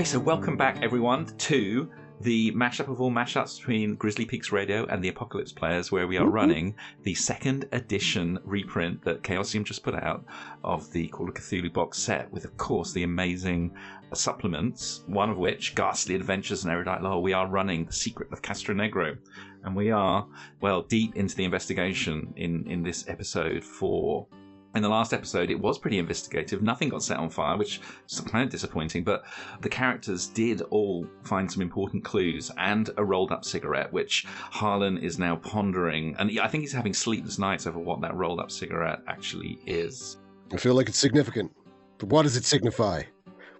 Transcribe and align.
Okay, 0.00 0.06
so 0.06 0.18
welcome 0.18 0.56
back 0.56 0.82
everyone 0.82 1.26
to 1.26 1.90
the 2.22 2.50
mashup 2.52 2.88
of 2.88 3.02
all 3.02 3.10
mashups 3.10 3.58
between 3.58 3.96
Grizzly 3.96 4.24
Peaks 4.24 4.50
Radio 4.50 4.86
and 4.86 5.04
the 5.04 5.08
Apocalypse 5.08 5.52
Players, 5.52 5.92
where 5.92 6.06
we 6.06 6.16
are 6.16 6.24
mm-hmm. 6.24 6.32
running 6.32 6.74
the 7.02 7.14
second 7.14 7.68
edition 7.72 8.38
reprint 8.42 9.04
that 9.04 9.22
Chaosium 9.22 9.62
just 9.62 9.82
put 9.82 9.94
out 9.94 10.24
of 10.64 10.90
the 10.92 11.08
Call 11.08 11.28
of 11.28 11.34
Cthulhu 11.34 11.70
box 11.70 11.98
set, 11.98 12.32
with 12.32 12.46
of 12.46 12.56
course 12.56 12.94
the 12.94 13.02
amazing 13.02 13.76
supplements, 14.14 15.04
one 15.06 15.28
of 15.28 15.36
which, 15.36 15.74
Ghastly 15.74 16.14
Adventures 16.14 16.64
and 16.64 16.72
Erudite 16.72 17.02
Lore, 17.02 17.20
we 17.20 17.34
are 17.34 17.46
running 17.46 17.84
The 17.84 17.92
Secret 17.92 18.32
of 18.32 18.40
Castronegro. 18.40 19.18
And 19.64 19.76
we 19.76 19.90
are, 19.90 20.26
well, 20.62 20.80
deep 20.80 21.14
into 21.14 21.36
the 21.36 21.44
investigation 21.44 22.32
in, 22.36 22.66
in 22.70 22.82
this 22.82 23.06
episode 23.06 23.62
for 23.62 24.26
in 24.74 24.82
the 24.82 24.88
last 24.88 25.12
episode, 25.12 25.50
it 25.50 25.58
was 25.58 25.78
pretty 25.78 25.98
investigative. 25.98 26.62
Nothing 26.62 26.88
got 26.88 27.02
set 27.02 27.18
on 27.18 27.28
fire, 27.28 27.56
which 27.56 27.80
is 28.08 28.20
kind 28.20 28.44
of 28.44 28.50
disappointing, 28.50 29.02
but 29.02 29.24
the 29.62 29.68
characters 29.68 30.28
did 30.28 30.62
all 30.70 31.06
find 31.24 31.50
some 31.50 31.62
important 31.62 32.04
clues 32.04 32.50
and 32.56 32.90
a 32.96 33.04
rolled 33.04 33.32
up 33.32 33.44
cigarette, 33.44 33.92
which 33.92 34.26
Harlan 34.28 34.98
is 34.98 35.18
now 35.18 35.36
pondering. 35.36 36.14
And 36.18 36.38
I 36.38 36.46
think 36.46 36.62
he's 36.62 36.72
having 36.72 36.94
sleepless 36.94 37.38
nights 37.38 37.66
over 37.66 37.78
what 37.78 38.00
that 38.02 38.14
rolled 38.14 38.38
up 38.38 38.50
cigarette 38.50 39.00
actually 39.08 39.58
is. 39.66 40.18
I 40.52 40.56
feel 40.56 40.74
like 40.74 40.88
it's 40.88 40.98
significant. 40.98 41.52
But 41.98 42.08
what 42.08 42.22
does 42.22 42.36
it 42.36 42.44
signify? 42.44 43.02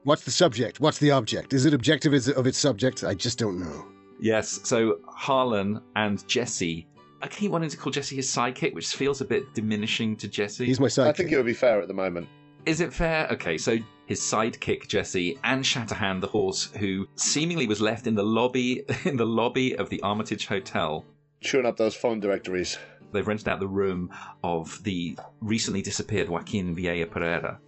What's 0.05 0.25
the 0.25 0.31
subject? 0.31 0.81
What's 0.81 0.99
the 0.99 1.11
object? 1.11 1.53
Is 1.53 1.67
it 1.67 1.75
objective 1.75 2.15
of 2.15 2.47
its 2.47 2.57
subject? 2.59 3.05
I 3.05 3.15
just 3.15 3.39
don't 3.39 3.61
know. 3.61 3.87
Yes, 4.23 4.61
so 4.65 4.99
Harlan 5.07 5.81
and 5.97 6.27
Jesse 6.29 6.87
I 7.23 7.29
keep 7.29 7.51
wanting 7.51 7.71
to 7.71 7.77
call 7.77 7.93
Jesse 7.93 8.17
his 8.17 8.29
sidekick, 8.29 8.73
which 8.75 8.87
feels 8.89 9.21
a 9.21 9.25
bit 9.25 9.53
diminishing 9.55 10.17
to 10.17 10.29
Jesse. 10.29 10.65
He's 10.65 10.81
my 10.81 10.87
sidekick. 10.87 11.07
I 11.09 11.13
think 11.13 11.33
it 11.33 11.37
would 11.37 11.47
be 11.47 11.53
fair 11.53 11.81
at 11.81 11.89
the 11.89 11.95
moment. 11.95 12.29
Is 12.67 12.81
it 12.81 12.93
fair? 12.93 13.27
Okay, 13.31 13.59
so 13.59 13.79
his 14.07 14.21
sidekick 14.21 14.87
Jesse 14.89 15.39
and 15.45 15.65
Shatterhand 15.65 16.21
the 16.21 16.27
horse, 16.27 16.71
who 16.77 17.07
seemingly 17.17 17.67
was 17.67 17.81
left 17.81 18.07
in 18.07 18.15
the 18.15 18.23
lobby 18.23 18.85
in 19.05 19.17
the 19.17 19.27
lobby 19.27 19.77
of 19.77 19.89
the 19.89 20.01
Armitage 20.03 20.47
Hotel, 20.47 21.05
chewing 21.41 21.67
up 21.67 21.77
those 21.77 21.95
phone 21.95 22.21
directories. 22.21 22.79
They've 23.13 23.27
rented 23.27 23.49
out 23.49 23.61
the 23.61 23.69
room 23.69 24.11
of 24.45 24.83
the 24.85 25.19
recently 25.41 25.83
disappeared 25.83 26.29
Joaquin 26.29 26.77
Vieira 26.77 27.11
Pereira. 27.11 27.59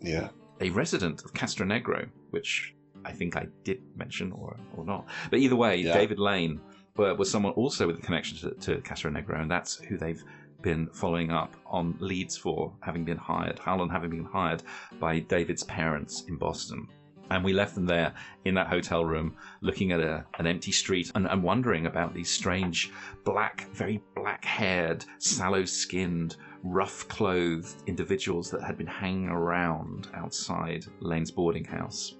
Yeah, 0.00 0.28
a 0.60 0.70
resident 0.70 1.24
of 1.24 1.32
Castronegro, 1.32 2.08
which 2.30 2.74
I 3.04 3.12
think 3.12 3.36
I 3.36 3.46
did 3.64 3.82
mention 3.96 4.32
or 4.32 4.56
or 4.76 4.84
not. 4.84 5.06
But 5.30 5.38
either 5.38 5.56
way, 5.56 5.76
yeah. 5.76 5.94
David 5.94 6.18
Lane 6.18 6.60
was 6.96 7.30
someone 7.30 7.52
also 7.52 7.86
with 7.86 7.98
a 7.98 8.02
connection 8.02 8.38
to, 8.38 8.54
to 8.60 8.82
Castronegro, 8.82 9.40
and 9.40 9.50
that's 9.50 9.76
who 9.76 9.96
they've 9.96 10.22
been 10.62 10.88
following 10.88 11.30
up 11.30 11.54
on 11.66 11.96
leads 12.00 12.36
for, 12.36 12.72
having 12.80 13.04
been 13.04 13.16
hired, 13.16 13.58
Harlan 13.58 13.88
having 13.88 14.10
been 14.10 14.24
hired 14.24 14.62
by 14.98 15.20
David's 15.20 15.64
parents 15.64 16.24
in 16.28 16.36
Boston. 16.36 16.86
And 17.30 17.44
we 17.44 17.52
left 17.52 17.76
them 17.76 17.86
there 17.86 18.12
in 18.44 18.54
that 18.54 18.66
hotel 18.66 19.04
room, 19.04 19.36
looking 19.60 19.92
at 19.92 20.00
a, 20.00 20.26
an 20.38 20.46
empty 20.48 20.72
street 20.72 21.12
and, 21.14 21.28
and 21.28 21.42
wondering 21.42 21.86
about 21.86 22.12
these 22.12 22.28
strange, 22.28 22.90
black, 23.24 23.68
very 23.72 24.02
black 24.16 24.44
haired, 24.44 25.04
sallow 25.18 25.64
skinned, 25.64 26.36
rough 26.64 27.06
clothed 27.08 27.84
individuals 27.86 28.50
that 28.50 28.62
had 28.62 28.76
been 28.76 28.86
hanging 28.86 29.28
around 29.28 30.08
outside 30.14 30.84
Lane's 30.98 31.30
boarding 31.30 31.64
house. 31.64 32.16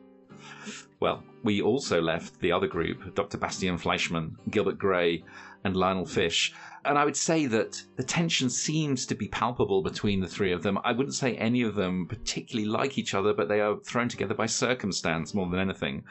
Well, 1.01 1.23
we 1.43 1.63
also 1.63 2.01
left 2.03 2.41
the 2.41 2.53
other 2.53 2.67
group, 2.67 3.15
Dr. 3.15 3.39
Bastian 3.39 3.79
Fleischmann, 3.79 4.37
Gilbert 4.51 4.79
Gray, 4.79 5.25
and 5.65 5.77
Lionel 5.77 6.05
Fish. 6.05 6.53
And 6.85 6.99
I 6.99 7.05
would 7.05 7.17
say 7.17 7.47
that 7.47 7.83
the 7.97 8.03
tension 8.03 8.51
seems 8.51 9.07
to 9.07 9.15
be 9.15 9.29
palpable 9.29 9.83
between 9.83 10.21
the 10.21 10.29
three 10.29 10.53
of 10.53 10.63
them. 10.63 10.79
I 10.85 10.93
wouldn't 10.93 11.15
say 11.15 11.37
any 11.37 11.63
of 11.63 11.75
them 11.75 12.07
particularly 12.07 12.69
like 12.69 12.99
each 12.99 13.15
other, 13.15 13.33
but 13.33 13.49
they 13.49 13.61
are 13.61 13.79
thrown 13.79 14.09
together 14.09 14.35
by 14.35 14.47
circumstance 14.47 15.35
more 15.35 15.49
than 15.49 15.61
anything, 15.61 16.05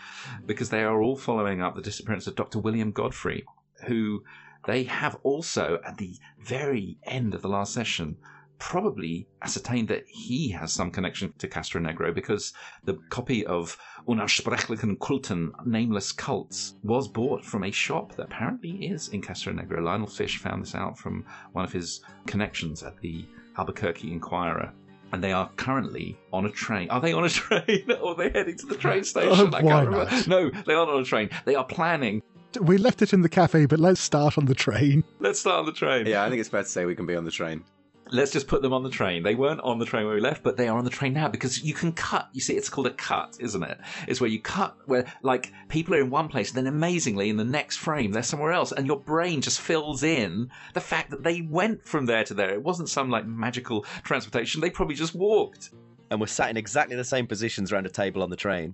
because 0.45 0.69
they 0.69 0.83
are 0.83 1.01
all 1.01 1.15
following 1.15 1.61
up 1.61 1.75
the 1.75 1.81
disappearance 1.81 2.27
of 2.27 2.35
Dr. 2.35 2.59
William 2.59 2.91
Godfrey, 2.91 3.45
who 3.85 4.23
they 4.67 4.83
have 4.83 5.17
also, 5.23 5.79
at 5.85 5.97
the 5.97 6.17
very 6.39 6.97
end 7.03 7.33
of 7.33 7.41
the 7.41 7.49
last 7.49 7.73
session, 7.73 8.17
probably 8.59 9.25
ascertained 9.41 9.87
that 9.87 10.03
he 10.07 10.49
has 10.51 10.71
some 10.71 10.91
connection 10.91 11.33
to 11.37 11.47
Castronegro 11.47 12.13
because 12.13 12.53
the 12.83 12.95
copy 13.09 13.45
of 13.45 13.77
Unaussprechlichen 14.09 14.97
Kulten, 14.97 15.51
Nameless 15.67 16.11
Cults, 16.11 16.73
was 16.81 17.07
bought 17.07 17.45
from 17.45 17.63
a 17.63 17.69
shop 17.69 18.15
that 18.15 18.23
apparently 18.23 18.87
is 18.87 19.09
in 19.09 19.21
Castronegro. 19.21 19.83
Lionel 19.83 20.07
Fish 20.07 20.39
found 20.39 20.63
this 20.63 20.73
out 20.73 20.97
from 20.97 21.23
one 21.51 21.63
of 21.63 21.71
his 21.71 22.01
connections 22.25 22.81
at 22.81 22.99
the 23.01 23.23
Albuquerque 23.59 24.11
Inquirer. 24.11 24.73
And 25.11 25.23
they 25.23 25.31
are 25.31 25.47
currently 25.57 26.17
on 26.33 26.47
a 26.47 26.49
train. 26.49 26.89
Are 26.89 26.99
they 26.99 27.13
on 27.13 27.23
a 27.23 27.29
train 27.41 27.85
or 28.01 28.13
are 28.13 28.15
they 28.15 28.31
heading 28.31 28.57
to 28.57 28.65
the 28.65 28.77
train 28.77 29.03
station? 29.03 29.53
Uh, 29.53 29.57
I 29.57 29.61
can't 29.61 29.87
remember. 29.87 30.11
Not? 30.11 30.27
No, 30.27 30.49
they 30.65 30.73
aren't 30.73 30.89
on 30.89 31.01
a 31.01 31.05
train. 31.05 31.29
They 31.45 31.53
are 31.53 31.65
planning 31.65 32.23
we 32.61 32.79
left 32.79 33.03
it 33.03 33.13
in 33.13 33.21
the 33.21 33.29
cafe, 33.29 33.67
but 33.67 33.79
let's 33.79 34.01
start 34.01 34.35
on 34.35 34.45
the 34.45 34.55
train. 34.55 35.03
Let's 35.19 35.39
start 35.39 35.59
on 35.59 35.65
the 35.67 35.71
train. 35.71 36.07
Yeah, 36.07 36.23
I 36.23 36.29
think 36.29 36.39
it's 36.39 36.49
fair 36.49 36.63
to 36.63 36.67
say 36.67 36.83
we 36.85 36.95
can 36.95 37.05
be 37.05 37.15
on 37.15 37.23
the 37.23 37.29
train 37.29 37.63
let's 38.11 38.31
just 38.31 38.47
put 38.47 38.61
them 38.61 38.73
on 38.73 38.83
the 38.83 38.89
train. 38.89 39.23
They 39.23 39.35
weren't 39.35 39.61
on 39.61 39.79
the 39.79 39.85
train 39.85 40.05
when 40.05 40.15
we 40.15 40.21
left, 40.21 40.43
but 40.43 40.57
they 40.57 40.67
are 40.67 40.77
on 40.77 40.83
the 40.83 40.89
train 40.89 41.13
now 41.13 41.27
because 41.27 41.63
you 41.63 41.73
can 41.73 41.91
cut. 41.91 42.29
You 42.33 42.41
see, 42.41 42.55
it's 42.55 42.69
called 42.69 42.87
a 42.87 42.93
cut, 42.93 43.37
isn't 43.39 43.63
it? 43.63 43.79
It's 44.07 44.19
where 44.19 44.29
you 44.29 44.41
cut 44.41 44.77
where 44.85 45.05
like 45.21 45.51
people 45.67 45.95
are 45.95 45.99
in 45.99 46.09
one 46.09 46.27
place, 46.27 46.51
then 46.51 46.67
amazingly 46.67 47.29
in 47.29 47.37
the 47.37 47.43
next 47.43 47.77
frame 47.77 48.11
they're 48.11 48.23
somewhere 48.23 48.51
else, 48.51 48.71
and 48.71 48.87
your 48.87 48.99
brain 48.99 49.41
just 49.41 49.61
fills 49.61 50.03
in 50.03 50.49
the 50.73 50.81
fact 50.81 51.11
that 51.11 51.23
they 51.23 51.41
went 51.41 51.85
from 51.85 52.05
there 52.05 52.23
to 52.23 52.33
there. 52.33 52.53
It 52.53 52.63
wasn't 52.63 52.89
some 52.89 53.09
like 53.09 53.25
magical 53.25 53.83
transportation. 54.03 54.61
They 54.61 54.69
probably 54.69 54.95
just 54.95 55.15
walked. 55.15 55.71
And 56.11 56.19
we're 56.19 56.27
sat 56.27 56.49
in 56.49 56.57
exactly 56.57 56.95
the 56.95 57.03
same 57.03 57.27
positions 57.27 57.71
around 57.71 57.85
a 57.85 57.89
table 57.89 58.23
on 58.23 58.31
the 58.31 58.35
train. 58.35 58.73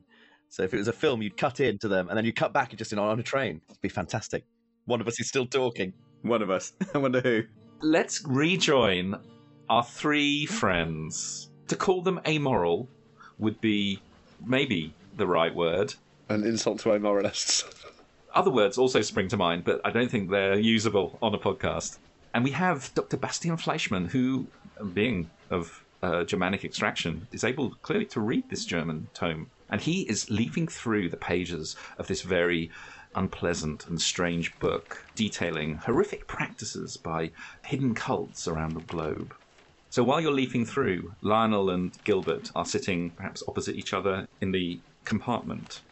So 0.49 0.63
if 0.63 0.73
it 0.73 0.77
was 0.77 0.87
a 0.87 0.93
film, 0.93 1.21
you'd 1.21 1.35
cut 1.35 1.59
into 1.59 1.89
them, 1.89 2.07
and 2.07 2.17
then 2.17 2.23
you 2.23 2.31
cut 2.31 2.53
back 2.53 2.69
and 2.69 2.77
just 2.77 2.93
in 2.93 2.99
on 2.99 3.19
a 3.19 3.23
train. 3.23 3.61
It'd 3.69 3.81
be 3.81 3.89
fantastic. 3.89 4.45
One 4.85 5.01
of 5.01 5.07
us 5.07 5.19
is 5.19 5.27
still 5.27 5.45
talking. 5.45 5.91
One 6.21 6.41
of 6.41 6.49
us. 6.49 6.73
I 6.93 6.99
wonder 6.99 7.19
who 7.19 7.43
let's 7.81 8.23
rejoin 8.25 9.19
our 9.69 9.83
three 9.83 10.45
friends. 10.45 11.49
To 11.67 11.75
call 11.75 12.01
them 12.01 12.19
amoral 12.27 12.87
would 13.39 13.59
be 13.61 14.01
maybe 14.45 14.93
the 15.17 15.27
right 15.27 15.53
word. 15.53 15.93
An 16.29 16.43
insult 16.43 16.79
to 16.79 16.89
amoralists. 16.89 17.63
Other 18.35 18.51
words 18.51 18.77
also 18.77 19.01
spring 19.01 19.27
to 19.29 19.37
mind, 19.37 19.63
but 19.63 19.81
I 19.85 19.91
don't 19.91 20.11
think 20.11 20.29
they're 20.29 20.59
usable 20.59 21.17
on 21.21 21.33
a 21.33 21.37
podcast. 21.37 21.97
And 22.33 22.43
we 22.43 22.51
have 22.51 22.93
Dr. 22.93 23.15
Bastian 23.15 23.55
Fleischmann, 23.55 24.07
who, 24.07 24.47
being 24.93 25.29
of 25.49 25.83
uh, 26.03 26.25
Germanic 26.25 26.65
extraction, 26.65 27.27
is 27.31 27.45
able 27.45 27.71
clearly 27.81 28.05
to 28.07 28.19
read 28.19 28.49
this 28.49 28.65
German 28.65 29.07
tome. 29.13 29.49
And 29.69 29.79
he 29.79 30.01
is 30.01 30.29
leafing 30.29 30.67
through 30.67 31.09
the 31.09 31.17
pages 31.17 31.77
of 31.97 32.07
this 32.07 32.21
very 32.21 32.71
unpleasant 33.15 33.87
and 33.87 33.99
strange 34.01 34.57
book 34.59 35.07
detailing 35.15 35.75
horrific 35.75 36.27
practices 36.27 36.97
by 36.97 37.31
hidden 37.65 37.95
cults 37.95 38.47
around 38.47 38.73
the 38.73 38.81
globe. 38.81 39.33
So 39.89 40.03
while 40.03 40.19
you're 40.19 40.31
leafing 40.31 40.65
through, 40.65 41.13
Lionel 41.21 41.69
and 41.69 41.93
Gilbert 42.03 42.49
are 42.53 42.65
sitting 42.65 43.11
perhaps 43.15 43.41
opposite 43.47 43.75
each 43.75 43.93
other 43.93 44.27
in 44.41 44.51
the 44.51 44.81
compartment, 45.05 45.83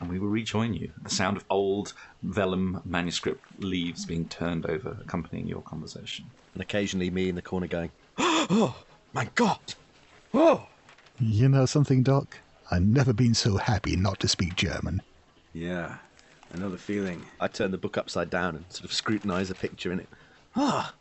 and 0.00 0.10
we 0.10 0.18
will 0.18 0.28
rejoin 0.28 0.74
you. 0.74 0.92
The 1.02 1.10
sound 1.10 1.36
of 1.36 1.44
old 1.48 1.92
vellum 2.22 2.82
manuscript 2.84 3.44
leaves 3.58 4.04
being 4.04 4.28
turned 4.28 4.66
over 4.66 4.98
accompanying 5.00 5.46
your 5.46 5.62
conversation. 5.62 6.32
And 6.54 6.62
occasionally 6.62 7.10
me 7.10 7.28
in 7.28 7.36
the 7.36 7.42
corner 7.42 7.68
going, 7.68 7.92
Oh, 8.18 8.82
my 9.12 9.28
God! 9.36 9.74
Oh! 10.34 10.66
You 11.18 11.48
know 11.48 11.66
something, 11.66 12.02
Doc? 12.02 12.40
I've 12.70 12.82
never 12.82 13.12
been 13.12 13.34
so 13.34 13.58
happy 13.58 13.94
not 13.96 14.18
to 14.20 14.28
speak 14.28 14.56
German. 14.56 15.02
Yeah, 15.52 15.98
I 16.52 16.58
know 16.58 16.68
the 16.68 16.78
feeling. 16.78 17.24
I 17.40 17.48
turn 17.48 17.70
the 17.70 17.78
book 17.78 17.96
upside 17.96 18.28
down 18.28 18.56
and 18.56 18.64
sort 18.68 18.84
of 18.84 18.92
scrutinise 18.92 19.50
a 19.50 19.54
picture 19.54 19.90
in 19.92 20.00
it. 20.00 20.08
Ah! 20.54 20.94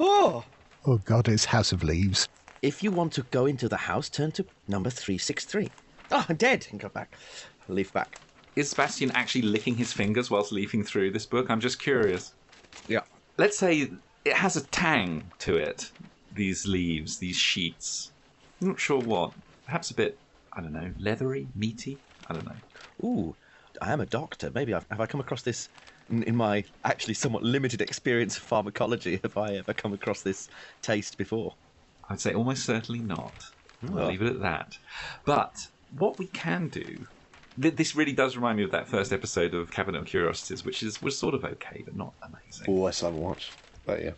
Oh! 0.00 0.44
Oh, 0.86 0.98
God, 0.98 1.28
it's 1.28 1.44
House 1.44 1.72
of 1.72 1.84
Leaves. 1.84 2.28
If 2.62 2.82
you 2.82 2.90
want 2.90 3.12
to 3.14 3.22
go 3.30 3.46
into 3.46 3.68
the 3.68 3.76
house, 3.76 4.08
turn 4.08 4.32
to 4.32 4.46
number 4.66 4.88
363. 4.88 5.70
Oh, 6.10 6.24
I'm 6.28 6.36
dead! 6.36 6.66
And 6.70 6.80
go 6.80 6.88
back. 6.88 7.14
Leaf 7.68 7.92
back. 7.92 8.18
Is 8.56 8.70
Sebastian 8.70 9.10
actually 9.12 9.42
licking 9.42 9.74
his 9.74 9.92
fingers 9.92 10.30
whilst 10.30 10.52
leafing 10.52 10.84
through 10.84 11.10
this 11.10 11.26
book? 11.26 11.50
I'm 11.50 11.60
just 11.60 11.80
curious. 11.80 12.32
Yeah. 12.88 13.00
Let's 13.36 13.58
say 13.58 13.90
it 14.24 14.32
has 14.32 14.56
a 14.56 14.62
tang 14.62 15.30
to 15.40 15.56
it, 15.56 15.90
these 16.34 16.66
leaves, 16.66 17.18
these 17.18 17.36
sheets. 17.36 18.12
I'm 18.62 18.68
not 18.68 18.80
sure 18.80 19.00
what. 19.00 19.32
Perhaps 19.66 19.90
a 19.90 19.94
bit, 19.94 20.18
I 20.52 20.60
don't 20.60 20.72
know, 20.72 20.92
leathery, 20.98 21.48
meaty? 21.54 21.98
I 22.28 22.34
don't 22.34 22.46
know. 22.46 22.56
Ooh, 23.02 23.34
I 23.80 23.92
am 23.92 24.00
a 24.00 24.06
doctor. 24.06 24.50
Maybe 24.54 24.74
I've, 24.74 24.86
have 24.90 25.00
I 25.00 25.06
come 25.06 25.20
across 25.20 25.42
this 25.42 25.68
in, 26.08 26.22
in, 26.24 26.36
my 26.36 26.64
actually 26.84 27.14
somewhat 27.14 27.42
limited 27.42 27.80
experience 27.80 28.36
of 28.36 28.42
pharmacology? 28.42 29.20
Have 29.22 29.36
I 29.36 29.56
ever 29.56 29.72
come 29.72 29.92
across 29.92 30.22
this 30.22 30.48
taste 30.82 31.16
before? 31.16 31.54
I'd 32.08 32.20
say 32.20 32.34
almost 32.34 32.64
certainly 32.64 33.00
not. 33.00 33.42
Oh. 33.82 33.98
I'll 33.98 34.08
leave 34.08 34.22
it 34.22 34.28
at 34.28 34.40
that. 34.40 34.78
But 35.24 35.56
what 35.98 36.18
we 36.18 36.26
can 36.26 36.68
do. 36.68 37.06
Th- 37.60 37.74
this 37.74 37.94
really 37.94 38.12
does 38.12 38.36
remind 38.36 38.58
me 38.58 38.64
of 38.64 38.72
that 38.72 38.88
first 38.88 39.12
episode 39.12 39.54
of 39.54 39.70
Cabinet 39.70 39.98
of 39.98 40.06
Curiosities, 40.06 40.64
which 40.64 40.82
is 40.82 41.00
was 41.00 41.18
sort 41.18 41.34
of 41.34 41.44
okay, 41.44 41.82
but 41.84 41.96
not 41.96 42.14
amazing. 42.22 42.66
Oh, 42.68 42.86
I 42.86 42.90
still 42.90 43.08
haven't 43.08 43.22
watched. 43.22 43.52
But 43.86 44.02
yeah. 44.02 44.12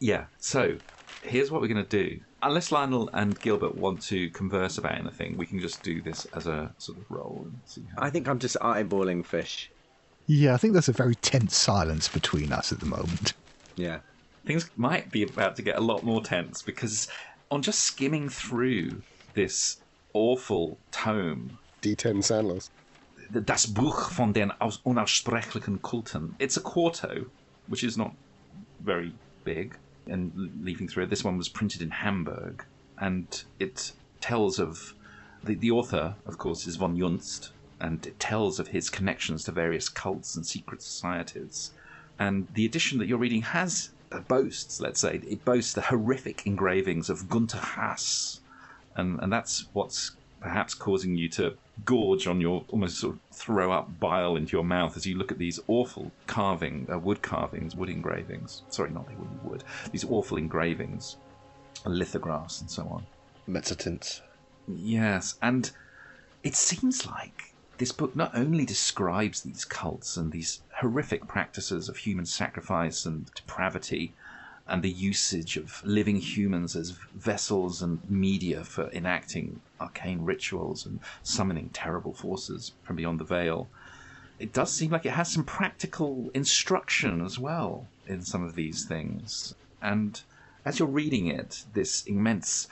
Yeah. 0.00 0.24
So 0.38 0.78
here's 1.22 1.50
what 1.50 1.60
we're 1.60 1.68
going 1.68 1.84
to 1.84 2.04
do. 2.04 2.20
Unless 2.42 2.70
Lionel 2.72 3.08
and 3.12 3.38
Gilbert 3.40 3.76
want 3.76 4.02
to 4.02 4.30
converse 4.30 4.78
about 4.78 4.98
anything, 4.98 5.36
we 5.36 5.46
can 5.46 5.58
just 5.60 5.82
do 5.82 6.00
this 6.02 6.26
as 6.34 6.46
a 6.46 6.72
sort 6.78 6.98
of 6.98 7.10
roll 7.10 7.42
and 7.44 7.60
see 7.66 7.82
how. 7.94 8.02
I 8.02 8.10
think 8.10 8.28
I'm 8.28 8.38
just 8.38 8.56
eyeballing 8.60 9.24
fish. 9.24 9.70
Yeah, 10.26 10.54
I 10.54 10.56
think 10.56 10.72
there's 10.72 10.88
a 10.88 10.92
very 10.92 11.14
tense 11.16 11.56
silence 11.56 12.08
between 12.08 12.52
us 12.52 12.72
at 12.72 12.80
the 12.80 12.86
moment. 12.86 13.32
Yeah. 13.76 13.98
Things 14.44 14.70
might 14.76 15.10
be 15.10 15.22
about 15.22 15.56
to 15.56 15.62
get 15.62 15.76
a 15.76 15.80
lot 15.80 16.02
more 16.04 16.22
tense 16.22 16.62
because 16.62 17.08
on 17.50 17.62
just 17.62 17.80
skimming 17.80 18.28
through 18.28 19.02
this 19.34 19.78
awful 20.12 20.78
tome, 20.90 21.58
D10 21.82 22.16
Sandlos. 22.22 22.70
Das 23.44 23.66
Buch 23.66 24.10
von 24.12 24.32
den 24.32 24.52
Aus- 24.60 24.80
Unaussprechlichen 24.84 25.80
Kulten, 25.80 26.34
it's 26.38 26.56
a 26.56 26.60
quarto, 26.60 27.26
which 27.66 27.82
is 27.82 27.96
not 27.98 28.12
very 28.84 29.12
big. 29.44 29.76
And 30.06 30.52
leafing 30.62 30.88
through 30.88 31.04
it, 31.04 31.10
this 31.10 31.24
one 31.24 31.36
was 31.36 31.48
printed 31.48 31.82
in 31.82 31.90
Hamburg, 31.90 32.64
and 32.98 33.42
it 33.58 33.92
tells 34.20 34.58
of 34.58 34.94
the, 35.42 35.54
the 35.54 35.70
author, 35.70 36.14
of 36.26 36.38
course, 36.38 36.66
is 36.66 36.76
von 36.76 36.96
Junzt, 36.96 37.50
and 37.80 38.06
it 38.06 38.18
tells 38.18 38.58
of 38.58 38.68
his 38.68 38.88
connections 38.88 39.44
to 39.44 39.52
various 39.52 39.88
cults 39.88 40.36
and 40.36 40.46
secret 40.46 40.82
societies. 40.82 41.72
And 42.18 42.48
the 42.54 42.64
edition 42.64 42.98
that 42.98 43.06
you're 43.06 43.18
reading 43.18 43.42
has 43.42 43.90
uh, 44.12 44.20
boasts, 44.20 44.80
let's 44.80 45.00
say, 45.00 45.20
it 45.26 45.44
boasts 45.44 45.72
the 45.74 45.82
horrific 45.82 46.46
engravings 46.46 47.10
of 47.10 47.28
Gunther 47.28 47.58
Haas, 47.58 48.40
and 48.94 49.20
and 49.20 49.32
that's 49.32 49.66
what's 49.72 50.12
perhaps 50.40 50.74
causing 50.74 51.16
you 51.16 51.28
to 51.28 51.56
gorge 51.84 52.26
on 52.26 52.40
your 52.40 52.64
almost 52.68 52.98
sort 52.98 53.14
of 53.14 53.20
throw 53.36 53.70
up 53.72 54.00
bile 54.00 54.36
into 54.36 54.56
your 54.56 54.64
mouth 54.64 54.96
as 54.96 55.06
you 55.06 55.16
look 55.16 55.30
at 55.30 55.38
these 55.38 55.60
awful 55.68 56.10
carving 56.26 56.86
uh, 56.90 56.98
wood 56.98 57.20
carvings 57.20 57.74
wood 57.76 57.90
engravings 57.90 58.62
sorry 58.68 58.90
not 58.90 59.06
they 59.08 59.14
wouldn't 59.14 59.44
wood 59.44 59.62
these 59.92 60.04
awful 60.04 60.38
engravings 60.38 61.16
lithographs 61.84 62.60
and 62.60 62.70
so 62.70 62.82
on 62.88 63.04
Mezzotints. 63.48 64.22
Yes, 64.66 65.38
and 65.40 65.70
it 66.42 66.56
seems 66.56 67.06
like 67.06 67.54
this 67.78 67.92
book 67.92 68.16
not 68.16 68.34
only 68.34 68.64
describes 68.64 69.42
these 69.42 69.64
cults 69.64 70.16
and 70.16 70.32
these 70.32 70.62
horrific 70.80 71.28
practices 71.28 71.88
of 71.88 71.98
human 71.98 72.26
sacrifice 72.26 73.06
and 73.06 73.32
depravity 73.34 74.14
and 74.68 74.82
the 74.82 74.90
usage 74.90 75.56
of 75.56 75.82
living 75.84 76.16
humans 76.16 76.74
as 76.74 76.90
vessels 77.14 77.82
and 77.82 78.00
media 78.10 78.64
for 78.64 78.90
enacting 78.90 79.60
arcane 79.80 80.22
rituals 80.22 80.84
and 80.84 80.98
summoning 81.22 81.70
terrible 81.72 82.12
forces 82.12 82.72
from 82.82 82.96
beyond 82.96 83.20
the 83.20 83.24
veil. 83.24 83.68
It 84.38 84.52
does 84.52 84.72
seem 84.72 84.90
like 84.90 85.06
it 85.06 85.12
has 85.12 85.30
some 85.30 85.44
practical 85.44 86.30
instruction 86.34 87.24
as 87.24 87.38
well 87.38 87.86
in 88.06 88.22
some 88.22 88.42
of 88.42 88.54
these 88.54 88.84
things. 88.84 89.54
And 89.80 90.20
as 90.64 90.78
you're 90.78 90.88
reading 90.88 91.28
it, 91.28 91.64
this 91.72 92.04
immense 92.04 92.68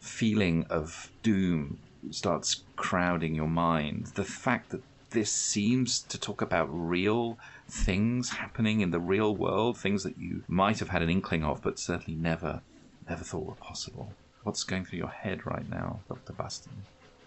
feeling 0.00 0.66
of 0.68 1.10
doom 1.22 1.78
starts 2.10 2.62
crowding 2.76 3.34
your 3.34 3.48
mind. 3.48 4.08
The 4.14 4.24
fact 4.24 4.70
that 4.70 4.82
this 5.10 5.32
seems 5.32 6.00
to 6.00 6.18
talk 6.18 6.42
about 6.42 6.68
real 6.70 7.38
things 7.70 8.30
happening 8.30 8.80
in 8.80 8.90
the 8.90 9.00
real 9.00 9.36
world, 9.36 9.78
things 9.78 10.02
that 10.02 10.18
you 10.18 10.42
might 10.48 10.78
have 10.78 10.88
had 10.88 11.02
an 11.02 11.10
inkling 11.10 11.44
of, 11.44 11.62
but 11.62 11.78
certainly 11.78 12.18
never, 12.18 12.62
never 13.08 13.22
thought 13.22 13.46
were 13.46 13.54
possible. 13.54 14.12
What's 14.42 14.64
going 14.64 14.84
through 14.84 14.98
your 14.98 15.08
head 15.08 15.46
right 15.46 15.68
now, 15.68 16.00
Dr. 16.08 16.32
Bastian? 16.32 16.72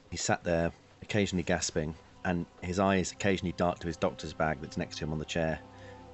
He 0.09 0.17
sat 0.17 0.43
there, 0.43 0.71
occasionally 1.01 1.43
gasping, 1.43 1.93
and 2.25 2.45
his 2.61 2.79
eyes 2.79 3.11
occasionally 3.11 3.53
dart 3.57 3.79
to 3.81 3.87
his 3.87 3.97
doctor's 3.97 4.33
bag 4.33 4.57
that's 4.61 4.77
next 4.77 4.97
to 4.97 5.05
him 5.05 5.11
on 5.11 5.19
the 5.19 5.25
chair. 5.25 5.59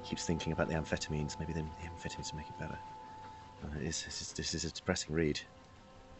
He 0.04 0.10
keeps 0.10 0.26
thinking 0.26 0.52
about 0.52 0.68
the 0.68 0.76
amphetamines. 0.76 1.40
Maybe 1.40 1.54
the, 1.54 1.62
the 1.62 1.88
amphetamines 1.88 2.34
make 2.36 2.48
it 2.48 2.60
better. 2.60 2.78
Uh, 3.64 3.78
it 3.80 3.88
is, 3.88 4.04
this, 4.04 4.22
is, 4.22 4.34
this 4.34 4.54
is 4.54 4.66
a 4.66 4.72
depressing 4.72 5.16
read. 5.16 5.40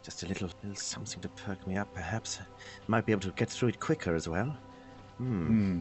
Just 0.02 0.22
a 0.22 0.26
little, 0.26 0.48
little 0.62 0.76
something 0.76 1.20
to 1.20 1.28
perk 1.28 1.66
me 1.66 1.76
up, 1.76 1.92
perhaps. 1.94 2.40
Might 2.86 3.04
be 3.04 3.12
able 3.12 3.22
to 3.22 3.30
get 3.32 3.50
through 3.50 3.70
it 3.70 3.80
quicker 3.80 4.14
as 4.14 4.28
well. 4.28 4.56
Hmm. 5.18 5.80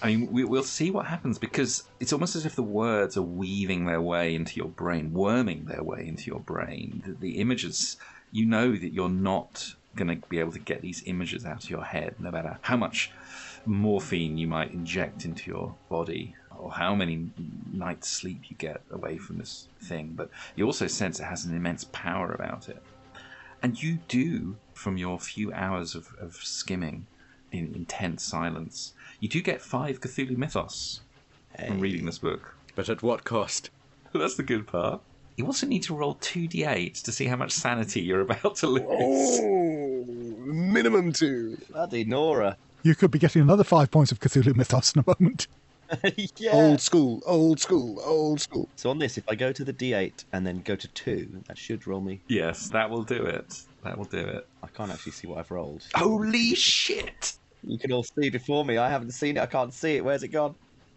I 0.00 0.08
mean, 0.08 0.30
we, 0.30 0.44
we'll 0.44 0.62
see 0.62 0.90
what 0.90 1.06
happens 1.06 1.38
because 1.38 1.84
it's 1.98 2.12
almost 2.12 2.36
as 2.36 2.46
if 2.46 2.54
the 2.54 2.62
words 2.62 3.16
are 3.16 3.22
weaving 3.22 3.86
their 3.86 4.00
way 4.00 4.34
into 4.34 4.56
your 4.56 4.68
brain, 4.68 5.12
worming 5.12 5.64
their 5.64 5.82
way 5.82 6.06
into 6.06 6.26
your 6.26 6.40
brain. 6.40 7.02
The, 7.04 7.12
the 7.12 7.38
images, 7.38 7.96
you 8.30 8.46
know 8.46 8.76
that 8.76 8.92
you're 8.92 9.08
not 9.08 9.74
going 9.96 10.08
to 10.08 10.28
be 10.28 10.38
able 10.38 10.52
to 10.52 10.60
get 10.60 10.82
these 10.82 11.02
images 11.06 11.44
out 11.44 11.64
of 11.64 11.70
your 11.70 11.84
head, 11.84 12.14
no 12.20 12.30
matter 12.30 12.58
how 12.62 12.76
much 12.76 13.10
morphine 13.66 14.38
you 14.38 14.46
might 14.46 14.72
inject 14.72 15.24
into 15.24 15.50
your 15.50 15.74
body 15.88 16.36
or 16.56 16.72
how 16.72 16.94
many 16.94 17.30
nights 17.72 18.08
sleep 18.08 18.42
you 18.48 18.56
get 18.56 18.82
away 18.90 19.18
from 19.18 19.38
this 19.38 19.68
thing. 19.80 20.12
But 20.14 20.30
you 20.54 20.64
also 20.64 20.86
sense 20.86 21.18
it 21.18 21.24
has 21.24 21.44
an 21.44 21.56
immense 21.56 21.84
power 21.92 22.32
about 22.32 22.68
it. 22.68 22.82
And 23.62 23.80
you 23.82 23.98
do, 24.06 24.56
from 24.72 24.96
your 24.96 25.18
few 25.18 25.52
hours 25.52 25.96
of, 25.96 26.14
of 26.20 26.36
skimming 26.36 27.06
in 27.50 27.74
intense 27.74 28.22
silence, 28.22 28.94
you 29.20 29.28
do 29.28 29.42
get 29.42 29.60
five 29.60 30.00
Cthulhu 30.00 30.36
mythos 30.36 31.00
from 31.66 31.80
reading 31.80 32.06
this 32.06 32.18
book. 32.18 32.54
But 32.74 32.88
at 32.88 33.02
what 33.02 33.24
cost? 33.24 33.70
That's 34.12 34.36
the 34.36 34.42
good 34.42 34.66
part. 34.66 35.00
You 35.36 35.46
also 35.46 35.66
need 35.66 35.84
to 35.84 35.94
roll 35.94 36.16
2d8 36.16 37.02
to 37.02 37.12
see 37.12 37.26
how 37.26 37.36
much 37.36 37.52
sanity 37.52 38.00
you're 38.00 38.20
about 38.20 38.56
to 38.56 38.66
lose. 38.66 38.84
Oh, 38.88 40.04
minimum 40.06 41.12
two. 41.12 41.58
Bloody 41.70 42.04
Nora. 42.04 42.56
You 42.82 42.94
could 42.94 43.10
be 43.10 43.18
getting 43.18 43.42
another 43.42 43.64
five 43.64 43.90
points 43.90 44.10
of 44.12 44.20
Cthulhu 44.20 44.56
Mythos 44.56 44.94
in 44.94 45.02
a 45.02 45.04
moment. 45.06 45.46
yeah. 46.36 46.52
Old 46.52 46.80
school, 46.80 47.22
old 47.24 47.60
school, 47.60 48.00
old 48.04 48.40
school. 48.40 48.68
So 48.76 48.90
on 48.90 48.98
this, 48.98 49.16
if 49.16 49.24
I 49.28 49.34
go 49.34 49.52
to 49.52 49.64
the 49.64 49.72
D8 49.72 50.24
and 50.32 50.46
then 50.46 50.60
go 50.60 50.76
to 50.76 50.88
2, 50.88 51.44
that 51.46 51.56
should 51.56 51.86
roll 51.86 52.00
me. 52.00 52.20
Yes, 52.28 52.68
that 52.70 52.90
will 52.90 53.04
do 53.04 53.24
it. 53.24 53.62
That 53.84 53.96
will 53.96 54.04
do 54.04 54.18
it. 54.18 54.46
I 54.62 54.66
can't 54.66 54.90
actually 54.90 55.12
see 55.12 55.26
what 55.26 55.38
I've 55.38 55.50
rolled. 55.50 55.86
Holy 55.94 56.54
shit! 56.54 57.37
You 57.64 57.78
can 57.78 57.92
all 57.92 58.02
see 58.04 58.30
before 58.30 58.64
me. 58.64 58.78
I 58.78 58.88
haven't 58.88 59.10
seen 59.12 59.36
it. 59.36 59.40
I 59.40 59.46
can't 59.46 59.72
see 59.72 59.96
it. 59.96 60.04
Where's 60.04 60.22
it 60.22 60.28
gone? 60.28 60.54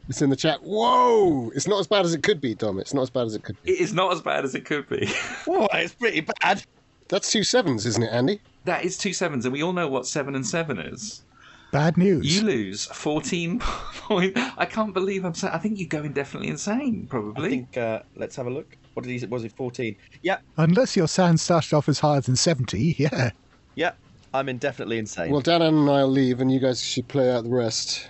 It's 0.09 0.21
in 0.21 0.29
the 0.29 0.35
chat. 0.35 0.61
Whoa! 0.63 1.51
It's 1.55 1.67
not 1.67 1.79
as 1.79 1.87
bad 1.87 2.05
as 2.05 2.13
it 2.13 2.23
could 2.23 2.41
be, 2.41 2.55
Dom. 2.55 2.79
It's 2.79 2.93
not 2.93 3.03
as 3.03 3.09
bad 3.09 3.27
as 3.27 3.35
it 3.35 3.43
could 3.43 3.61
be. 3.61 3.71
It 3.71 3.79
is 3.81 3.93
not 3.93 4.11
as 4.11 4.21
bad 4.21 4.43
as 4.43 4.55
it 4.55 4.65
could 4.65 4.87
be. 4.89 5.09
Oh, 5.47 5.67
it's 5.73 5.93
pretty 5.93 6.21
bad. 6.21 6.63
That's 7.07 7.31
two 7.31 7.43
sevens, 7.43 7.85
isn't 7.85 8.03
it, 8.03 8.11
Andy? 8.11 8.39
that 8.65 8.85
is 8.85 8.97
two 8.97 9.11
sevens, 9.13 9.45
and 9.45 9.53
we 9.53 9.63
all 9.63 9.73
know 9.73 9.87
what 9.87 10.07
seven 10.07 10.35
and 10.35 10.45
seven 10.45 10.79
is. 10.79 11.23
Bad 11.71 11.97
news. 11.97 12.35
You 12.35 12.45
lose 12.45 12.85
14 12.85 13.59
points. 13.59 14.39
I 14.57 14.65
can't 14.65 14.93
believe 14.93 15.23
I'm 15.23 15.33
saying. 15.33 15.53
I 15.53 15.57
think 15.57 15.79
you 15.79 15.87
go 15.87 16.03
indefinitely 16.03 16.49
insane, 16.49 17.07
probably. 17.09 17.47
I 17.47 17.49
think, 17.49 17.77
uh, 17.77 18.01
let's 18.15 18.35
have 18.35 18.47
a 18.47 18.49
look. 18.49 18.77
What 18.93 19.05
did 19.05 19.19
he 19.19 19.25
Was 19.25 19.43
it 19.45 19.53
14? 19.53 19.95
Yeah, 20.21 20.39
Unless 20.57 20.95
your 20.97 21.07
sand 21.07 21.39
started 21.39 21.73
off 21.73 21.87
as 21.87 21.99
higher 21.99 22.21
than 22.21 22.35
70, 22.35 22.95
yeah. 22.97 23.31
yeah. 23.75 23.91
I'm 24.33 24.47
indefinitely 24.49 24.97
insane. 24.97 25.31
Well, 25.31 25.41
Dan 25.41 25.61
and 25.61 25.89
I'll 25.89 26.07
leave, 26.07 26.39
and 26.39 26.51
you 26.51 26.59
guys 26.59 26.83
should 26.83 27.07
play 27.07 27.31
out 27.31 27.43
the 27.43 27.49
rest. 27.49 28.07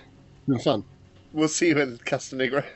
It's 0.48 0.64
fun. 0.64 0.84
We'll 1.32 1.48
see 1.48 1.68
you 1.68 1.78
in 1.78 1.98
Castanigro. 1.98 2.64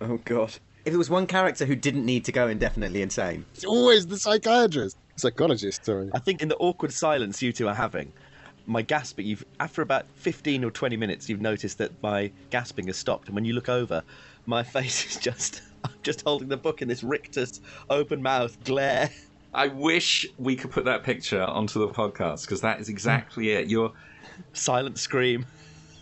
Oh, 0.00 0.18
God. 0.24 0.50
If 0.84 0.92
there 0.92 0.98
was 0.98 1.10
one 1.10 1.26
character 1.26 1.64
who 1.64 1.74
didn't 1.74 2.06
need 2.06 2.24
to 2.26 2.30
go 2.30 2.46
indefinitely 2.46 3.02
insane, 3.02 3.44
It's 3.54 3.64
always 3.64 4.06
the 4.06 4.16
psychiatrist. 4.16 4.96
Psychologist, 5.16 5.84
sorry. 5.84 6.08
I 6.14 6.20
think 6.20 6.40
in 6.40 6.48
the 6.48 6.56
awkward 6.58 6.92
silence 6.92 7.42
you 7.42 7.52
two 7.52 7.66
are 7.66 7.74
having, 7.74 8.12
my 8.66 8.82
gasping, 8.82 9.26
you've 9.26 9.44
after 9.58 9.82
about 9.82 10.06
15 10.14 10.62
or 10.62 10.70
20 10.70 10.96
minutes, 10.96 11.28
you've 11.28 11.40
noticed 11.40 11.78
that 11.78 12.00
my 12.00 12.30
gasping 12.50 12.86
has 12.86 12.96
stopped. 12.96 13.26
And 13.26 13.34
when 13.34 13.44
you 13.44 13.54
look 13.54 13.68
over, 13.68 14.04
my 14.46 14.62
face 14.76 15.04
is 15.06 15.16
just, 15.20 15.62
I'm 15.82 15.90
just 16.04 16.22
holding 16.22 16.48
the 16.48 16.56
book 16.56 16.80
in 16.80 16.86
this 16.86 17.02
rictus, 17.02 17.60
open 17.90 18.22
mouth 18.22 18.62
glare. 18.62 19.10
I 19.54 19.68
wish 19.68 20.26
we 20.36 20.56
could 20.56 20.70
put 20.70 20.84
that 20.84 21.02
picture 21.02 21.42
onto 21.42 21.80
the 21.80 21.88
podcast 21.88 22.42
because 22.42 22.60
that 22.60 22.80
is 22.80 22.88
exactly 22.88 23.50
it. 23.50 23.68
You're 23.68 23.92
Silent 24.52 24.98
scream. 24.98 25.46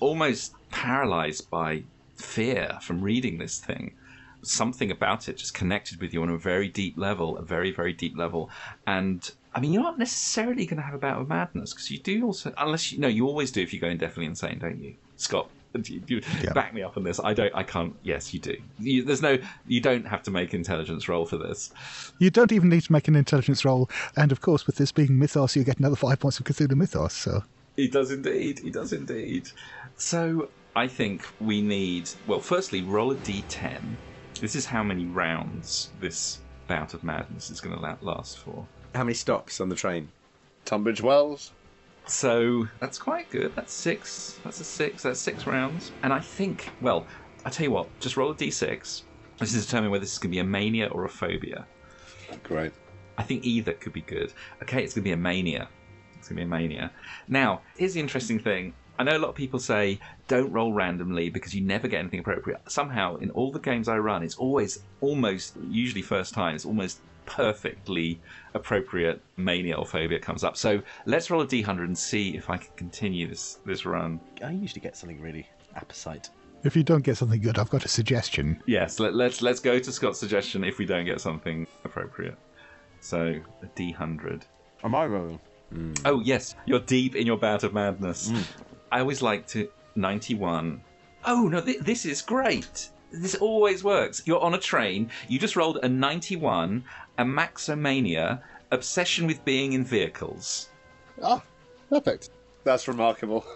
almost 0.00 0.54
paralyzed 0.70 1.48
by 1.48 1.84
fear 2.16 2.78
from 2.82 3.02
reading 3.02 3.38
this 3.38 3.58
thing. 3.58 3.94
Something 4.42 4.90
about 4.90 5.28
it 5.28 5.38
just 5.38 5.54
connected 5.54 6.00
with 6.00 6.12
you 6.12 6.22
on 6.22 6.28
a 6.28 6.36
very 6.36 6.68
deep 6.68 6.98
level, 6.98 7.38
a 7.38 7.42
very, 7.42 7.70
very 7.70 7.92
deep 7.92 8.16
level. 8.16 8.50
And 8.86 9.28
I 9.54 9.60
mean, 9.60 9.72
you're 9.72 9.82
not 9.82 9.98
necessarily 9.98 10.66
going 10.66 10.76
to 10.76 10.82
have 10.82 10.94
a 10.94 10.98
bout 10.98 11.20
of 11.20 11.28
madness 11.28 11.72
because 11.72 11.90
you 11.90 11.98
do 11.98 12.26
also, 12.26 12.52
unless 12.58 12.92
you, 12.92 12.98
know, 12.98 13.08
you 13.08 13.26
always 13.26 13.50
do 13.50 13.62
if 13.62 13.72
you 13.72 13.80
go 13.80 13.88
indefinitely 13.88 14.26
insane, 14.26 14.58
don't 14.58 14.82
you? 14.82 14.94
Scott, 15.16 15.48
you, 15.74 16.02
you 16.06 16.20
Yeah. 16.42 16.52
back 16.52 16.72
me 16.74 16.82
up 16.82 16.96
on 16.96 17.02
this. 17.04 17.20
I 17.22 17.34
don't, 17.34 17.54
I 17.54 17.62
can't, 17.62 17.94
yes, 18.02 18.32
you 18.32 18.40
do. 18.40 18.56
You, 18.78 19.02
there's 19.04 19.22
no, 19.22 19.38
you 19.66 19.80
don't 19.80 20.06
have 20.06 20.22
to 20.24 20.30
make 20.30 20.54
intelligence 20.54 21.08
roll 21.08 21.26
for 21.26 21.36
this. 21.36 21.70
You 22.18 22.30
don't 22.30 22.52
even 22.52 22.68
need 22.68 22.82
to 22.84 22.92
make 22.92 23.08
an 23.08 23.16
intelligence 23.16 23.64
roll. 23.64 23.90
And 24.16 24.32
of 24.32 24.40
course, 24.40 24.66
with 24.66 24.76
this 24.76 24.92
being 24.92 25.18
Mythos, 25.18 25.54
you 25.56 25.64
get 25.64 25.78
another 25.78 25.96
five 25.96 26.18
points 26.20 26.38
of 26.38 26.46
Cthulhu 26.46 26.74
Mythos. 26.76 27.12
So 27.12 27.42
He 27.76 27.88
does 27.88 28.10
indeed. 28.10 28.58
He 28.60 28.70
does 28.70 28.92
indeed. 28.92 29.48
So 29.96 30.48
I 30.74 30.86
think 30.88 31.26
we 31.40 31.60
need. 31.62 32.08
Well, 32.26 32.40
firstly, 32.40 32.82
roll 32.82 33.12
a 33.12 33.16
d10. 33.16 33.80
This 34.40 34.54
is 34.54 34.66
how 34.66 34.82
many 34.82 35.06
rounds 35.06 35.90
this 36.00 36.38
bout 36.66 36.94
of 36.94 37.04
madness 37.04 37.50
is 37.50 37.60
going 37.60 37.76
to 37.78 37.96
last 38.02 38.38
for. 38.38 38.66
how 38.94 39.04
many 39.04 39.14
stops 39.14 39.60
on 39.60 39.68
the 39.68 39.74
train? 39.76 40.08
Tunbridge 40.64 41.00
Wells. 41.00 41.52
So 42.06 42.68
that's 42.80 42.98
quite 42.98 43.30
good. 43.30 43.54
That's 43.54 43.72
six. 43.72 44.38
That's 44.44 44.60
a 44.60 44.64
six. 44.64 45.02
That's 45.02 45.20
six 45.20 45.46
rounds. 45.46 45.92
And 46.02 46.12
I 46.12 46.20
think. 46.20 46.70
Well, 46.80 47.06
I 47.44 47.50
tell 47.50 47.64
you 47.64 47.72
what. 47.72 47.88
Just 48.00 48.16
roll 48.16 48.30
a 48.30 48.34
d6. 48.34 49.02
This 49.38 49.54
is 49.54 49.66
determining 49.66 49.90
whether 49.90 50.02
this 50.02 50.12
is 50.12 50.18
going 50.18 50.30
to 50.30 50.36
be 50.36 50.40
a 50.40 50.44
mania 50.44 50.86
or 50.86 51.04
a 51.04 51.08
phobia. 51.08 51.66
Great. 52.42 52.72
I 53.18 53.22
think 53.22 53.44
either 53.44 53.72
could 53.72 53.92
be 53.92 54.02
good. 54.02 54.32
Okay, 54.62 54.82
it's 54.82 54.94
going 54.94 55.02
to 55.02 55.08
be 55.08 55.12
a 55.12 55.16
mania. 55.16 55.68
It's 56.18 56.28
going 56.28 56.36
to 56.36 56.42
be 56.42 56.46
a 56.46 56.46
mania. 56.46 56.90
Now, 57.28 57.62
here's 57.76 57.94
the 57.94 58.00
interesting 58.00 58.38
thing. 58.38 58.72
I 58.98 59.04
know 59.04 59.16
a 59.16 59.18
lot 59.18 59.28
of 59.28 59.34
people 59.34 59.58
say 59.58 60.00
don't 60.26 60.50
roll 60.52 60.72
randomly 60.72 61.28
because 61.28 61.54
you 61.54 61.60
never 61.60 61.86
get 61.86 62.00
anything 62.00 62.20
appropriate. 62.20 62.60
Somehow, 62.68 63.16
in 63.16 63.30
all 63.30 63.52
the 63.52 63.58
games 63.58 63.88
I 63.88 63.98
run, 63.98 64.22
it's 64.22 64.36
always 64.36 64.82
almost, 65.00 65.56
usually 65.68 66.02
first 66.02 66.32
time, 66.32 66.54
it's 66.54 66.64
almost 66.64 67.00
perfectly 67.26 68.20
appropriate 68.54 69.20
mania 69.36 69.76
or 69.76 69.84
phobia 69.84 70.18
comes 70.18 70.44
up. 70.44 70.56
So 70.56 70.80
let's 71.04 71.30
roll 71.30 71.42
a 71.42 71.46
d100 71.46 71.84
and 71.84 71.96
see 71.98 72.36
if 72.36 72.48
I 72.48 72.56
can 72.56 72.72
continue 72.76 73.28
this 73.28 73.58
this 73.66 73.84
run. 73.84 74.20
I 74.42 74.52
usually 74.52 74.80
get 74.80 74.96
something 74.96 75.20
really 75.20 75.46
apposite. 75.74 76.30
If 76.64 76.74
you 76.74 76.82
don't 76.82 77.02
get 77.02 77.16
something 77.16 77.40
good, 77.40 77.58
I've 77.58 77.70
got 77.70 77.84
a 77.84 77.88
suggestion. 77.88 78.62
Yes, 78.66 78.98
let, 78.98 79.14
let's 79.14 79.42
let's 79.42 79.60
go 79.60 79.78
to 79.78 79.92
Scott's 79.92 80.18
suggestion 80.18 80.64
if 80.64 80.78
we 80.78 80.86
don't 80.86 81.04
get 81.04 81.20
something 81.20 81.66
appropriate. 81.84 82.38
So 83.00 83.40
a 83.62 83.66
d100. 83.66 84.42
Am 84.82 84.94
I 84.94 85.06
rolling? 85.06 85.40
Hmm. 85.70 85.92
Oh 86.04 86.20
yes, 86.20 86.54
you're 86.64 86.80
deep 86.80 87.14
in 87.14 87.26
your 87.26 87.36
bout 87.36 87.62
of 87.64 87.74
madness. 87.74 88.30
Hmm. 88.30 88.42
I 88.90 89.00
always 89.00 89.20
like 89.20 89.46
to 89.48 89.68
91. 89.96 90.80
Oh 91.24 91.48
no, 91.48 91.60
th- 91.60 91.80
this 91.80 92.06
is 92.06 92.22
great. 92.22 92.88
This 93.12 93.34
always 93.36 93.82
works. 93.84 94.22
You're 94.26 94.40
on 94.40 94.54
a 94.54 94.58
train. 94.58 95.10
You 95.28 95.38
just 95.38 95.56
rolled 95.56 95.78
a 95.82 95.88
91, 95.88 96.84
Amaxomania, 97.18 98.40
obsession 98.70 99.26
with 99.26 99.44
being 99.44 99.72
in 99.72 99.84
vehicles. 99.84 100.68
Ah, 101.22 101.42
perfect. 101.88 102.30
That's 102.64 102.88
remarkable. 102.88 103.46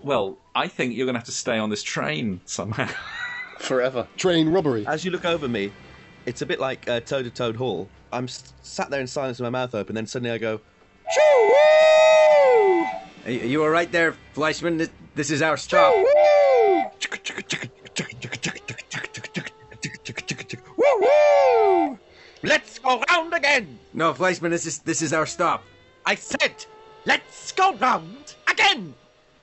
Well, 0.00 0.38
I 0.54 0.68
think 0.68 0.94
you're 0.94 1.06
going 1.06 1.14
to 1.14 1.18
have 1.20 1.26
to 1.26 1.32
stay 1.32 1.58
on 1.58 1.70
this 1.70 1.82
train 1.82 2.40
somehow. 2.44 2.88
Forever. 3.58 4.06
Train 4.16 4.48
robbery. 4.48 4.86
As 4.86 5.04
you 5.04 5.10
look 5.10 5.24
over 5.24 5.48
me, 5.48 5.72
it's 6.26 6.42
a 6.42 6.46
bit 6.46 6.58
like 6.60 6.88
uh, 6.88 7.00
Toad 7.00 7.26
of 7.26 7.34
Toad 7.34 7.56
Hall. 7.56 7.88
I'm 8.12 8.24
s- 8.24 8.52
sat 8.62 8.90
there 8.90 9.00
in 9.00 9.06
silence 9.06 9.38
with 9.38 9.44
my 9.46 9.50
mouth 9.50 9.74
open, 9.74 9.94
then 9.94 10.06
suddenly 10.06 10.30
I 10.32 10.38
go, 10.38 10.60
Are 13.24 13.30
you, 13.30 13.40
are 13.40 13.46
you 13.46 13.62
all 13.62 13.70
right 13.70 13.90
there, 13.92 14.14
Fleischmann? 14.34 14.78
This, 14.78 14.90
this 15.14 15.30
is 15.30 15.42
our 15.42 15.56
stop. 15.56 15.94
Let's 22.44 22.78
go 22.78 23.02
round 23.08 23.34
again! 23.34 23.78
No, 23.94 24.12
Fleischmann, 24.12 24.50
this 24.50 24.66
is 24.66 24.78
this 24.80 25.00
is 25.00 25.12
our 25.12 25.26
stop. 25.26 25.62
I 26.04 26.16
said, 26.16 26.66
let's 27.06 27.52
go 27.52 27.74
round 27.74 28.34
again! 28.50 28.94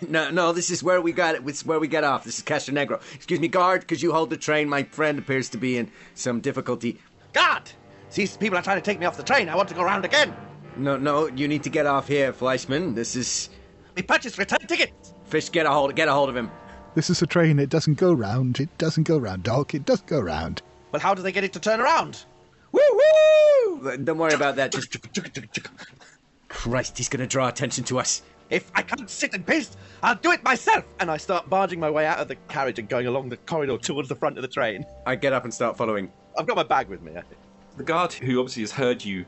No, 0.08 0.30
no, 0.30 0.52
this 0.54 0.70
is 0.70 0.84
where 0.84 1.02
we 1.02 1.12
got 1.12 1.36
it. 1.36 1.46
This 1.46 1.58
is 1.58 1.66
where 1.66 1.80
we 1.80 1.88
get 1.88 2.04
off. 2.04 2.24
This 2.24 2.38
is 2.38 2.44
Castronegro. 2.44 3.02
Excuse 3.14 3.40
me, 3.40 3.48
guard. 3.48 3.88
Could 3.88 4.02
you 4.02 4.14
hold 4.14 4.30
the 4.30 4.38
train? 4.38 4.70
My 4.70 4.84
friend 4.84 5.20
appears 5.20 5.50
to 5.50 5.58
be 5.58 5.78
in 5.78 5.92
some 6.14 6.40
difficulty. 6.40 7.00
God! 7.34 7.70
These 8.14 8.38
people 8.38 8.58
are 8.58 8.62
trying 8.62 8.78
to 8.78 8.82
take 8.82 9.00
me 9.00 9.06
off 9.06 9.18
the 9.18 9.24
train. 9.24 9.50
I 9.50 9.56
want 9.56 9.70
to 9.70 9.76
go 9.76 9.84
round 9.84 10.06
again. 10.06 10.36
No, 10.78 10.98
no, 10.98 11.28
you 11.28 11.48
need 11.48 11.64
to 11.64 11.70
get 11.70 11.86
off 11.86 12.08
here, 12.08 12.32
Fleischmann. 12.34 12.96
This 12.96 13.16
is 13.16 13.50
We 13.96 14.02
purchased 14.02 14.38
return 14.38 14.60
tickets. 14.68 15.14
Fish. 15.26 15.50
Get 15.50 15.66
a 15.66 15.70
hold. 15.70 15.96
Get 15.96 16.08
a 16.08 16.14
hold 16.14 16.30
of 16.30 16.36
him. 16.36 16.50
This 16.96 17.10
is 17.10 17.22
a 17.22 17.28
train. 17.28 17.60
It 17.60 17.70
doesn't 17.70 17.98
go 17.98 18.14
round. 18.14 18.60
It 18.60 18.78
doesn't 18.78 19.04
go 19.04 19.18
round, 19.18 19.44
Doc. 19.44 19.74
It 19.74 19.86
doesn't 19.86 20.08
go 20.08 20.20
round. 20.20 20.62
Well, 20.92 21.00
how 21.00 21.14
do 21.14 21.22
they 21.22 21.32
get 21.32 21.44
it 21.44 21.54
to 21.54 21.60
turn 21.60 21.80
around? 21.80 22.26
Woo 22.72 22.82
woo! 22.92 23.98
Don't 23.98 24.18
worry 24.18 24.34
about 24.34 24.56
that. 24.58 24.72
Just 24.72 24.96
Christ, 26.48 26.98
he's 26.98 27.10
gonna 27.10 27.28
draw 27.28 27.48
attention 27.48 27.84
to 27.86 28.00
us. 28.00 28.22
If 28.50 28.72
I 28.74 28.82
can't 28.82 29.10
sit 29.10 29.34
in 29.36 29.44
peace, 29.44 29.78
I'll 30.02 30.16
do 30.16 30.32
it 30.32 30.44
myself. 30.44 30.84
and 31.00 31.12
I 31.12 31.18
start 31.18 31.50
barging 31.50 31.80
my 31.80 31.90
way 31.90 32.08
out 32.08 32.18
of 32.20 32.28
the 32.28 32.36
carriage 32.48 32.80
and 32.80 32.90
going 32.90 33.06
along 33.06 33.30
the 33.30 33.38
corridor 33.38 33.78
towards 33.78 34.10
the 34.10 34.16
front 34.16 34.38
of 34.38 34.42
the 34.42 34.48
train. 34.48 34.86
I 35.06 35.16
get 35.16 35.34
up 35.34 35.44
and 35.44 35.54
start 35.54 35.78
following. 35.78 36.12
I've 36.38 36.48
got 36.48 36.56
my 36.56 36.64
bag 36.64 36.88
with 36.88 37.02
me. 37.02 37.12
I 37.12 37.22
think. 37.22 37.38
the 37.78 37.84
guard, 37.84 38.14
who 38.14 38.40
obviously 38.40 38.64
has 38.64 38.72
heard 38.72 39.06
you 39.06 39.26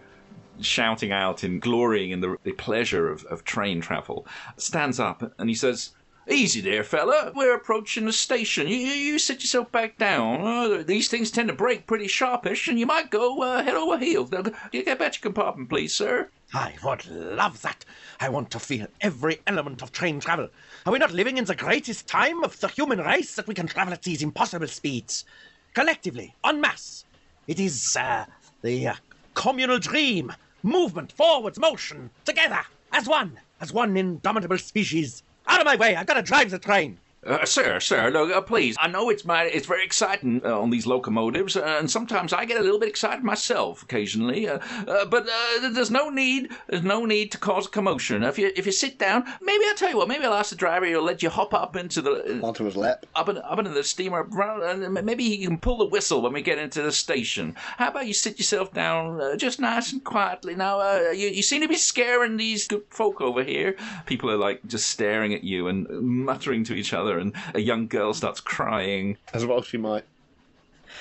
shouting 0.60 1.12
out 1.12 1.44
and 1.44 1.62
glorying 1.62 2.12
in 2.12 2.22
the, 2.22 2.36
the 2.44 2.52
pleasure 2.54 3.10
of, 3.10 3.24
of 3.26 3.44
train 3.44 3.82
travel, 3.82 4.26
stands 4.58 5.00
up 5.00 5.34
and 5.38 5.50
he 5.50 5.56
says, 5.56 5.92
Easy 6.32 6.62
there, 6.62 6.86
fella. 6.86 7.34
We're 7.36 7.56
approaching 7.56 8.06
the 8.06 8.14
station. 8.14 8.66
You, 8.66 9.20
sit 9.20 9.42
yourself 9.42 9.70
back 9.70 9.98
down. 9.98 10.42
Uh, 10.42 10.82
these 10.82 11.10
things 11.10 11.30
tend 11.30 11.50
to 11.50 11.54
break 11.54 11.86
pretty 11.86 12.08
sharpish, 12.08 12.70
and 12.70 12.80
you 12.80 12.86
might 12.86 13.10
go 13.10 13.42
uh, 13.42 13.62
head 13.62 13.76
over 13.76 13.98
heels. 13.98 14.30
Get 14.30 14.98
back 14.98 15.12
to 15.12 15.18
your 15.18 15.22
compartment, 15.22 15.70
please, 15.70 15.94
sir. 15.94 16.30
I 16.54 16.76
would 16.86 17.06
love 17.08 17.62
that. 17.64 17.84
I 18.22 18.30
want 18.30 18.50
to 18.52 18.60
feel 18.60 18.88
every 19.02 19.42
element 19.46 19.82
of 19.82 19.92
train 19.92 20.22
travel. 20.22 20.48
Are 20.86 20.94
we 20.94 21.00
not 21.00 21.12
living 21.12 21.38
in 21.38 21.44
the 21.44 21.54
greatest 21.54 22.08
time 22.08 22.46
of 22.46 22.58
the 22.62 22.70
human 22.70 23.00
race 23.00 23.36
that 23.36 23.48
we 23.48 23.54
can 23.54 23.68
travel 23.68 23.94
at 23.94 24.04
these 24.04 24.24
impossible 24.24 24.68
speeds? 24.68 25.26
Collectively, 25.74 26.34
en 26.46 26.62
masse. 26.62 27.04
It 27.46 27.60
is 27.60 27.98
uh, 28.00 28.26
the 28.62 28.88
uh, 28.88 28.96
communal 29.34 29.80
dream. 29.80 30.32
Movement, 30.64 31.12
forwards, 31.12 31.60
motion, 31.60 32.10
together, 32.24 32.62
as 32.94 33.06
one, 33.06 33.38
as 33.60 33.74
one 33.74 33.98
indomitable 33.98 34.60
species. 34.60 35.24
Out 35.48 35.60
of 35.60 35.66
my 35.66 35.76
way, 35.76 35.96
I've 35.96 36.06
got 36.08 36.16
to 36.16 36.22
drive 36.22 36.52
the 36.52 36.60
train. 36.60 36.98
Uh, 37.24 37.46
sir, 37.46 37.80
sir, 37.80 38.10
look, 38.10 38.32
uh, 38.32 38.42
please. 38.42 38.76
I 38.80 38.88
know 38.88 39.12
it's 39.12 39.24
my, 39.24 39.44
it's 39.44 39.68
very 39.68 39.86
exciting 39.86 40.42
uh, 40.44 40.60
on 40.60 40.72
these 40.72 40.88
locomotives, 40.88 41.56
uh, 41.56 41.78
and 41.80 41.90
sometimes 41.90 42.34
I 42.34 42.46
get 42.46 42.60
a 42.60 42.64
little 42.64 42.80
bit 42.80 42.90
excited 42.90 43.24
myself 43.24 43.84
occasionally. 43.84 44.48
Uh, 44.50 44.58
uh, 44.88 45.06
but 45.06 45.28
uh, 45.30 45.70
there's 45.70 45.92
no 45.92 46.10
need, 46.10 46.50
there's 46.68 46.82
no 46.82 47.06
need 47.06 47.32
to 47.34 47.38
cause 47.38 47.68
a 47.68 47.70
commotion. 47.70 48.24
If 48.24 48.40
you 48.40 48.52
if 48.56 48.66
you 48.66 48.72
sit 48.72 48.98
down, 48.98 49.26
maybe 49.40 49.64
I'll 49.68 49.76
tell 49.76 49.92
you 49.92 49.98
what. 49.98 50.08
Maybe 50.08 50.26
I'll 50.26 50.34
ask 50.34 50.50
the 50.50 50.56
driver. 50.56 50.88
He'll 50.88 51.04
let 51.04 51.22
you 51.22 51.30
hop 51.30 51.54
up 51.54 51.76
into 51.76 52.02
the 52.02 52.40
Onto 52.42 52.66
his 52.66 52.76
lap. 52.76 53.06
up 53.14 53.30
in, 53.30 53.38
up 53.38 53.60
into 53.60 53.70
the 53.70 53.84
steamer, 53.84 54.28
and 54.64 54.92
maybe 55.06 55.26
he 55.26 55.46
can 55.46 55.60
pull 55.60 55.78
the 55.78 55.86
whistle 55.86 56.24
when 56.24 56.34
we 56.34 56.42
get 56.42 56.58
into 56.58 56.82
the 56.82 56.92
station. 56.92 57.56
How 57.78 57.90
about 57.90 58.08
you 58.08 58.16
sit 58.16 58.40
yourself 58.40 58.74
down, 58.74 59.22
uh, 59.22 59.36
just 59.36 59.60
nice 59.60 59.94
and 59.94 60.04
quietly? 60.04 60.56
Now, 60.56 60.80
uh, 60.80 61.12
you, 61.12 61.28
you 61.28 61.44
seem 61.44 61.62
to 61.62 61.68
be 61.68 61.76
scaring 61.76 62.38
these 62.38 62.68
good 62.68 62.84
folk 62.90 63.22
over 63.22 63.44
here. 63.44 63.76
People 64.08 64.32
are 64.32 64.38
like 64.38 64.66
just 64.66 64.90
staring 64.90 65.36
at 65.36 65.44
you 65.44 65.68
and 65.68 65.88
muttering 66.02 66.64
to 66.64 66.74
each 66.74 66.94
other, 66.94 67.11
and 67.20 67.34
a 67.54 67.60
young 67.60 67.88
girl 67.88 68.14
starts 68.14 68.40
crying. 68.40 69.18
As 69.34 69.46
well 69.46 69.62
she 69.62 69.78
might. 69.78 70.06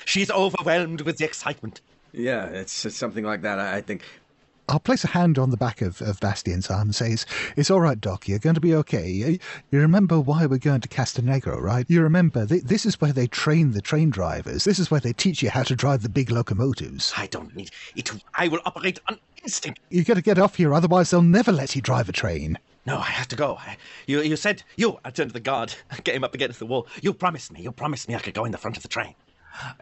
She's 0.05 0.31
overwhelmed 0.31 1.01
with 1.01 1.17
the 1.17 1.25
excitement. 1.25 1.81
Yeah, 2.13 2.45
it's, 2.45 2.85
it's 2.85 2.97
something 2.97 3.23
like 3.23 3.41
that. 3.41 3.59
I, 3.59 3.77
I 3.77 3.81
think. 3.81 4.03
I'll 4.69 4.79
place 4.79 5.03
a 5.03 5.07
hand 5.07 5.37
on 5.37 5.49
the 5.49 5.57
back 5.57 5.81
of, 5.81 6.01
of 6.01 6.21
Bastian's 6.21 6.69
arm 6.69 6.83
and 6.83 6.95
say, 6.95 7.11
it's, 7.11 7.25
it's 7.57 7.69
all 7.69 7.81
right, 7.81 7.99
Doc. 7.99 8.29
You're 8.29 8.39
going 8.39 8.55
to 8.55 8.61
be 8.61 8.73
okay. 8.75 9.09
You, 9.09 9.39
you 9.69 9.79
remember 9.79 10.19
why 10.19 10.45
we're 10.45 10.59
going 10.59 10.79
to 10.81 10.87
Castanegro, 10.87 11.59
right? 11.59 11.85
You 11.89 12.01
remember 12.01 12.45
th- 12.45 12.63
this 12.63 12.85
is 12.85 13.01
where 13.01 13.11
they 13.11 13.27
train 13.27 13.71
the 13.71 13.81
train 13.81 14.11
drivers. 14.11 14.63
This 14.63 14.79
is 14.79 14.89
where 14.89 15.01
they 15.01 15.11
teach 15.11 15.43
you 15.43 15.49
how 15.49 15.63
to 15.63 15.75
drive 15.75 16.03
the 16.03 16.09
big 16.09 16.31
locomotives. 16.31 17.11
I 17.17 17.27
don't 17.27 17.53
need 17.53 17.71
it. 17.97 18.11
I 18.35 18.47
will 18.47 18.61
operate 18.65 18.99
on 19.09 19.19
instinct. 19.43 19.81
You've 19.89 20.07
got 20.07 20.13
to 20.13 20.21
get 20.21 20.39
off 20.39 20.55
here, 20.55 20.73
otherwise 20.73 21.09
they'll 21.09 21.21
never 21.21 21.51
let 21.51 21.75
you 21.75 21.81
drive 21.81 22.07
a 22.07 22.13
train. 22.13 22.57
No, 22.85 22.97
I 22.97 23.03
have 23.11 23.27
to 23.29 23.35
go. 23.35 23.55
I- 23.59 23.77
You, 24.07 24.21
you 24.21 24.35
said 24.35 24.63
you. 24.75 24.99
I 25.05 25.11
turned 25.11 25.29
to 25.29 25.33
the 25.33 25.39
guard, 25.39 25.75
get 26.03 26.15
him 26.15 26.23
up 26.23 26.33
against 26.33 26.59
the 26.59 26.65
wall. 26.65 26.87
You 27.01 27.13
promised 27.13 27.51
me. 27.51 27.61
You 27.61 27.71
promised 27.71 28.07
me 28.07 28.15
I 28.15 28.19
could 28.19 28.33
go 28.33 28.45
in 28.45 28.51
the 28.51 28.57
front 28.57 28.77
of 28.77 28.83
the 28.83 28.89
train. 28.89 29.15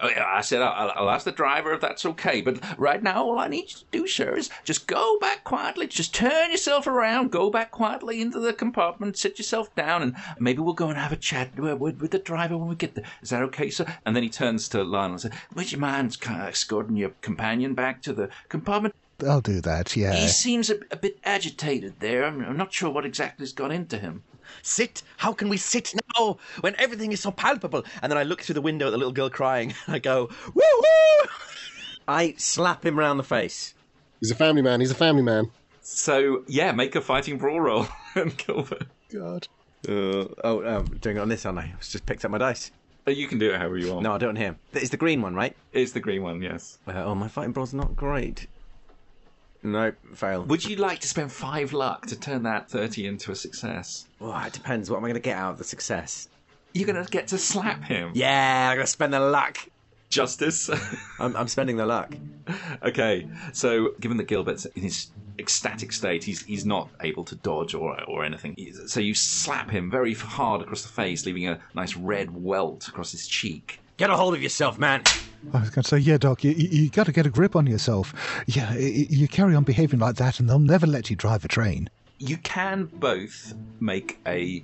Oh, 0.01 0.09
I 0.09 0.41
said 0.41 0.63
I'll, 0.63 0.91
I'll 0.95 1.09
ask 1.11 1.25
the 1.25 1.31
driver 1.31 1.73
if 1.73 1.79
that's 1.81 2.03
okay, 2.03 2.41
but 2.41 2.59
right 2.79 3.01
now 3.03 3.23
all 3.23 3.37
I 3.37 3.47
need 3.47 3.69
you 3.69 3.77
to 3.77 3.85
do, 3.91 4.07
sir, 4.07 4.35
is 4.35 4.49
just 4.63 4.87
go 4.87 5.19
back 5.19 5.43
quietly. 5.43 5.85
Just 5.85 6.13
turn 6.13 6.49
yourself 6.49 6.87
around, 6.87 7.31
go 7.31 7.51
back 7.51 7.69
quietly 7.69 8.19
into 8.19 8.39
the 8.39 8.51
compartment, 8.51 9.15
sit 9.15 9.37
yourself 9.37 9.73
down, 9.75 10.01
and 10.01 10.15
maybe 10.39 10.59
we'll 10.59 10.73
go 10.73 10.89
and 10.89 10.97
have 10.97 11.11
a 11.11 11.15
chat 11.15 11.57
with, 11.57 11.77
with, 11.77 12.01
with 12.01 12.11
the 12.11 12.17
driver 12.19 12.57
when 12.57 12.67
we 12.67 12.75
get 12.75 12.95
there. 12.95 13.05
Is 13.21 13.29
that 13.29 13.43
okay, 13.43 13.69
sir? 13.69 13.85
And 14.07 14.15
then 14.15 14.23
he 14.23 14.29
turns 14.29 14.67
to 14.69 14.83
Lionel 14.83 15.11
and 15.11 15.21
says, 15.21 15.31
"Would 15.53 15.71
you 15.71 15.77
mind 15.77 16.17
of 16.19 16.27
escorting 16.27 16.97
your 16.97 17.11
companion 17.21 17.75
back 17.75 18.01
to 18.03 18.11
the 18.13 18.29
compartment? 18.49 18.95
I'll 19.27 19.41
do 19.41 19.61
that, 19.61 19.95
yeah. 19.95 20.13
He 20.15 20.27
seems 20.27 20.69
a, 20.69 20.75
a 20.91 20.97
bit 20.97 21.19
agitated 21.23 21.99
there. 21.99 22.25
I'm, 22.25 22.43
I'm 22.43 22.57
not 22.57 22.73
sure 22.73 22.89
what 22.89 23.05
exactly's 23.05 23.53
got 23.53 23.71
into 23.71 23.97
him." 23.97 24.23
Sit? 24.63 25.03
How 25.17 25.31
can 25.31 25.47
we 25.47 25.57
sit 25.57 25.93
now 26.17 26.37
when 26.61 26.75
everything 26.79 27.11
is 27.11 27.21
so 27.21 27.29
palpable? 27.31 27.83
And 28.01 28.11
then 28.11 28.17
I 28.17 28.23
look 28.23 28.41
through 28.41 28.55
the 28.55 28.61
window 28.61 28.87
at 28.87 28.91
the 28.91 28.97
little 28.97 29.13
girl 29.13 29.29
crying, 29.29 29.73
and 29.85 29.95
I 29.95 29.99
go, 29.99 30.29
woo 30.53 30.61
woo! 30.63 31.29
I 32.07 32.33
slap 32.37 32.85
him 32.85 32.97
round 32.97 33.19
the 33.19 33.23
face. 33.23 33.75
He's 34.19 34.31
a 34.31 34.35
family 34.35 34.61
man. 34.63 34.79
He's 34.79 34.91
a 34.91 34.95
family 34.95 35.21
man. 35.21 35.51
So 35.81 36.43
yeah, 36.47 36.71
make 36.71 36.95
a 36.95 37.01
fighting 37.01 37.37
brawl 37.37 37.61
roll, 37.61 37.87
and 38.15 38.35
Gilbert. 38.37 38.85
God. 39.13 39.47
Uh, 39.87 40.25
oh, 40.43 40.63
um, 40.65 40.85
doing 40.99 41.17
it 41.17 41.19
on 41.19 41.29
this, 41.29 41.45
aren't 41.45 41.59
I? 41.59 41.61
I 41.61 41.73
just 41.79 42.05
picked 42.05 42.25
up 42.25 42.31
my 42.31 42.37
dice. 42.37 42.71
Uh, 43.07 43.11
You 43.11 43.27
can 43.27 43.39
do 43.39 43.51
it 43.51 43.57
however 43.57 43.77
you 43.77 43.91
want. 43.93 44.03
No, 44.03 44.13
I 44.13 44.17
don't 44.17 44.35
hear. 44.35 44.57
It's 44.73 44.89
the 44.89 44.97
green 44.97 45.21
one, 45.21 45.35
right? 45.35 45.55
it's 45.71 45.93
the 45.93 45.99
green 46.01 46.21
one. 46.21 46.41
Yes. 46.41 46.79
Uh, 46.87 46.93
oh, 47.05 47.15
my 47.15 47.27
fighting 47.27 47.53
brawl's 47.53 47.73
not 47.73 47.95
great. 47.95 48.47
No, 49.61 49.91
fail. 50.15 50.43
Would 50.43 50.63
you 50.63 50.77
like 50.77 50.99
to 50.99 51.07
spend 51.07 51.31
five 51.31 51.73
luck 51.73 52.05
to 52.07 52.17
turn 52.17 52.43
that 52.43 52.69
30 52.69 53.07
into 53.07 53.31
a 53.31 53.35
success? 53.35 54.07
Well, 54.19 54.39
it 54.45 54.53
depends. 54.53 54.89
What 54.89 54.97
am 54.97 55.03
I 55.03 55.07
going 55.07 55.15
to 55.15 55.19
get 55.19 55.37
out 55.37 55.51
of 55.51 55.57
the 55.57 55.63
success? 55.63 56.29
You're 56.73 56.87
going 56.87 57.03
to 57.03 57.09
get 57.09 57.27
to 57.29 57.37
slap 57.37 57.83
him. 57.83 58.11
Yeah, 58.13 58.69
I'm 58.69 58.77
going 58.77 58.85
to 58.85 58.91
spend 58.91 59.13
the 59.13 59.19
luck. 59.19 59.57
Justice. 60.09 60.69
I'm, 61.19 61.35
I'm 61.35 61.47
spending 61.47 61.77
the 61.77 61.85
luck. 61.85 62.13
okay, 62.83 63.27
so 63.53 63.93
given 63.99 64.17
that 64.17 64.27
Gilbert's 64.27 64.65
in 64.65 64.83
his 64.83 65.07
ecstatic 65.37 65.91
state, 65.91 66.23
he's 66.23 66.43
he's 66.43 66.65
not 66.65 66.89
able 67.01 67.23
to 67.25 67.35
dodge 67.35 67.75
or 67.75 68.01
or 68.05 68.23
anything. 68.23 68.55
So 68.87 68.99
you 68.99 69.13
slap 69.13 69.69
him 69.69 69.91
very 69.91 70.13
hard 70.13 70.61
across 70.61 70.81
the 70.81 70.89
face, 70.89 71.25
leaving 71.25 71.47
a 71.47 71.59
nice 71.75 71.95
red 71.95 72.43
welt 72.43 72.87
across 72.87 73.11
his 73.11 73.27
cheek. 73.27 73.79
Get 73.97 74.09
a 74.09 74.15
hold 74.15 74.33
of 74.33 74.41
yourself, 74.41 74.79
man. 74.79 75.03
I 75.53 75.59
was 75.61 75.69
going 75.69 75.83
to 75.83 75.87
say, 75.89 75.97
yeah, 75.97 76.17
Doc, 76.17 76.43
you, 76.43 76.51
you, 76.51 76.67
you 76.83 76.89
got 76.89 77.05
to 77.05 77.11
get 77.11 77.25
a 77.25 77.29
grip 77.29 77.55
on 77.55 77.65
yourself. 77.65 78.13
Yeah, 78.47 78.71
y- 78.71 78.77
y- 78.79 79.07
you 79.09 79.27
carry 79.27 79.55
on 79.55 79.63
behaving 79.63 79.99
like 79.99 80.15
that, 80.17 80.39
and 80.39 80.49
they'll 80.49 80.59
never 80.59 80.85
let 80.85 81.09
you 81.09 81.15
drive 81.15 81.45
a 81.45 81.47
train. 81.47 81.89
You 82.17 82.37
can 82.37 82.85
both 82.93 83.53
make 83.79 84.19
a. 84.27 84.63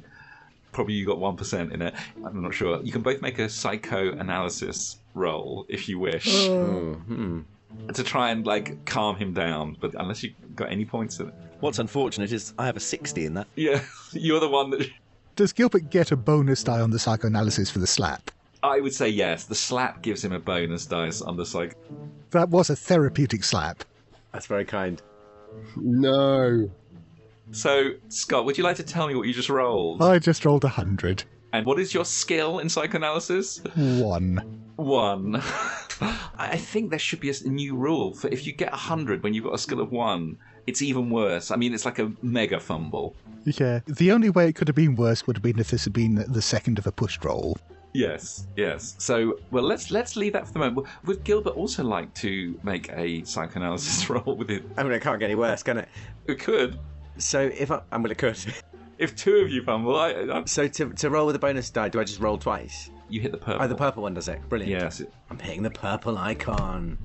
Probably 0.74 0.94
you 0.96 1.05
got 1.05 1.17
1% 1.17 1.72
in 1.72 1.82
it. 1.82 1.94
I'm 2.25 2.41
not 2.41 2.53
sure. 2.53 2.82
You 2.84 2.91
can 2.91 3.01
both 3.01 3.22
make 3.22 3.39
a 3.39 3.48
psychoanalysis 3.48 4.98
roll 5.13 5.65
if 5.70 5.88
you 5.88 5.98
wish. 6.00 6.27
Oh. 6.48 6.98
Mm-hmm. 7.10 7.41
To 7.94 8.03
try 8.03 8.32
and 8.32 8.46
like 8.46 8.86
calm 8.86 9.15
him 9.15 9.34
down, 9.34 9.77
but 9.79 9.94
unless 9.98 10.24
you 10.24 10.34
got 10.55 10.72
any 10.72 10.86
points 10.86 11.20
in 11.20 11.27
it. 11.29 11.34
What's 11.62 11.79
unfortunate 11.79 12.32
is 12.32 12.53
I 12.60 12.65
have 12.65 12.77
a 12.77 12.82
60 12.82 13.25
in 13.25 13.34
that. 13.36 13.48
Yeah, 13.55 13.82
you're 14.12 14.39
the 14.39 14.50
one 14.50 14.70
that. 14.72 14.89
Does 15.36 15.51
Gilbert 15.51 15.89
get 15.89 16.12
a 16.12 16.15
bonus 16.17 16.63
die 16.63 16.79
on 16.79 16.91
the 16.91 17.00
psychoanalysis 17.00 17.70
for 17.70 17.79
the 17.79 17.88
slap? 17.88 18.32
I 18.65 18.79
would 18.79 18.93
say 18.93 19.10
yes. 19.10 19.45
The 19.45 19.55
slap 19.55 20.01
gives 20.01 20.24
him 20.24 20.31
a 20.31 20.39
bonus 20.39 20.86
dice 20.86 21.22
on 21.22 21.38
the 21.38 21.45
psych. 21.45 21.75
That 22.31 22.50
was 22.50 22.69
a 22.69 22.75
therapeutic 22.75 23.43
slap. 23.43 23.84
That's 24.31 24.48
very 24.48 24.65
kind. 24.65 25.01
No. 25.75 26.69
So, 27.51 27.91
Scott, 28.10 28.45
would 28.45 28.57
you 28.57 28.63
like 28.63 28.75
to 28.77 28.84
tell 28.84 29.07
me 29.07 29.15
what 29.15 29.27
you 29.27 29.34
just 29.34 29.50
rolled? 29.50 30.01
I 30.01 30.17
just 30.19 30.43
rolled 30.45 30.65
a 30.65 30.69
hundred. 30.69 31.24
And 31.53 31.65
what 31.65 31.79
is 31.79 31.93
your 31.93 32.05
skill 32.05 32.60
in 32.60 32.67
psychoanalysis? 32.67 33.62
One. 33.75 34.63
One. 34.75 35.36
I 36.38 36.57
think 36.57 36.89
there 36.89 37.00
should 37.00 37.22
be 37.22 37.29
a 37.29 37.48
new 37.48 37.75
rule 37.75 38.13
for 38.13 38.27
if 38.29 38.45
you 38.45 38.51
get 38.51 38.74
a 38.74 38.77
hundred 38.77 39.24
when 39.24 39.34
you've 39.34 39.45
got 39.45 39.53
a 39.53 39.60
skill 39.60 39.79
of 39.79 39.91
one, 39.91 40.38
it's 40.67 40.81
even 40.81 41.10
worse. 41.10 41.51
I 41.51 41.55
mean, 41.55 41.74
it's 41.74 41.86
like 41.86 42.00
a 42.00 42.12
mega 42.22 42.60
fumble. 42.60 43.15
Yeah. 43.45 43.79
The 43.86 44.12
only 44.12 44.31
way 44.31 44.50
it 44.50 44.55
could 44.55 44.67
have 44.67 44.75
been 44.75 44.95
worse 44.95 45.27
would 45.27 45.38
have 45.38 45.43
been 45.43 45.60
if 45.60 45.69
this 45.69 45.84
had 45.86 45.93
been 45.93 46.25
the 46.27 46.41
second 46.41 46.79
of 46.79 46.88
a 46.88 46.91
pushed 46.91 47.24
roll. 47.24 47.57
Yes, 47.96 48.48
yes. 48.58 48.96
So, 48.98 49.40
well, 49.52 49.64
let's 49.64 49.90
let's 49.90 50.16
leave 50.16 50.34
that 50.34 50.46
for 50.48 50.54
the 50.54 50.60
moment. 50.60 50.88
Would 51.06 51.24
Gilbert 51.24 51.56
also 51.56 51.84
like 51.84 52.14
to 52.16 52.60
make 52.64 52.92
a 52.92 53.24
psychoanalysis 53.24 54.10
roll 54.10 54.36
with 54.36 54.52
it? 54.52 54.64
I 54.75 54.84
mean, 54.84 54.92
it 54.92 55.02
can't 55.02 55.20
get 55.20 55.25
any 55.25 55.36
worse, 55.36 55.64
can 55.64 55.78
it? 55.78 55.90
We 56.28 56.36
could. 56.36 56.78
So 57.18 57.40
if 57.42 57.72
I, 57.72 57.82
I'm 57.92 58.02
going 58.04 58.14
to 58.14 58.16
cut. 58.16 58.46
If 58.98 59.16
two 59.16 59.36
of 59.38 59.50
you 59.50 59.62
fumble, 59.64 59.96
I, 59.98 60.12
I, 60.12 60.44
So 60.46 60.68
to, 60.68 60.90
to 60.90 61.10
roll 61.10 61.25
with 61.25 61.36
a 61.36 61.40
bonus 61.40 61.70
die, 61.70 61.90
do 61.90 62.00
I 62.00 62.04
just 62.04 62.20
roll 62.20 62.38
twice? 62.38 62.90
you 63.10 63.22
hit 63.22 63.32
the 63.32 63.38
purple. 63.38 63.64
Oh, 63.64 63.68
the 63.68 63.75
purple 63.75 64.04
one 64.04 64.14
does 64.14 64.28
it. 64.28 64.48
Brilliant. 64.50 64.72
Yes. 64.82 65.02
I'm 65.30 65.38
hitting 65.38 65.64
the 65.64 65.70
purple 65.70 66.18
icon. 66.18 66.98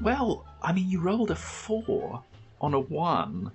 Well, 0.00 0.44
I 0.62 0.72
mean, 0.72 0.88
you 0.88 1.00
rolled 1.00 1.30
a 1.30 1.34
four 1.34 2.22
on 2.60 2.74
a 2.74 2.80
one. 2.80 3.50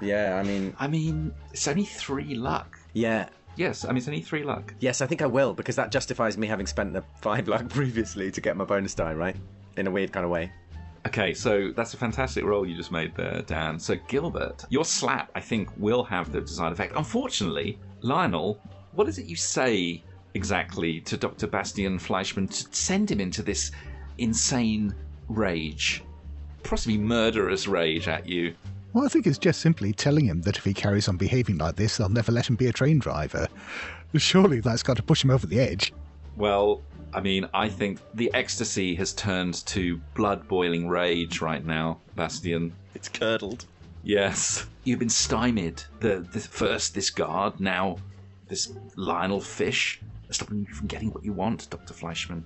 Yeah, 0.00 0.40
I 0.42 0.42
mean, 0.42 0.74
I 0.78 0.88
mean, 0.88 1.32
it's 1.52 1.68
only 1.68 1.84
three 1.84 2.34
luck. 2.34 2.78
yeah. 2.92 3.28
Yes, 3.56 3.84
I 3.84 3.88
mean, 3.88 3.98
it's 3.98 4.08
only 4.08 4.22
three 4.22 4.42
luck. 4.42 4.74
Yes, 4.80 5.00
I 5.00 5.06
think 5.06 5.22
I 5.22 5.26
will, 5.26 5.52
because 5.52 5.76
that 5.76 5.90
justifies 5.90 6.38
me 6.38 6.46
having 6.46 6.66
spent 6.66 6.92
the 6.92 7.02
five 7.20 7.48
luck 7.48 7.68
previously 7.68 8.30
to 8.30 8.40
get 8.40 8.56
my 8.56 8.64
bonus 8.64 8.94
die, 8.94 9.12
right? 9.14 9.36
In 9.76 9.86
a 9.86 9.90
weird 9.90 10.12
kind 10.12 10.24
of 10.24 10.30
way. 10.30 10.52
Okay, 11.06 11.32
so 11.32 11.72
that's 11.74 11.94
a 11.94 11.96
fantastic 11.96 12.44
roll 12.44 12.66
you 12.66 12.76
just 12.76 12.92
made 12.92 13.14
there, 13.14 13.42
Dan. 13.42 13.78
So, 13.78 13.96
Gilbert, 14.08 14.64
your 14.68 14.84
slap, 14.84 15.30
I 15.34 15.40
think, 15.40 15.70
will 15.78 16.04
have 16.04 16.30
the 16.30 16.40
desired 16.40 16.72
effect. 16.74 16.92
Unfortunately, 16.94 17.78
Lionel, 18.02 18.60
what 18.92 19.08
is 19.08 19.18
it 19.18 19.26
you 19.26 19.36
say 19.36 20.02
exactly 20.34 21.00
to 21.00 21.16
Dr. 21.16 21.46
Bastian 21.46 21.98
Fleischmann 21.98 22.48
to 22.48 22.66
send 22.70 23.10
him 23.10 23.20
into 23.20 23.42
this 23.42 23.70
insane 24.18 24.94
rage? 25.28 26.04
Possibly 26.62 26.98
murderous 26.98 27.66
rage 27.66 28.06
at 28.06 28.28
you. 28.28 28.54
Well, 28.92 29.04
I 29.04 29.08
think 29.08 29.26
it's 29.26 29.38
just 29.38 29.60
simply 29.60 29.92
telling 29.92 30.26
him 30.26 30.42
that 30.42 30.56
if 30.56 30.64
he 30.64 30.74
carries 30.74 31.08
on 31.08 31.16
behaving 31.16 31.58
like 31.58 31.76
this, 31.76 31.96
they'll 31.96 32.08
never 32.08 32.32
let 32.32 32.48
him 32.48 32.56
be 32.56 32.66
a 32.66 32.72
train 32.72 32.98
driver. 32.98 33.46
Surely 34.16 34.60
that's 34.60 34.82
got 34.82 34.96
to 34.96 35.02
push 35.02 35.22
him 35.22 35.30
over 35.30 35.46
the 35.46 35.60
edge. 35.60 35.92
Well, 36.36 36.82
I 37.12 37.20
mean, 37.20 37.48
I 37.54 37.68
think 37.68 38.00
the 38.14 38.32
ecstasy 38.34 38.96
has 38.96 39.12
turned 39.12 39.64
to 39.66 40.00
blood 40.14 40.48
boiling 40.48 40.88
rage 40.88 41.40
right 41.40 41.64
now, 41.64 41.98
Bastian. 42.16 42.72
It's 42.94 43.08
curdled. 43.08 43.66
Yes. 44.02 44.66
You've 44.84 44.98
been 44.98 45.08
stymied. 45.08 45.82
The, 46.00 46.26
the 46.32 46.40
first 46.40 46.94
this 46.94 47.10
guard, 47.10 47.60
now 47.60 47.98
this 48.48 48.72
Lionel 48.96 49.40
Fish. 49.40 50.00
Stopping 50.30 50.66
you 50.68 50.74
from 50.74 50.86
getting 50.86 51.10
what 51.10 51.24
you 51.24 51.32
want, 51.32 51.68
Dr. 51.70 51.92
Fleischmann. 51.92 52.44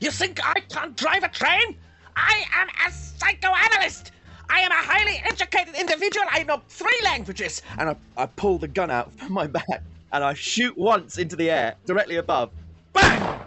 You 0.00 0.10
think 0.10 0.40
I 0.44 0.60
can't 0.60 0.96
drive 0.96 1.24
a 1.24 1.28
train? 1.28 1.76
I 2.16 2.44
am 2.54 2.68
a 2.86 2.92
psychoanalyst. 2.92 4.12
I 4.48 4.60
am 4.60 4.70
a 4.70 4.74
highly 4.74 5.22
educated 5.24 5.74
individual. 5.74 6.26
I 6.30 6.42
know 6.44 6.62
three 6.68 6.98
languages. 7.04 7.62
And 7.78 7.90
I, 7.90 7.96
I 8.16 8.26
pull 8.26 8.58
the 8.58 8.68
gun 8.68 8.90
out 8.90 9.12
from 9.14 9.32
my 9.32 9.46
back 9.46 9.82
and 10.12 10.24
I 10.24 10.34
shoot 10.34 10.76
once 10.76 11.18
into 11.18 11.36
the 11.36 11.50
air, 11.50 11.74
directly 11.86 12.16
above. 12.16 12.50
Bang! 12.92 13.40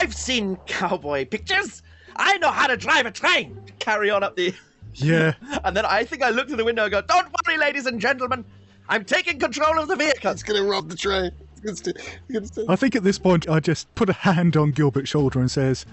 I've 0.00 0.14
seen 0.14 0.56
cowboy 0.66 1.26
pictures. 1.26 1.82
I 2.16 2.38
know 2.38 2.50
how 2.50 2.66
to 2.66 2.76
drive 2.76 3.06
a 3.06 3.10
train. 3.10 3.60
Carry 3.78 4.10
on 4.10 4.22
up 4.22 4.36
the. 4.36 4.54
Yeah. 4.96 5.32
And 5.64 5.76
then 5.76 5.84
I 5.84 6.04
think 6.04 6.22
I 6.22 6.30
look 6.30 6.46
to 6.46 6.54
the 6.54 6.64
window 6.64 6.84
and 6.84 6.92
go, 6.92 7.00
Don't 7.00 7.26
worry, 7.44 7.58
ladies 7.58 7.86
and 7.86 8.00
gentlemen. 8.00 8.44
I'm 8.88 9.04
taking 9.04 9.40
control 9.40 9.76
of 9.76 9.88
the 9.88 9.96
vehicle. 9.96 10.30
It's 10.30 10.44
going 10.44 10.62
to 10.62 10.70
rob 10.70 10.88
the 10.88 10.94
train. 10.94 11.32
It's 11.50 11.60
gonna 11.60 11.76
st- 11.76 11.96
it's 11.96 12.32
gonna 12.32 12.46
st- 12.46 12.70
I 12.70 12.76
think 12.76 12.94
at 12.94 13.02
this 13.02 13.18
point 13.18 13.48
I 13.48 13.58
just 13.58 13.92
put 13.96 14.08
a 14.08 14.12
hand 14.12 14.56
on 14.56 14.70
Gilbert's 14.70 15.08
shoulder 15.08 15.40
and 15.40 15.50
says, 15.50 15.84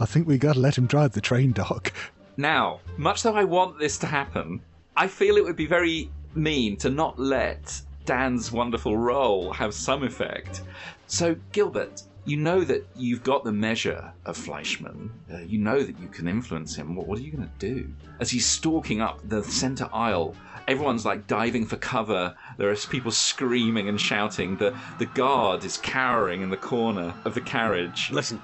I 0.00 0.06
think 0.06 0.26
we 0.26 0.38
got 0.38 0.54
to 0.54 0.60
let 0.60 0.78
him 0.78 0.86
drive 0.86 1.12
the 1.12 1.20
train, 1.20 1.52
Doc. 1.52 1.92
Now, 2.38 2.78
much 2.96 3.24
though 3.24 3.34
I 3.34 3.42
want 3.42 3.80
this 3.80 3.98
to 3.98 4.06
happen, 4.06 4.60
I 4.96 5.08
feel 5.08 5.36
it 5.36 5.44
would 5.44 5.56
be 5.56 5.66
very 5.66 6.08
mean 6.36 6.76
to 6.76 6.88
not 6.88 7.18
let 7.18 7.82
Dan's 8.04 8.52
wonderful 8.52 8.96
role 8.96 9.52
have 9.52 9.74
some 9.74 10.04
effect. 10.04 10.62
So, 11.08 11.34
Gilbert, 11.50 12.04
you 12.24 12.36
know 12.36 12.60
that 12.62 12.86
you've 12.94 13.24
got 13.24 13.42
the 13.42 13.50
measure 13.50 14.12
of 14.24 14.36
Fleischmann. 14.36 15.10
Uh, 15.32 15.38
you 15.38 15.58
know 15.58 15.82
that 15.82 15.98
you 15.98 16.06
can 16.06 16.28
influence 16.28 16.76
him. 16.76 16.94
What, 16.94 17.08
what 17.08 17.18
are 17.18 17.22
you 17.22 17.32
going 17.32 17.48
to 17.48 17.74
do? 17.74 17.92
As 18.20 18.30
he's 18.30 18.46
stalking 18.46 19.00
up 19.00 19.18
the 19.28 19.42
centre 19.42 19.88
aisle, 19.92 20.36
everyone's 20.68 21.04
like 21.04 21.26
diving 21.26 21.66
for 21.66 21.76
cover. 21.76 22.36
There 22.56 22.70
are 22.70 22.76
people 22.76 23.10
screaming 23.10 23.88
and 23.88 24.00
shouting. 24.00 24.58
The, 24.58 24.78
the 25.00 25.06
guard 25.06 25.64
is 25.64 25.76
cowering 25.78 26.42
in 26.42 26.50
the 26.50 26.56
corner 26.56 27.14
of 27.24 27.34
the 27.34 27.40
carriage. 27.40 28.12
Listen, 28.12 28.40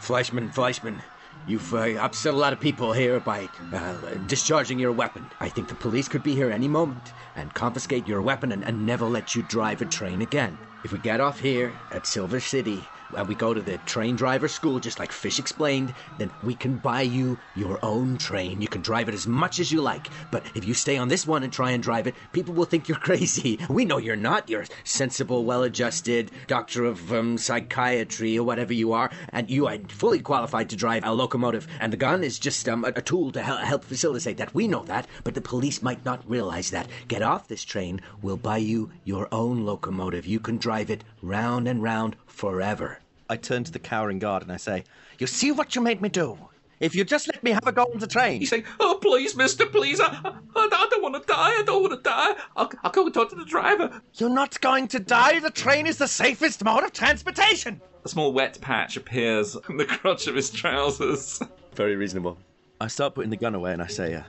Fleischmann, 0.00 0.50
Fleischmann, 0.50 1.00
you've 1.46 1.74
uh, 1.74 2.00
upset 2.00 2.34
a 2.34 2.36
lot 2.36 2.52
of 2.52 2.60
people 2.60 2.92
here 2.92 3.20
by 3.20 3.48
uh, 3.72 3.94
discharging 4.26 4.78
your 4.78 4.92
weapon. 4.92 5.26
I 5.40 5.48
think 5.48 5.68
the 5.68 5.74
police 5.74 6.08
could 6.08 6.22
be 6.22 6.34
here 6.34 6.50
any 6.50 6.68
moment 6.68 7.12
and 7.36 7.52
confiscate 7.54 8.06
your 8.06 8.22
weapon 8.22 8.52
and, 8.52 8.64
and 8.64 8.86
never 8.86 9.06
let 9.06 9.34
you 9.34 9.42
drive 9.42 9.82
a 9.82 9.86
train 9.86 10.22
again. 10.22 10.58
If 10.84 10.92
we 10.92 10.98
get 10.98 11.20
off 11.20 11.38
here 11.38 11.72
at 11.92 12.06
Silver 12.06 12.40
City 12.40 12.82
and 13.16 13.28
we 13.28 13.34
go 13.34 13.54
to 13.54 13.60
the 13.60 13.78
train 13.78 14.16
driver 14.16 14.48
school, 14.48 14.80
just 14.80 14.98
like 14.98 15.12
Fish 15.12 15.38
explained, 15.38 15.94
then 16.18 16.30
we 16.42 16.54
can 16.54 16.76
buy 16.76 17.02
you 17.02 17.38
your 17.54 17.78
own 17.82 18.16
train. 18.18 18.60
You 18.60 18.68
can 18.68 18.82
drive 18.82 19.08
it 19.08 19.14
as 19.14 19.26
much 19.26 19.58
as 19.58 19.70
you 19.70 19.80
like. 19.80 20.08
But 20.30 20.44
if 20.54 20.64
you 20.64 20.74
stay 20.74 20.96
on 20.96 21.08
this 21.08 21.26
one 21.26 21.42
and 21.42 21.52
try 21.52 21.70
and 21.70 21.82
drive 21.82 22.06
it, 22.06 22.14
people 22.32 22.54
will 22.54 22.64
think 22.64 22.88
you're 22.88 22.98
crazy. 23.08 23.58
We 23.68 23.84
know 23.84 23.98
you're 23.98 24.16
not. 24.16 24.48
You're 24.48 24.66
sensible, 24.84 25.44
well 25.44 25.62
adjusted 25.62 26.30
doctor 26.46 26.84
of 26.84 27.12
um, 27.12 27.38
psychiatry 27.38 28.38
or 28.38 28.44
whatever 28.44 28.72
you 28.72 28.92
are, 28.92 29.10
and 29.30 29.50
you 29.50 29.66
are 29.66 29.78
fully 29.88 30.20
qualified 30.20 30.70
to 30.70 30.76
drive 30.76 31.04
a 31.04 31.12
locomotive. 31.12 31.66
And 31.80 31.92
the 31.92 31.96
gun 31.96 32.24
is 32.24 32.38
just 32.38 32.68
um, 32.68 32.84
a, 32.84 32.88
a 32.88 33.02
tool 33.02 33.32
to 33.32 33.42
hel- 33.42 33.58
help 33.58 33.84
facilitate 33.84 34.36
that. 34.38 34.54
We 34.54 34.68
know 34.68 34.84
that, 34.84 35.06
but 35.24 35.34
the 35.34 35.40
police 35.40 35.82
might 35.82 36.04
not 36.04 36.28
realize 36.28 36.70
that. 36.70 36.88
Get 37.08 37.22
off 37.22 37.48
this 37.48 37.64
train. 37.64 38.00
We'll 38.20 38.36
buy 38.36 38.58
you 38.58 38.90
your 39.04 39.28
own 39.32 39.64
locomotive. 39.64 40.26
You 40.26 40.40
can 40.40 40.56
drive 40.56 40.90
it 40.90 41.04
round 41.20 41.68
and 41.68 41.82
round 41.82 42.16
forever. 42.32 42.98
I 43.28 43.36
turn 43.36 43.64
to 43.64 43.72
the 43.72 43.78
cowering 43.78 44.18
guard 44.18 44.42
and 44.42 44.50
I 44.50 44.56
say, 44.56 44.84
You 45.18 45.26
see 45.26 45.52
what 45.52 45.74
you 45.76 45.82
made 45.82 46.02
me 46.02 46.08
do? 46.08 46.38
If 46.80 46.96
you 46.96 47.04
just 47.04 47.28
let 47.28 47.42
me 47.44 47.52
have 47.52 47.66
a 47.66 47.70
go 47.70 47.84
on 47.84 48.00
the 48.00 48.08
train. 48.08 48.40
He's 48.40 48.50
saying, 48.50 48.64
"Oh, 48.80 48.98
please, 49.00 49.36
Mister, 49.36 49.66
please! 49.66 50.00
I, 50.00 50.06
I, 50.06 50.32
I 50.56 50.88
don't 50.90 51.00
want 51.00 51.14
to 51.14 51.20
die. 51.32 51.60
I 51.60 51.62
don't 51.64 51.80
want 51.80 51.94
to 51.94 52.02
die. 52.02 52.34
I'll, 52.56 52.72
I'll 52.82 52.90
go 52.90 53.04
and 53.04 53.14
talk 53.14 53.30
to 53.30 53.36
the 53.36 53.44
driver." 53.44 54.02
You're 54.14 54.28
not 54.28 54.60
going 54.60 54.88
to 54.88 54.98
die. 54.98 55.38
The 55.38 55.50
train 55.50 55.86
is 55.86 55.98
the 55.98 56.08
safest 56.08 56.64
mode 56.64 56.82
of 56.82 56.92
transportation. 56.92 57.80
A 58.04 58.08
small 58.08 58.32
wet 58.32 58.60
patch 58.60 58.96
appears 58.96 59.56
in 59.68 59.76
the 59.76 59.84
crotch 59.84 60.26
of 60.26 60.34
his 60.34 60.50
trousers. 60.50 61.40
Very 61.76 61.94
reasonable. 61.94 62.36
I 62.80 62.88
start 62.88 63.14
putting 63.14 63.30
the 63.30 63.36
gun 63.36 63.54
away 63.54 63.72
and 63.72 63.80
I 63.80 63.86
say, 63.86 64.14
uh, 64.14 64.24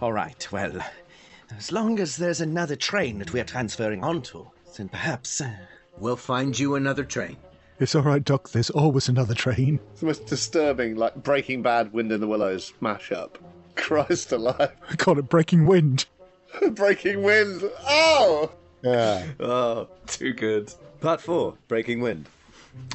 All 0.00 0.12
right, 0.12 0.44
well, 0.50 0.84
as 1.56 1.70
long 1.70 2.00
as 2.00 2.16
there's 2.16 2.40
another 2.40 2.74
train 2.74 3.20
that 3.20 3.32
we 3.32 3.38
are 3.38 3.44
transferring 3.44 4.02
onto, 4.02 4.46
then 4.76 4.88
perhaps. 4.88 5.40
Uh, 5.40 5.54
We'll 5.98 6.16
find 6.16 6.58
you 6.58 6.74
another 6.74 7.04
train. 7.04 7.36
It's 7.80 7.94
all 7.94 8.02
right, 8.02 8.22
Doc. 8.22 8.50
There's 8.50 8.70
always 8.70 9.08
another 9.08 9.34
train. 9.34 9.80
It's 9.92 10.00
the 10.00 10.06
most 10.06 10.26
disturbing, 10.26 10.96
like 10.96 11.14
Breaking 11.22 11.62
Bad, 11.62 11.92
Wind 11.92 12.12
in 12.12 12.20
the 12.20 12.26
Willows 12.26 12.72
mashup. 12.80 13.30
Christ 13.74 14.32
alive. 14.32 14.72
I 14.88 14.96
call 14.96 15.18
it 15.18 15.28
breaking 15.28 15.66
wind. 15.66 16.06
Breaking 16.72 17.22
Wind. 17.22 17.62
Oh! 17.88 18.52
Yeah. 18.82 19.26
Oh, 19.40 19.88
Too 20.06 20.32
good. 20.34 20.72
part 21.00 21.20
four, 21.20 21.54
Breaking 21.68 22.00
Wind. 22.00 22.28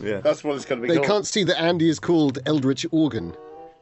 Yeah. 0.01 0.19
That's 0.21 0.43
what 0.43 0.55
it's 0.55 0.65
going 0.65 0.81
to 0.81 0.87
be 0.87 0.93
They 0.93 0.97
called. 0.99 1.07
can't 1.07 1.27
see 1.27 1.43
that 1.45 1.59
Andy 1.61 1.89
is 1.89 1.99
called 1.99 2.39
Eldritch 2.45 2.85
Organ. 2.91 3.35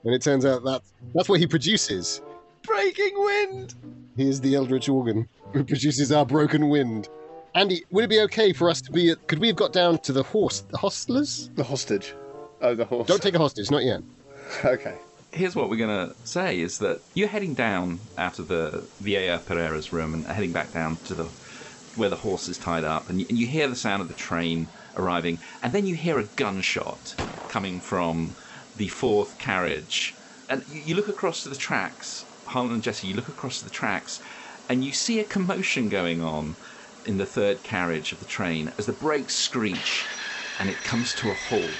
And 0.05 0.13
it 0.13 0.21
turns 0.21 0.45
out 0.45 0.63
that 0.63 0.81
that's 1.13 1.27
what 1.27 1.39
he 1.39 1.47
produces. 1.47 2.21
Breaking 2.63 3.13
wind! 3.15 3.75
He 4.15 4.29
is 4.29 4.39
the 4.41 4.55
Eldritch 4.55 4.87
Organ 4.87 5.27
who 5.53 5.63
produces 5.63 6.11
our 6.11 6.25
broken 6.25 6.69
wind. 6.69 7.09
Andy, 7.55 7.85
would 7.89 8.03
it 8.03 8.09
be 8.09 8.19
okay 8.19 8.51
for 8.51 8.69
us 8.69 8.81
to 8.81 8.91
be 8.91 9.11
at. 9.11 9.27
Could 9.27 9.39
we 9.39 9.47
have 9.47 9.55
got 9.55 9.71
down 9.71 9.97
to 9.99 10.11
the 10.11 10.23
horse, 10.23 10.59
the 10.59 10.77
hostlers? 10.77 11.55
The 11.55 11.63
hostage. 11.63 12.13
Oh, 12.61 12.75
the 12.75 12.83
horse. 12.83 13.07
Don't 13.07 13.21
take 13.21 13.33
a 13.33 13.39
hostage, 13.39 13.71
not 13.71 13.83
yet. 13.83 14.01
Okay. 14.63 14.99
Here's 15.31 15.55
what 15.55 15.69
we're 15.69 15.75
going 15.77 16.07
to 16.07 16.15
say 16.23 16.59
is 16.59 16.77
that 16.77 17.01
you're 17.15 17.27
heading 17.27 17.55
down 17.55 17.99
out 18.17 18.37
of 18.39 18.47
the 18.47 18.87
Vieira 19.01 19.43
Pereira's 19.43 19.91
room 19.91 20.13
and 20.13 20.25
heading 20.27 20.53
back 20.53 20.71
down 20.71 20.97
to 20.97 21.15
the 21.15 21.25
where 21.95 22.09
the 22.09 22.15
horse 22.15 22.47
is 22.47 22.57
tied 22.57 22.83
up, 22.83 23.09
and 23.09 23.19
you, 23.19 23.25
and 23.27 23.37
you 23.37 23.47
hear 23.47 23.67
the 23.67 23.75
sound 23.75 24.01
of 24.01 24.07
the 24.07 24.13
train 24.13 24.67
arriving, 24.95 25.39
and 25.63 25.73
then 25.73 25.85
you 25.85 25.95
hear 25.95 26.19
a 26.19 26.25
gunshot 26.35 27.15
coming 27.47 27.79
from 27.79 28.35
the 28.75 28.87
fourth 28.89 29.37
carriage, 29.39 30.13
and 30.47 30.63
you, 30.67 30.81
you 30.81 30.95
look 30.95 31.07
across 31.07 31.41
to 31.43 31.49
the 31.49 31.55
tracks. 31.55 32.25
Harlan 32.45 32.73
and 32.73 32.83
Jesse, 32.83 33.07
you 33.07 33.15
look 33.15 33.29
across 33.29 33.59
to 33.59 33.65
the 33.65 33.71
tracks, 33.71 34.19
and 34.69 34.83
you 34.83 34.91
see 34.91 35.19
a 35.19 35.23
commotion 35.23 35.89
going 35.89 36.21
on 36.21 36.55
in 37.05 37.17
the 37.17 37.25
third 37.25 37.63
carriage 37.63 38.11
of 38.11 38.19
the 38.19 38.25
train 38.25 38.71
as 38.77 38.85
the 38.85 38.93
brakes 38.93 39.35
screech, 39.35 40.03
and 40.59 40.69
it 40.69 40.83
comes 40.83 41.13
to 41.15 41.29
a 41.29 41.33
halt 41.33 41.71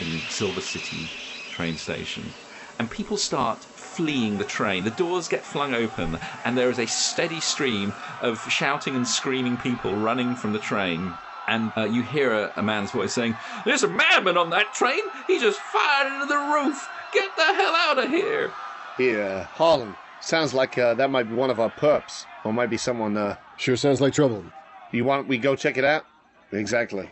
in 0.00 0.20
Silver 0.28 0.60
City 0.60 1.08
train 1.52 1.76
station, 1.76 2.32
and 2.78 2.90
people 2.90 3.16
start 3.16 3.58
fleeing 3.76 4.38
the 4.38 4.44
train. 4.44 4.84
The 4.84 4.90
doors 4.90 5.28
get 5.28 5.44
flung 5.44 5.74
open, 5.74 6.18
and 6.44 6.56
there 6.56 6.70
is 6.70 6.78
a 6.78 6.86
steady 6.86 7.40
stream 7.40 7.92
of 8.22 8.40
shouting 8.50 8.96
and 8.96 9.06
screaming 9.06 9.56
people 9.56 9.94
running 9.96 10.34
from 10.34 10.52
the 10.52 10.58
train. 10.58 11.14
And 11.48 11.72
uh, 11.76 11.84
you 11.84 12.02
hear 12.02 12.32
a, 12.32 12.52
a 12.56 12.62
man's 12.62 12.90
voice 12.92 13.12
saying, 13.12 13.36
There's 13.64 13.82
a 13.82 13.88
madman 13.88 14.36
on 14.36 14.50
that 14.50 14.72
train! 14.74 15.00
He 15.26 15.38
just 15.38 15.58
fired 15.58 16.12
into 16.12 16.26
the 16.26 16.36
roof! 16.36 16.88
Get 17.12 17.36
the 17.36 17.44
hell 17.44 17.74
out 17.74 17.98
of 17.98 18.08
here! 18.08 18.50
Yeah, 18.98 19.44
Harlan. 19.44 19.94
Sounds 20.20 20.54
like 20.54 20.78
uh, 20.78 20.94
that 20.94 21.10
might 21.10 21.28
be 21.28 21.34
one 21.34 21.50
of 21.50 21.58
our 21.58 21.70
perps, 21.70 22.24
or 22.44 22.52
might 22.52 22.70
be 22.70 22.76
someone. 22.76 23.16
Uh, 23.16 23.36
Sure 23.56 23.76
sounds 23.76 24.00
like 24.00 24.12
trouble. 24.12 24.44
You 24.92 25.04
want 25.04 25.26
we 25.26 25.38
go 25.38 25.56
check 25.56 25.76
it 25.78 25.84
out? 25.84 26.04
Exactly. 26.52 27.08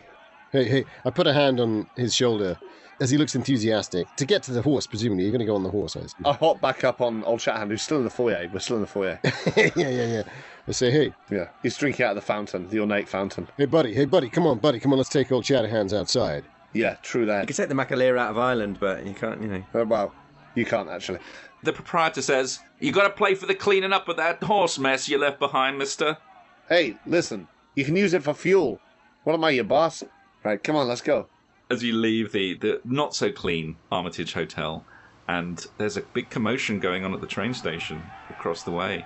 Hey, 0.51 0.65
hey, 0.65 0.85
I 1.03 1.09
put 1.09 1.27
a 1.27 1.33
hand 1.33 1.59
on 1.59 1.87
his 1.95 2.13
shoulder 2.13 2.57
as 2.99 3.09
he 3.09 3.17
looks 3.17 3.35
enthusiastic. 3.35 4.07
To 4.17 4.25
get 4.25 4.43
to 4.43 4.51
the 4.51 4.61
horse, 4.61 4.85
presumably. 4.85 5.23
You're 5.23 5.31
going 5.31 5.39
to 5.39 5.45
go 5.45 5.55
on 5.55 5.63
the 5.63 5.69
horse, 5.69 5.95
I 5.95 6.01
assume. 6.01 6.25
I 6.25 6.33
hop 6.33 6.61
back 6.61 6.83
up 6.83 7.01
on 7.01 7.23
old 7.23 7.39
Shatterhand, 7.39 7.69
who's 7.69 7.81
still 7.81 7.97
in 7.97 8.03
the 8.03 8.09
foyer. 8.09 8.47
We're 8.53 8.59
still 8.59 8.75
in 8.75 8.81
the 8.81 8.87
foyer. 8.87 9.19
yeah, 9.57 9.71
yeah, 9.75 10.05
yeah. 10.05 10.23
I 10.67 10.71
say, 10.71 10.91
hey, 10.91 11.13
yeah, 11.31 11.47
he's 11.63 11.75
drinking 11.75 12.05
out 12.05 12.11
of 12.11 12.15
the 12.15 12.21
fountain, 12.21 12.69
the 12.69 12.79
ornate 12.79 13.09
fountain. 13.09 13.47
hey, 13.57 13.65
buddy, 13.65 13.93
hey, 13.93 14.05
buddy, 14.05 14.29
come 14.29 14.45
on, 14.45 14.59
buddy, 14.59 14.79
come 14.79 14.91
on, 14.91 14.99
let's 14.99 15.09
take 15.09 15.31
old 15.31 15.43
Shatterhands 15.43 15.91
outside. 15.91 16.43
Yeah, 16.73 16.95
true 17.01 17.25
that. 17.25 17.33
You 17.33 17.39
that. 17.39 17.47
can 17.47 17.55
take 17.55 17.69
the 17.69 17.75
Macalera 17.95 18.19
out 18.19 18.31
of 18.31 18.37
Ireland, 18.37 18.77
but 18.79 19.05
you 19.05 19.13
can't, 19.13 19.41
you 19.41 19.47
know. 19.47 19.63
Uh, 19.73 19.85
well, 19.85 20.13
you 20.53 20.65
can't 20.65 20.87
actually. 20.87 21.19
The 21.63 21.73
proprietor 21.73 22.21
says, 22.21 22.59
You 22.79 22.91
gotta 22.91 23.09
play 23.09 23.33
for 23.33 23.47
the 23.47 23.55
cleaning 23.55 23.91
up 23.93 24.07
of 24.07 24.17
that 24.17 24.43
horse 24.43 24.77
mess 24.77 25.09
you 25.09 25.17
left 25.17 25.39
behind, 25.39 25.77
mister. 25.79 26.17
Hey, 26.69 26.97
listen, 27.05 27.47
you 27.75 27.85
can 27.85 27.95
use 27.95 28.13
it 28.13 28.23
for 28.23 28.33
fuel. 28.33 28.79
What 29.23 29.33
am 29.33 29.43
I, 29.43 29.51
your 29.51 29.63
boss? 29.63 30.03
Right, 30.43 30.61
come 30.63 30.75
on, 30.75 30.87
let's 30.87 31.01
go. 31.01 31.27
as 31.69 31.83
you 31.83 31.93
leave 31.93 32.31
the, 32.31 32.55
the 32.55 32.81
not 32.83 33.13
so 33.15 33.31
clean 33.31 33.75
Armitage 33.91 34.33
Hotel, 34.33 34.83
and 35.27 35.65
there's 35.77 35.97
a 35.97 36.01
big 36.01 36.29
commotion 36.29 36.79
going 36.79 37.05
on 37.05 37.13
at 37.13 37.21
the 37.21 37.27
train 37.27 37.53
station 37.53 38.01
across 38.29 38.63
the 38.63 38.71
way. 38.71 39.05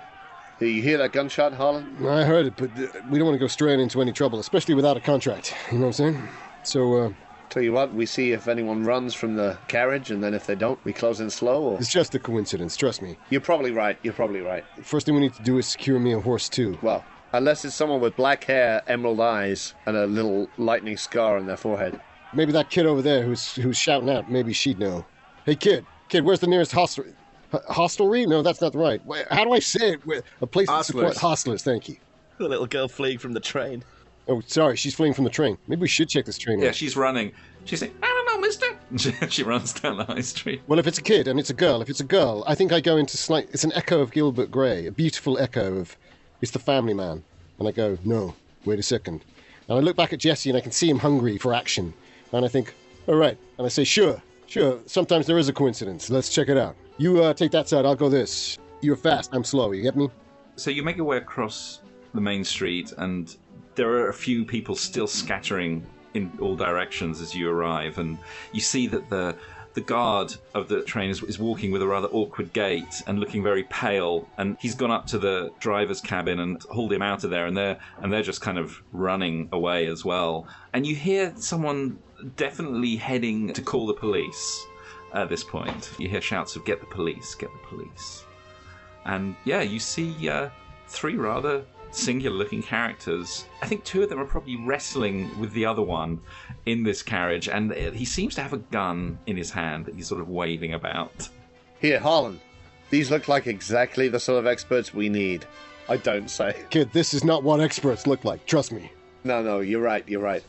Hey, 0.58 0.70
You 0.70 0.82
hear 0.82 0.96
that 0.98 1.12
gunshot, 1.12 1.52
Harlan? 1.52 1.96
I 2.06 2.24
heard 2.24 2.46
it, 2.46 2.56
but 2.56 2.70
uh, 2.78 2.86
we 3.10 3.18
don't 3.18 3.26
want 3.26 3.34
to 3.34 3.38
go 3.38 3.46
straying 3.46 3.78
into 3.80 4.00
any 4.00 4.12
trouble, 4.12 4.38
especially 4.38 4.74
without 4.74 4.96
a 4.96 5.00
contract. 5.00 5.54
You 5.70 5.78
know 5.78 5.86
what 5.88 6.00
I'm 6.00 6.14
saying? 6.14 6.28
So, 6.62 6.94
uh, 6.94 7.10
Tell 7.50 7.62
you 7.62 7.72
what, 7.72 7.94
we 7.94 8.06
see 8.06 8.32
if 8.32 8.48
anyone 8.48 8.84
runs 8.84 9.14
from 9.14 9.36
the 9.36 9.56
carriage, 9.68 10.10
and 10.10 10.24
then 10.24 10.34
if 10.34 10.46
they 10.46 10.56
don't, 10.56 10.82
we 10.84 10.92
close 10.92 11.20
in 11.20 11.30
slow. 11.30 11.62
Or 11.62 11.78
it's 11.78 11.92
just 11.92 12.14
a 12.14 12.18
coincidence, 12.18 12.76
trust 12.76 13.02
me. 13.02 13.18
you're 13.30 13.40
probably 13.42 13.70
right. 13.70 13.98
You're 14.02 14.14
probably 14.14 14.40
right. 14.40 14.64
First 14.82 15.06
thing 15.06 15.14
we 15.14 15.20
need 15.20 15.34
to 15.34 15.42
do 15.42 15.58
is 15.58 15.66
secure 15.66 16.00
me 16.00 16.12
a 16.12 16.18
horse, 16.20 16.48
too. 16.48 16.76
Well, 16.82 17.04
unless 17.36 17.64
it's 17.64 17.74
someone 17.74 18.00
with 18.00 18.16
black 18.16 18.44
hair, 18.44 18.82
emerald 18.86 19.20
eyes, 19.20 19.74
and 19.86 19.96
a 19.96 20.06
little 20.06 20.48
lightning 20.58 20.96
scar 20.96 21.36
on 21.36 21.46
their 21.46 21.56
forehead. 21.56 22.00
Maybe 22.34 22.52
that 22.52 22.70
kid 22.70 22.86
over 22.86 23.02
there 23.02 23.22
who's 23.22 23.54
who's 23.54 23.76
shouting 23.78 24.10
out, 24.10 24.30
maybe 24.30 24.52
she'd 24.52 24.78
know. 24.78 25.04
Hey, 25.44 25.54
kid, 25.54 25.86
kid, 26.08 26.24
where's 26.24 26.40
the 26.40 26.46
nearest 26.48 26.72
hostelry? 26.72 27.14
H- 27.54 27.60
hostelry? 27.68 28.26
No, 28.26 28.42
that's 28.42 28.60
not 28.60 28.74
right. 28.74 29.00
How 29.30 29.44
do 29.44 29.52
I 29.52 29.60
say 29.60 29.92
it? 29.92 30.06
Where- 30.06 30.22
A 30.40 30.46
place 30.46 30.66
that 30.68 30.84
supports 30.86 31.18
hostlers, 31.18 31.62
thank 31.62 31.88
you. 31.88 31.96
The 32.38 32.48
little 32.48 32.66
girl 32.66 32.86
fleeing 32.86 33.16
from 33.18 33.32
the 33.32 33.40
train. 33.40 33.82
Oh, 34.28 34.42
sorry, 34.46 34.76
she's 34.76 34.94
fleeing 34.94 35.14
from 35.14 35.24
the 35.24 35.30
train. 35.30 35.56
Maybe 35.68 35.80
we 35.80 35.88
should 35.88 36.10
check 36.10 36.26
this 36.26 36.36
train 36.36 36.58
Yeah, 36.60 36.68
out. 36.68 36.74
she's 36.74 36.94
running. 36.96 37.32
She's 37.64 37.80
saying, 37.80 37.94
I 38.02 38.06
don't 38.06 38.26
know, 38.34 38.46
mister. 38.46 38.66
She, 38.98 39.12
she 39.30 39.42
runs 39.42 39.72
down 39.72 39.96
the 39.96 40.04
high 40.04 40.20
street. 40.20 40.60
Well, 40.66 40.78
if 40.78 40.86
it's 40.86 40.98
a 40.98 41.02
kid 41.02 41.28
and 41.28 41.40
it's 41.40 41.48
a 41.48 41.54
girl, 41.54 41.80
if 41.80 41.88
it's 41.88 42.00
a 42.00 42.04
girl, 42.04 42.44
I 42.46 42.54
think 42.54 42.72
I 42.74 42.80
go 42.80 42.98
into 42.98 43.16
slight. 43.16 43.48
It's 43.52 43.64
an 43.64 43.72
echo 43.72 44.00
of 44.00 44.10
Gilbert 44.12 44.50
Gray, 44.50 44.86
a 44.86 44.92
beautiful 44.92 45.38
echo 45.38 45.78
of. 45.78 45.96
It's 46.40 46.52
the 46.52 46.58
family 46.58 46.94
man. 46.94 47.22
And 47.58 47.68
I 47.68 47.72
go, 47.72 47.96
no, 48.04 48.34
wait 48.64 48.78
a 48.78 48.82
second. 48.82 49.24
And 49.68 49.78
I 49.78 49.80
look 49.80 49.96
back 49.96 50.12
at 50.12 50.20
Jesse 50.20 50.50
and 50.50 50.56
I 50.56 50.60
can 50.60 50.72
see 50.72 50.88
him 50.88 50.98
hungry 50.98 51.38
for 51.38 51.54
action. 51.54 51.92
And 52.32 52.44
I 52.44 52.48
think, 52.48 52.74
all 53.06 53.16
right. 53.16 53.38
And 53.58 53.66
I 53.66 53.68
say, 53.68 53.84
sure, 53.84 54.20
sure. 54.46 54.78
Sometimes 54.86 55.26
there 55.26 55.38
is 55.38 55.48
a 55.48 55.52
coincidence. 55.52 56.10
Let's 56.10 56.32
check 56.32 56.48
it 56.48 56.56
out. 56.56 56.76
You 56.98 57.22
uh, 57.22 57.34
take 57.34 57.50
that 57.52 57.68
side, 57.68 57.84
I'll 57.84 57.94
go 57.94 58.08
this. 58.08 58.58
You're 58.80 58.96
fast, 58.96 59.30
I'm 59.32 59.44
slow. 59.44 59.72
You 59.72 59.82
get 59.82 59.96
me? 59.96 60.10
So 60.56 60.70
you 60.70 60.82
make 60.82 60.96
your 60.96 61.06
way 61.06 61.18
across 61.18 61.80
the 62.14 62.20
main 62.20 62.44
street, 62.44 62.92
and 62.98 63.36
there 63.74 63.90
are 63.90 64.08
a 64.08 64.14
few 64.14 64.44
people 64.44 64.74
still 64.74 65.06
scattering 65.06 65.84
in 66.14 66.32
all 66.40 66.56
directions 66.56 67.20
as 67.20 67.34
you 67.34 67.50
arrive, 67.50 67.98
and 67.98 68.18
you 68.52 68.60
see 68.60 68.86
that 68.86 69.10
the 69.10 69.36
the 69.76 69.82
guard 69.82 70.34
of 70.54 70.68
the 70.68 70.80
train 70.82 71.10
is, 71.10 71.22
is 71.24 71.38
walking 71.38 71.70
with 71.70 71.82
a 71.82 71.86
rather 71.86 72.08
awkward 72.08 72.50
gait 72.54 73.02
and 73.06 73.20
looking 73.20 73.42
very 73.42 73.62
pale 73.64 74.26
and 74.38 74.56
he's 74.58 74.74
gone 74.74 74.90
up 74.90 75.06
to 75.06 75.18
the 75.18 75.52
driver's 75.60 76.00
cabin 76.00 76.40
and 76.40 76.62
hauled 76.62 76.94
him 76.94 77.02
out 77.02 77.24
of 77.24 77.30
there 77.30 77.44
and 77.44 77.54
they're 77.54 77.78
and 78.00 78.10
they're 78.10 78.22
just 78.22 78.40
kind 78.40 78.56
of 78.56 78.82
running 78.92 79.50
away 79.52 79.86
as 79.86 80.02
well. 80.02 80.48
And 80.72 80.86
you 80.86 80.96
hear 80.96 81.34
someone 81.36 81.98
definitely 82.36 82.96
heading 82.96 83.52
to 83.52 83.60
call 83.60 83.86
the 83.86 83.92
police 83.92 84.66
at 85.12 85.28
this 85.28 85.44
point. 85.44 85.92
You 85.98 86.08
hear 86.08 86.22
shouts 86.22 86.56
of 86.56 86.64
get 86.64 86.80
the 86.80 86.86
police 86.86 87.34
get 87.34 87.50
the 87.52 87.68
police. 87.68 88.24
And 89.04 89.36
yeah, 89.44 89.60
you 89.60 89.78
see 89.78 90.30
uh, 90.30 90.48
three 90.88 91.16
rather 91.16 91.66
singular 91.96 92.36
looking 92.36 92.62
characters. 92.62 93.46
I 93.62 93.66
think 93.66 93.84
two 93.84 94.02
of 94.02 94.08
them 94.08 94.20
are 94.20 94.26
probably 94.26 94.56
wrestling 94.56 95.38
with 95.40 95.52
the 95.52 95.64
other 95.64 95.82
one 95.82 96.20
in 96.66 96.82
this 96.82 97.02
carriage, 97.02 97.48
and 97.48 97.72
uh, 97.72 97.90
he 97.92 98.04
seems 98.04 98.34
to 98.36 98.42
have 98.42 98.52
a 98.52 98.58
gun 98.58 99.18
in 99.26 99.36
his 99.36 99.50
hand 99.50 99.86
that 99.86 99.94
he's 99.94 100.06
sort 100.06 100.20
of 100.20 100.28
waving 100.28 100.74
about. 100.74 101.28
Here, 101.80 101.98
Harlan. 101.98 102.40
These 102.90 103.10
look 103.10 103.26
like 103.26 103.46
exactly 103.46 104.08
the 104.08 104.20
sort 104.20 104.38
of 104.38 104.46
experts 104.46 104.94
we 104.94 105.08
need. 105.08 105.44
I 105.88 105.96
don't 105.96 106.28
say. 106.28 106.64
Kid, 106.70 106.90
this 106.92 107.14
is 107.14 107.24
not 107.24 107.42
what 107.42 107.60
experts 107.60 108.06
look 108.06 108.24
like. 108.24 108.44
Trust 108.46 108.72
me. 108.72 108.90
No, 109.24 109.42
no, 109.42 109.60
you're 109.60 109.80
right. 109.80 110.08
You're 110.08 110.20
right. 110.20 110.42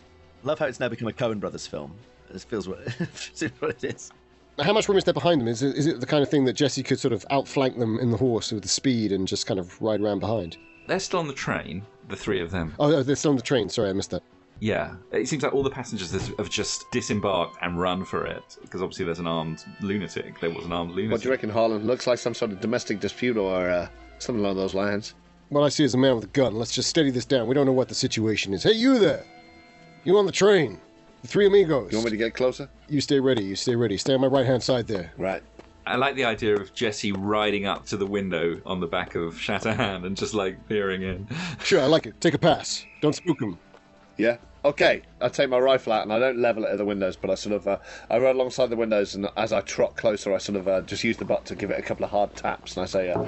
Love 0.44 0.60
how 0.60 0.66
it's 0.66 0.80
now 0.80 0.90
become 0.90 1.08
a 1.08 1.12
Coen 1.12 1.40
Brothers 1.40 1.66
film. 1.66 1.94
It 2.34 2.42
feels 2.42 2.68
what, 2.68 2.80
what 3.60 3.84
it 3.84 3.96
is. 3.96 4.12
How 4.60 4.74
much 4.74 4.90
room 4.90 4.98
is 4.98 5.04
there 5.04 5.14
behind 5.14 5.42
them? 5.42 5.48
Is 5.48 5.62
it, 5.62 5.76
is 5.76 5.86
it 5.86 6.00
the 6.00 6.06
kind 6.06 6.24
of 6.24 6.30
thing 6.30 6.46
that 6.46 6.54
Jesse 6.54 6.84
could 6.84 7.00
sort 7.00 7.14
of 7.14 7.26
outflank 7.30 7.78
them 7.78 8.00
in 8.00 8.12
the 8.12 8.18
horse 8.18 8.52
with 8.52 8.64
the 8.64 8.70
speed 8.70 9.12
and 9.12 9.28
just 9.28 9.46
kind 9.46 9.60
of 9.60 9.80
ride 9.82 10.02
around 10.02 10.20
behind? 10.20 10.58
They're 10.88 11.00
still 11.00 11.20
on 11.20 11.28
the 11.28 11.34
train, 11.34 11.86
the 12.08 12.16
three 12.16 12.42
of 12.42 12.52
them. 12.52 12.74
Oh, 12.80 13.04
they're 13.04 13.16
still 13.16 13.32
on 13.32 13.38
the 13.38 13.44
train. 13.44 13.70
Sorry, 13.70 13.90
I 13.90 13.94
missed 13.94 14.12
that. 14.12 14.24
Yeah, 14.60 14.96
it 15.12 15.28
seems 15.28 15.44
like 15.44 15.54
all 15.54 15.62
the 15.62 15.70
passengers 15.70 16.12
have 16.12 16.50
just 16.50 16.90
disembarked 16.92 17.58
and 17.62 17.80
run 17.80 18.04
for 18.06 18.26
it 18.26 18.58
because 18.62 18.82
obviously 18.82 19.06
there's 19.06 19.20
an 19.20 19.28
armed 19.28 19.64
lunatic. 19.82 20.40
There 20.40 20.50
was 20.50 20.66
an 20.66 20.74
armed 20.74 20.92
lunatic. 20.92 21.12
What 21.12 21.22
do 21.22 21.28
you 21.28 21.32
reckon, 21.32 21.50
Harlan? 21.50 21.86
Looks 21.86 22.08
like 22.08 22.18
some 22.18 22.34
sort 22.34 22.52
of 22.52 22.60
domestic 22.60 23.00
dispute 23.00 23.38
or 23.38 23.70
uh, 23.70 23.88
something 24.18 24.44
along 24.44 24.56
those 24.56 24.74
lines. 24.74 25.14
What 25.50 25.62
I 25.62 25.70
see 25.70 25.84
is 25.84 25.94
a 25.94 25.98
man 25.98 26.16
with 26.16 26.24
a 26.24 26.28
gun. 26.28 26.56
Let's 26.56 26.74
just 26.74 26.90
steady 26.90 27.12
this 27.12 27.26
down. 27.26 27.48
We 27.48 27.54
don't 27.54 27.68
know 27.68 27.72
what 27.74 27.88
the 27.88 27.96
situation 27.96 28.54
is. 28.54 28.64
Hey, 28.64 28.72
you 28.72 28.98
there! 28.98 29.24
You 30.04 30.18
on 30.18 30.26
the 30.26 30.32
train? 30.32 30.80
The 31.22 31.28
three 31.28 31.46
amigos. 31.48 31.92
You 31.92 32.00
want 32.00 32.06
me 32.06 32.12
to 32.12 32.18
get 32.18 32.34
closer? 32.34 32.70
You 32.90 33.00
stay 33.02 33.20
ready. 33.20 33.44
You 33.44 33.56
stay 33.56 33.76
ready. 33.76 33.98
Stay 33.98 34.14
on 34.16 34.22
my 34.22 34.28
right 34.28 34.46
hand 34.46 34.64
side 34.64 34.88
there. 34.88 35.12
Right. 35.18 35.44
I 35.88 35.96
like 35.96 36.16
the 36.16 36.26
idea 36.26 36.56
of 36.56 36.74
Jesse 36.74 37.12
riding 37.12 37.66
up 37.66 37.86
to 37.88 37.98
the 37.98 38.06
window 38.06 38.60
on 38.66 38.80
the 38.80 38.88
back 38.88 39.16
of 39.16 39.36
Shatterhand 39.36 40.06
and 40.06 40.18
just 40.18 40.34
like 40.34 40.68
peering 40.68 41.02
in. 41.02 41.28
Sure, 41.64 41.82
I 41.82 41.86
like 41.86 42.06
it. 42.06 42.20
Take 42.20 42.34
a 42.34 42.38
pass. 42.38 42.86
Don't 43.02 43.16
spook 43.16 43.42
him. 43.42 43.58
Yeah. 44.18 44.38
Okay. 44.66 45.02
I 45.22 45.30
take 45.30 45.50
my 45.50 45.60
rifle 45.60 45.94
out 45.94 46.04
and 46.04 46.12
I 46.12 46.20
don't 46.20 46.40
level 46.40 46.66
it 46.66 46.72
at 46.72 46.78
the 46.78 46.86
windows, 46.86 47.16
but 47.16 47.30
I 47.30 47.36
sort 47.36 47.56
of 47.56 47.68
uh, 47.68 47.78
I 48.10 48.18
run 48.18 48.36
alongside 48.36 48.70
the 48.70 48.76
windows 48.76 49.16
and 49.16 49.30
as 49.38 49.54
I 49.54 49.62
trot 49.62 49.96
closer, 49.96 50.34
I 50.34 50.40
sort 50.40 50.58
of 50.58 50.68
uh, 50.68 50.82
just 50.82 51.04
use 51.04 51.18
the 51.18 51.26
butt 51.26 51.46
to 51.46 51.56
give 51.56 51.72
it 51.72 51.80
a 51.80 51.84
couple 51.84 52.04
of 52.04 52.12
hard 52.12 52.36
taps 52.36 52.76
and 52.76 52.84
I 52.84 52.88
say, 52.88 53.12
uh, 53.12 53.24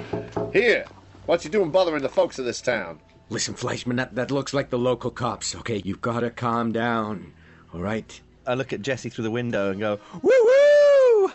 "Here, 0.52 0.84
what 1.26 1.44
you 1.44 1.50
doing 1.50 1.70
bothering 1.70 2.02
the 2.02 2.08
folks 2.08 2.38
of 2.38 2.44
this 2.44 2.60
town?" 2.60 3.00
Listen, 3.30 3.54
Fleischmann, 3.54 3.96
that, 3.96 4.16
that 4.16 4.32
looks 4.32 4.52
like 4.52 4.70
the 4.70 4.78
local 4.78 5.12
cops, 5.12 5.54
okay? 5.54 5.80
You've 5.84 6.00
got 6.00 6.20
to 6.20 6.30
calm 6.30 6.72
down, 6.72 7.32
all 7.72 7.80
right? 7.80 8.20
I 8.44 8.54
look 8.54 8.72
at 8.72 8.82
Jesse 8.82 9.08
through 9.08 9.22
the 9.22 9.30
window 9.30 9.70
and 9.70 9.78
go, 9.78 10.00
woo 10.20 10.32
woo! 10.32 11.32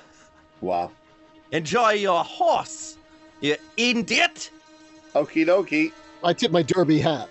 Wow. 0.59 0.91
Enjoy 1.55 1.91
your 1.91 2.21
horse, 2.21 2.97
you 3.39 3.55
idiot! 3.77 4.51
Okie 5.15 5.45
dokie. 5.45 5.93
I 6.21 6.33
tip 6.33 6.51
my 6.51 6.61
derby 6.61 6.99
hat. 6.99 7.29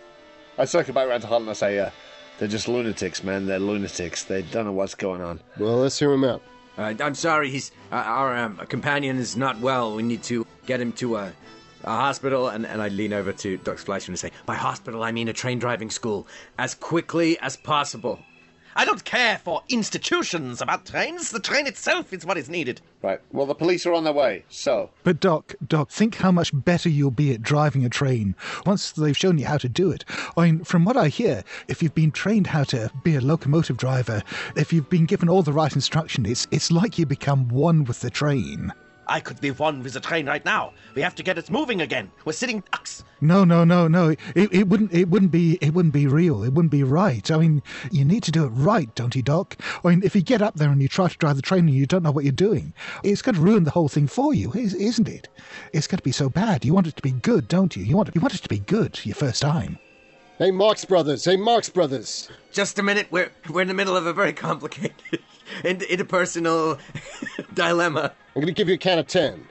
I 0.57 0.65
circle 0.65 0.95
back 0.95 1.09
around 1.09 1.21
to 1.21 1.27
Harlan 1.27 1.43
and 1.43 1.51
I 1.51 1.53
say, 1.53 1.79
uh, 1.79 1.91
"They're 2.39 2.49
just 2.49 2.67
lunatics, 2.67 3.23
man. 3.23 3.45
They're 3.45 3.59
lunatics. 3.59 4.25
They 4.25 4.41
don't 4.41 4.65
know 4.65 4.73
what's 4.73 4.95
going 4.95 5.21
on." 5.21 5.41
Well, 5.59 5.77
let's 5.77 5.99
hear 5.99 6.11
him 6.11 6.25
out. 6.25 6.41
Uh, 6.79 6.95
I'm 7.01 7.15
sorry, 7.15 7.51
he's 7.51 7.71
uh, 7.93 7.97
our 7.97 8.35
um, 8.35 8.57
companion 8.71 9.19
is 9.19 9.37
not 9.37 9.61
well. 9.61 9.95
We 9.95 10.03
need 10.03 10.23
to 10.23 10.47
get 10.65 10.81
him 10.81 10.93
to 10.93 11.17
a, 11.17 11.33
a 11.83 11.91
hospital. 11.91 12.49
And, 12.49 12.65
and 12.65 12.81
I 12.81 12.89
lean 12.89 13.13
over 13.13 13.31
to 13.31 13.59
Dr. 13.59 13.77
Fleischmann 13.77 14.15
and 14.15 14.19
say, 14.19 14.31
By 14.47 14.55
hospital, 14.55 15.03
I 15.03 15.13
mean 15.13 15.29
a 15.29 15.35
train 15.35 15.59
driving 15.59 15.91
school. 15.91 16.27
As 16.59 16.75
quickly 16.75 17.39
as 17.41 17.59
possible. 17.59 18.21
I 18.77 18.85
don't 18.85 19.05
care 19.05 19.39
for 19.39 19.63
institutions 19.69 20.61
about 20.61 20.87
trains. 20.87 21.31
The 21.31 21.41
train 21.41 21.67
itself 21.67 22.13
is 22.13 22.27
what 22.27 22.37
is 22.37 22.49
needed. 22.49 22.81
Right. 23.03 23.21
Well, 23.33 23.47
the 23.47 23.55
police 23.55 23.87
are 23.87 23.93
on 23.93 24.05
their 24.05 24.13
way. 24.13 24.45
So, 24.49 24.91
But 25.03 25.21
Doc, 25.21 25.55
Doc, 25.67 25.91
think 25.91 26.17
how 26.17 26.33
much 26.33 26.51
better 26.53 26.89
you'll 26.89 27.11
be 27.11 27.33
at 27.33 27.43
driving 27.43 27.85
a 27.85 27.89
train 27.89 28.35
once 28.67 28.93
they've 28.93 29.17
shown 29.17 29.39
you 29.39 29.47
how 29.47 29.59
to 29.59 29.69
do 29.69 29.91
it. 29.91 30.05
I 30.37 30.47
mean, 30.47 30.65
from 30.65 30.85
what 30.85 30.97
I 30.97 31.09
hear, 31.09 31.45
if 31.69 31.83
you've 31.83 31.95
been 31.95 32.11
trained 32.11 32.49
how 32.49 32.65
to 32.65 32.91
be 33.03 33.17
a 33.17 33.21
locomotive 33.21 33.77
driver, 33.77 34.23
if 34.57 34.73
you've 34.73 34.91
been 34.91 35.07
given 35.07 35.29
all 35.29 35.43
the 35.43 35.53
right 35.53 35.75
instruction, 35.75 36.27
it's 36.27 36.47
it's 36.51 36.71
like 36.71 36.99
you 36.99 37.07
become 37.07 37.49
one 37.49 37.85
with 37.85 38.01
the 38.01 38.11
train. 38.11 38.73
I 39.07 39.21
could 39.21 39.41
be 39.41 39.51
one 39.51 39.83
with 39.83 39.93
the 39.95 40.01
train 40.01 40.27
right 40.27 40.45
now. 40.45 40.73
We 40.95 41.03
have 41.03 41.15
to 41.17 41.23
get 41.23 41.39
it 41.39 41.51
moving 41.51 41.81
again. 41.81 42.11
We're 42.25 42.33
sitting 42.33 42.63
ducks. 42.73 43.05
No, 43.21 43.45
no, 43.45 43.65
no, 43.65 43.89
no. 43.89 44.11
It, 44.35 44.53
it 44.53 44.69
wouldn't 44.69 44.93
it 44.93 45.09
wouldn't 45.09 45.33
be 45.33 45.59
it 45.61 45.73
wouldn't 45.75 45.95
be 45.95 46.07
real. 46.07 46.43
It 46.43 46.53
wouldn't 46.53 46.73
be 46.73 46.83
right. 46.83 47.31
I 47.31 47.39
mean, 47.39 47.63
you 47.91 48.05
need 48.05 48.23
to 48.25 48.33
do 48.33 48.45
it 48.45 48.49
right, 48.51 48.95
don't 48.95 49.15
you, 49.15 49.23
Doc? 49.23 49.57
I 49.85 49.89
mean, 49.91 50.03
if 50.05 50.15
you 50.15 50.23
get 50.23 50.43
up 50.43 50.55
there 50.57 50.71
and 50.71 50.81
you 50.83 50.89
try 50.89 51.09
to 51.09 51.17
drive 51.19 51.37
the 51.37 51.43
train 51.43 51.61
and 51.67 51.71
you 51.75 51.87
don't 51.87 52.03
know 52.03 52.11
what 52.11 52.25
you're 52.25 52.33
doing, 52.33 52.75
it's 53.03 53.23
going 53.23 53.35
to 53.35 53.41
ruin 53.41 53.65
the 53.65 53.71
whole 53.71 53.89
thing 53.89 54.07
for 54.07 54.35
you, 54.35 54.53
is- 54.53 54.75
isn't 54.75 55.09
it? 55.09 55.29
It's 55.73 55.87
going 55.87 55.99
to 55.99 56.05
be 56.05 56.13
so 56.13 56.29
bad. 56.29 56.65
You 56.65 56.75
want 56.75 56.87
it 56.87 56.97
to 56.97 57.03
be 57.03 57.13
good, 57.13 57.49
don't 57.49 57.75
you? 57.77 57.85
You 57.85 57.97
want 57.97 58.09
it, 58.09 58.15
you 58.15 58.21
want 58.21 58.35
it 58.35 58.43
to 58.43 58.49
be 58.49 58.59
good 58.59 59.01
your 59.05 59.15
first 59.15 59.41
time. 59.43 59.79
Hey, 60.39 60.51
Marx 60.51 60.85
Brothers. 60.85 61.25
Hey, 61.25 61.37
Marx 61.37 61.69
Brothers. 61.69 62.29
Just 62.53 62.79
a 62.79 62.83
minute. 62.83 63.07
We're 63.11 63.31
we're 63.49 63.63
in 63.63 63.69
the 63.69 63.75
middle 63.75 63.97
of 63.97 64.05
a 64.07 64.13
very 64.13 64.33
complicated 64.33 65.21
in- 65.65 65.79
interpersonal 65.79 66.79
dilemma. 67.55 68.13
I'm 68.35 68.41
going 68.43 68.53
to 68.53 68.53
give 68.53 68.69
you 68.69 68.75
a 68.75 68.79
count 68.79 68.99
of 69.01 69.07
ten. 69.07 69.47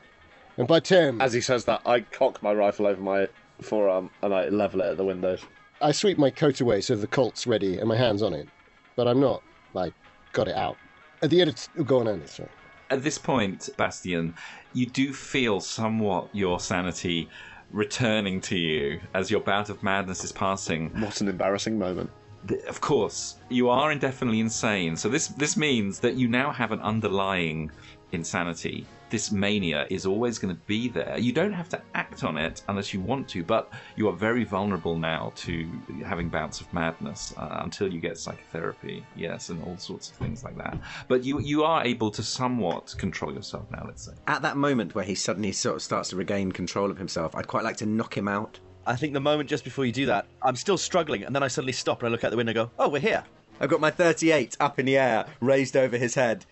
And 0.58 0.68
by 0.68 0.80
ten, 0.80 1.22
as 1.22 1.34
he 1.34 1.42
says 1.42 1.66
that, 1.66 1.82
I 1.86 2.02
cock 2.02 2.44
my 2.44 2.54
rifle 2.54 2.86
over 2.86 3.02
my 3.02 3.28
forearm 3.62 4.10
and 4.22 4.34
I 4.34 4.50
level 4.50 4.82
it 4.82 4.88
at 4.88 4.98
the 4.98 5.06
windows. 5.06 5.42
I 5.82 5.92
sweep 5.92 6.18
my 6.18 6.30
coat 6.30 6.62
away 6.62 6.82
so 6.82 6.96
the 6.96 7.08
Colt's 7.08 7.48
ready 7.48 7.78
and 7.80 7.88
my 7.88 7.96
hand's 7.96 8.22
on 8.22 8.34
it. 8.34 8.48
But 8.96 9.08
I'm 9.08 9.20
not, 9.20 9.42
like, 9.74 9.94
got 10.34 10.48
it 10.48 10.56
out. 10.56 10.78
At 11.22 11.30
the 11.30 11.42
end, 11.42 11.50
it's 11.50 11.70
go 11.86 12.02
on, 12.02 12.08
Andy, 12.08 12.28
sorry. 12.28 12.50
At 12.90 13.04
this 13.04 13.18
point, 13.18 13.70
Bastian, 13.78 14.36
you 14.74 14.86
do 14.86 15.14
feel 15.14 15.60
somewhat 15.62 16.30
your 16.34 16.60
sanity 16.60 17.30
returning 17.72 18.40
to 18.42 18.58
you 18.58 19.00
as 19.16 19.32
your 19.32 19.40
bout 19.40 19.70
of 19.70 19.82
madness 19.82 20.24
is 20.24 20.32
passing. 20.32 20.90
What 21.02 21.22
an 21.22 21.30
embarrassing 21.30 21.80
moment. 21.80 22.12
Th- 22.48 22.62
Of 22.66 22.82
course, 22.82 23.38
you 23.50 23.70
are 23.70 23.92
indefinitely 23.92 24.42
insane. 24.42 24.96
So 24.98 25.10
this 25.10 25.30
this 25.30 25.58
means 25.58 26.00
that 26.02 26.16
you 26.16 26.28
now 26.28 26.52
have 26.52 26.72
an 26.72 26.82
underlying 26.82 27.72
insanity. 28.14 28.86
This 29.10 29.32
mania 29.32 29.86
is 29.90 30.06
always 30.06 30.40
going 30.40 30.56
to 30.56 30.62
be 30.66 30.88
there. 30.88 31.18
You 31.20 31.32
don't 31.32 31.54
have 31.54 31.70
to 31.70 31.82
act 31.94 32.24
on 32.24 32.38
it 32.38 32.64
unless 32.68 32.94
you 32.94 33.00
want 33.00 33.28
to, 33.30 33.44
but 33.44 33.72
you 33.96 34.08
are 34.08 34.14
very 34.14 34.44
vulnerable 34.44 34.98
now 34.98 35.32
to 35.38 35.70
having 36.04 36.30
bouts 36.30 36.62
of 36.62 36.74
madness 36.74 37.34
uh, 37.38 37.62
until 37.64 37.94
you 37.94 38.00
get 38.00 38.18
psychotherapy, 38.18 39.06
yes, 39.16 39.50
and 39.50 39.64
all 39.64 39.78
sorts 39.78 40.10
of 40.10 40.16
things 40.16 40.44
like 40.44 40.58
that. 40.58 40.80
But 41.08 41.24
you 41.24 41.40
you 41.40 41.64
are 41.64 41.84
able 41.84 42.10
to 42.12 42.24
somewhat 42.24 42.96
control 42.98 43.34
yourself 43.34 43.70
now. 43.72 43.84
Let's 43.86 44.06
say. 44.06 44.14
At 44.28 44.42
that 44.42 44.58
moment 44.58 44.96
where 44.96 45.06
he 45.06 45.16
suddenly 45.16 45.52
sort 45.52 45.76
of 45.76 45.82
starts 45.84 46.10
to 46.10 46.16
regain 46.16 46.52
control 46.52 46.90
of 46.90 46.98
himself, 46.98 47.36
I'd 47.36 47.48
quite 47.48 47.64
like 47.64 47.78
to 47.78 47.86
knock 47.86 48.18
him 48.18 48.28
out. 48.28 48.60
I 48.86 48.96
think 48.96 49.14
the 49.14 49.22
moment 49.22 49.50
just 49.50 49.64
before 49.64 49.86
you 49.86 49.92
do 49.92 50.08
that, 50.08 50.28
I'm 50.42 50.56
still 50.56 50.78
struggling, 50.78 51.24
and 51.24 51.36
then 51.36 51.44
I 51.44 51.48
suddenly 51.48 51.72
stop 51.74 52.02
and 52.02 52.10
I 52.10 52.12
look 52.12 52.24
out 52.24 52.32
the 52.32 52.38
window 52.38 52.50
and 52.50 52.56
go, 52.56 52.72
oh, 52.80 52.90
we're 52.90 53.00
here. 53.00 53.24
I've 53.60 53.70
got 53.70 53.80
my 53.80 53.92
38 53.92 54.58
up 54.60 54.80
in 54.80 54.86
the 54.86 54.98
air, 54.98 55.26
raised 55.40 55.78
over 55.78 55.98
his 55.98 56.16
head, 56.16 56.46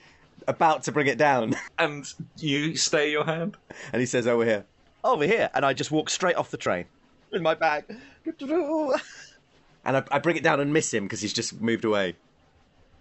about 0.47 0.83
to 0.83 0.91
bring 0.91 1.07
it 1.07 1.17
down. 1.17 1.55
And 1.79 2.05
you 2.37 2.75
stay 2.75 3.11
your 3.11 3.25
hand. 3.25 3.57
And 3.91 3.99
he 3.99 4.05
says, 4.05 4.27
"Over 4.27 4.45
here." 4.45 4.65
Over 5.03 5.25
here. 5.25 5.49
And 5.53 5.65
I 5.65 5.73
just 5.73 5.89
walk 5.91 6.09
straight 6.09 6.35
off 6.35 6.51
the 6.51 6.57
train 6.57 6.85
with 7.31 7.41
my 7.41 7.55
bag. 7.55 7.85
And 9.83 9.97
I, 9.97 10.03
I 10.11 10.19
bring 10.19 10.37
it 10.37 10.43
down 10.43 10.59
and 10.59 10.71
miss 10.71 10.93
him 10.93 11.05
because 11.05 11.21
he's 11.21 11.33
just 11.33 11.59
moved 11.59 11.85
away. 11.85 12.15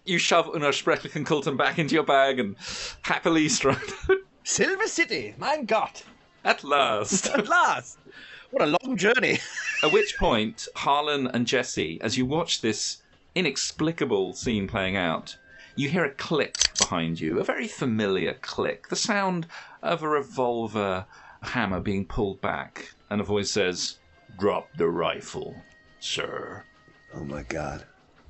You 0.06 0.16
shove 0.18 0.46
Unaussprechlichen 0.46 1.26
Kulten 1.26 1.58
back 1.58 1.78
into 1.78 1.94
your 1.94 2.04
bag 2.04 2.40
and 2.40 2.56
happily 3.02 3.48
stride 3.50 3.76
Silver 4.44 4.86
City, 4.86 5.34
mein 5.38 5.66
Gott. 5.66 6.02
at 6.42 6.64
last. 6.64 7.26
At 7.26 7.48
last. 7.48 7.98
What 8.50 8.62
a 8.62 8.78
long 8.82 8.96
journey. 8.96 9.38
At 9.84 9.92
which 9.92 10.16
point, 10.18 10.66
Harlan 10.74 11.26
and 11.28 11.46
Jesse, 11.46 12.00
as 12.00 12.16
you 12.16 12.24
watch 12.24 12.62
this 12.62 13.02
inexplicable 13.34 14.32
scene 14.32 14.66
playing 14.66 14.96
out, 14.96 15.36
you 15.80 15.88
hear 15.88 16.04
a 16.04 16.10
click 16.10 16.54
behind 16.78 17.18
you, 17.18 17.40
a 17.40 17.44
very 17.44 17.66
familiar 17.66 18.34
click, 18.34 18.88
the 18.88 18.96
sound 18.96 19.46
of 19.82 20.02
a 20.02 20.08
revolver 20.08 21.06
hammer 21.40 21.80
being 21.80 22.04
pulled 22.04 22.38
back, 22.42 22.92
and 23.08 23.18
a 23.18 23.24
voice 23.24 23.50
says, 23.50 23.96
Drop 24.38 24.68
the 24.76 24.88
rifle, 24.88 25.54
sir. 25.98 26.64
Oh 27.14 27.24
my 27.24 27.42
god. 27.44 27.84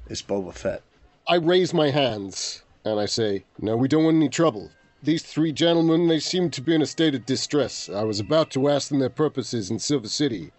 It's 0.08 0.22
Boba 0.22 0.54
Fett. 0.54 0.82
I 1.26 1.36
raise 1.36 1.74
my 1.74 1.90
hands 1.90 2.62
and 2.84 3.00
I 3.00 3.06
say, 3.06 3.44
No, 3.58 3.76
we 3.76 3.88
don't 3.88 4.04
want 4.04 4.16
any 4.16 4.28
trouble. 4.28 4.70
These 5.02 5.24
three 5.24 5.50
gentlemen, 5.50 6.06
they 6.06 6.20
seem 6.20 6.50
to 6.50 6.60
be 6.62 6.74
in 6.74 6.82
a 6.82 6.86
state 6.86 7.16
of 7.16 7.26
distress. 7.26 7.88
I 7.88 8.04
was 8.04 8.20
about 8.20 8.50
to 8.52 8.68
ask 8.68 8.88
them 8.88 9.00
their 9.00 9.10
purposes 9.10 9.70
in 9.70 9.80
Silver 9.80 10.08
City. 10.08 10.52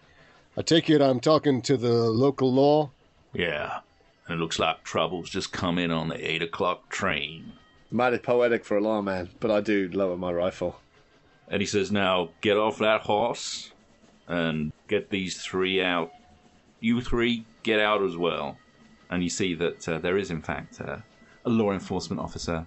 I 0.58 0.62
take 0.62 0.90
it 0.90 1.00
I'm 1.00 1.20
talking 1.20 1.62
to 1.62 1.78
the 1.78 2.10
local 2.10 2.52
law? 2.52 2.90
Yeah, 3.32 3.76
and 3.76 3.91
it 4.32 4.38
looks 4.38 4.58
like 4.58 4.84
trouble's 4.84 5.30
just 5.30 5.52
come 5.52 5.78
in 5.78 5.90
on 5.90 6.08
the 6.08 6.30
8 6.30 6.42
o'clock 6.42 6.88
train. 6.88 7.52
Mighty 7.90 8.18
poetic 8.18 8.64
for 8.64 8.76
a 8.76 8.80
lawman, 8.80 9.30
but 9.40 9.50
I 9.50 9.60
do 9.60 9.90
lower 9.92 10.16
my 10.16 10.32
rifle. 10.32 10.80
And 11.48 11.60
he 11.60 11.66
says, 11.66 11.92
Now 11.92 12.30
get 12.40 12.56
off 12.56 12.78
that 12.78 13.02
horse 13.02 13.72
and 14.26 14.72
get 14.88 15.10
these 15.10 15.42
three 15.42 15.82
out. 15.82 16.10
You 16.80 17.00
three 17.00 17.44
get 17.62 17.80
out 17.80 18.02
as 18.02 18.16
well. 18.16 18.56
And 19.10 19.22
you 19.22 19.28
see 19.28 19.54
that 19.56 19.86
uh, 19.88 19.98
there 19.98 20.16
is, 20.16 20.30
in 20.30 20.40
fact, 20.40 20.80
uh, 20.80 20.98
a 21.44 21.50
law 21.50 21.72
enforcement 21.72 22.20
officer. 22.20 22.66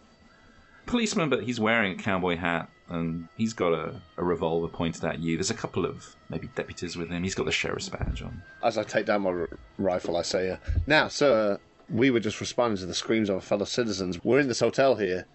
Policeman, 0.86 1.30
but 1.30 1.44
he's 1.44 1.60
wearing 1.60 1.94
a 1.94 2.02
cowboy 2.02 2.38
hat 2.38 2.70
and 2.90 3.28
he's 3.38 3.54
got 3.54 3.74
a, 3.74 3.96
a 4.18 4.24
revolver 4.24 4.68
pointed 4.68 5.04
at 5.06 5.20
you. 5.20 5.38
There's 5.38 5.50
a 5.52 5.56
couple 5.56 5.86
of 5.86 6.16
maybe 6.30 6.50
deputies 6.56 6.96
with 6.96 7.10
him. 7.10 7.24
He's 7.24 7.36
got 7.36 7.46
the 7.46 7.52
sheriff's 7.52 7.90
badge 7.90 8.22
on. 8.22 8.42
As 8.64 8.78
I 8.78 8.84
take 8.84 9.06
down 9.08 9.22
my 9.24 9.32
r- 9.32 9.50
rifle, 9.78 10.18
I 10.18 10.22
say, 10.22 10.52
uh, 10.52 10.58
Now, 10.88 11.08
sir, 11.08 11.60
we 11.90 12.12
were 12.12 12.20
just 12.20 12.40
responding 12.40 12.78
to 12.80 12.86
the 12.86 12.94
screams 12.94 13.30
of 13.30 13.36
our 13.36 13.42
fellow 13.42 13.66
citizens. 13.66 14.24
We're 14.24 14.40
in 14.40 14.48
this 14.48 14.60
hotel 14.60 14.96
here. 14.96 15.26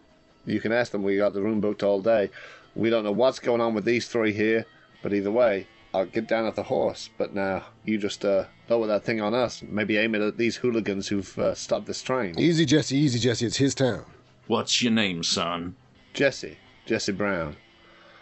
You 0.46 0.60
can 0.60 0.72
ask 0.72 0.92
them. 0.92 1.02
We 1.02 1.16
got 1.16 1.32
the 1.32 1.42
room 1.42 1.60
booked 1.60 1.82
all 1.82 2.00
day. 2.00 2.30
We 2.74 2.88
don't 2.88 3.04
know 3.04 3.12
what's 3.12 3.38
going 3.40 3.60
on 3.60 3.74
with 3.74 3.84
these 3.84 4.08
three 4.08 4.32
here, 4.32 4.64
but 5.02 5.12
either 5.12 5.30
way, 5.30 5.66
I'll 5.92 6.06
get 6.06 6.28
down 6.28 6.46
at 6.46 6.54
the 6.54 6.62
horse. 6.62 7.10
But 7.18 7.34
now, 7.34 7.64
you 7.84 7.98
just 7.98 8.24
uh, 8.24 8.44
lower 8.68 8.86
that 8.86 9.04
thing 9.04 9.20
on 9.20 9.34
us. 9.34 9.62
Maybe 9.62 9.96
aim 9.98 10.14
it 10.14 10.22
at 10.22 10.38
these 10.38 10.56
hooligans 10.56 11.08
who've 11.08 11.38
uh, 11.38 11.54
stopped 11.54 11.86
this 11.86 12.00
train. 12.00 12.38
Easy, 12.38 12.64
Jesse, 12.64 12.96
easy, 12.96 13.18
Jesse. 13.18 13.46
It's 13.46 13.56
his 13.56 13.74
town. 13.74 14.04
What's 14.46 14.82
your 14.82 14.92
name, 14.92 15.22
son? 15.24 15.76
Jesse. 16.14 16.56
Jesse 16.86 17.12
Brown. 17.12 17.56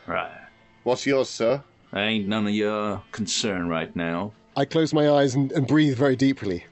Right. 0.06 0.40
What's 0.84 1.06
yours, 1.06 1.28
sir? 1.28 1.62
I 1.92 2.02
Ain't 2.02 2.28
none 2.28 2.46
of 2.46 2.52
your 2.52 3.02
concern 3.12 3.68
right 3.68 3.94
now. 3.94 4.32
I 4.56 4.64
close 4.64 4.92
my 4.92 5.08
eyes 5.08 5.34
and, 5.34 5.52
and 5.52 5.66
breathe 5.66 5.96
very 5.96 6.16
deeply. 6.16 6.64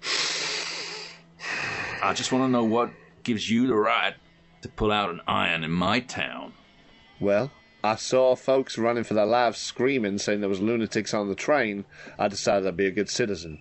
I 2.02 2.12
just 2.14 2.32
want 2.32 2.44
to 2.44 2.48
know 2.48 2.64
what 2.64 2.90
gives 3.22 3.48
you 3.50 3.66
the 3.66 3.74
right 3.74 4.14
to 4.62 4.68
pull 4.68 4.92
out 4.92 5.10
an 5.10 5.20
iron 5.26 5.64
in 5.64 5.70
my 5.70 6.00
town. 6.00 6.52
Well, 7.20 7.50
I 7.82 7.96
saw 7.96 8.34
folks 8.34 8.78
running 8.78 9.04
for 9.04 9.14
their 9.14 9.26
lives 9.26 9.58
screaming, 9.58 10.18
saying 10.18 10.40
there 10.40 10.48
was 10.48 10.60
lunatics 10.60 11.14
on 11.14 11.28
the 11.28 11.34
train. 11.34 11.84
I 12.18 12.28
decided 12.28 12.66
I'd 12.66 12.76
be 12.76 12.86
a 12.86 12.90
good 12.90 13.08
citizen. 13.08 13.60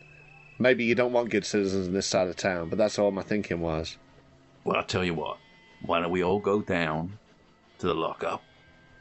Maybe 0.58 0.86
you 0.86 0.96
don't 0.96 1.14
want 1.14 1.30
good 1.30 1.46
citizens 1.46 1.88
in 1.88 1.94
this 1.94 2.08
side 2.08 2.28
of 2.28 2.36
town, 2.36 2.70
but 2.70 2.78
that's 2.78 2.98
all 2.98 3.12
my 3.12 3.22
thinking 3.22 3.62
was. 3.62 3.98
Well, 4.64 4.78
I'll 4.78 4.84
tell 4.84 5.04
you 5.04 5.14
what. 5.14 5.38
Why 5.86 6.00
don't 6.02 6.12
we 6.12 6.24
all 6.24 6.40
go 6.40 6.62
down 6.62 7.20
to 7.86 7.94
the 7.94 8.00
lockup 8.00 8.44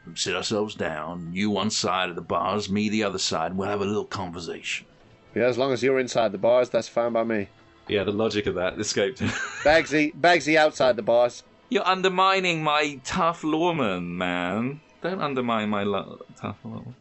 and 0.05 0.19
sit 0.19 0.37
ourselves 0.37 0.75
down? 0.75 1.31
You 1.33 1.51
one 1.51 1.71
side 1.71 2.11
of 2.11 2.17
the 2.17 2.23
bars, 2.23 2.71
me 2.71 2.89
the 2.89 3.05
other 3.05 3.19
side, 3.19 3.51
and 3.51 3.59
we'll 3.59 3.69
have 3.69 3.81
a 3.81 3.85
little 3.87 4.05
conversation. 4.05 4.87
Yeah, 5.35 5.45
as 5.45 5.59
long 5.59 5.73
as 5.73 5.83
you're 5.83 5.99
inside 5.99 6.33
the 6.33 6.39
bars, 6.39 6.71
that's 6.71 6.89
fine 6.89 7.13
by 7.13 7.25
me. 7.25 7.49
Yeah, 7.89 8.05
the 8.05 8.13
logic 8.13 8.47
of 8.47 8.55
that 8.55 8.79
escaped. 8.79 9.21
Bagsy, 9.65 10.15
Bagsy 10.15 10.57
outside 10.57 10.97
the 10.97 11.03
bars. 11.03 11.43
You're 11.71 11.87
undermining 11.87 12.63
my 12.63 13.01
tough 13.05 13.43
lawman, 13.43 14.17
man. 14.17 14.81
Don't 15.03 15.21
undermine 15.21 15.71
my 15.71 15.83
lo- 15.83 16.21
tough 16.41 16.59
lawman. 16.65 16.95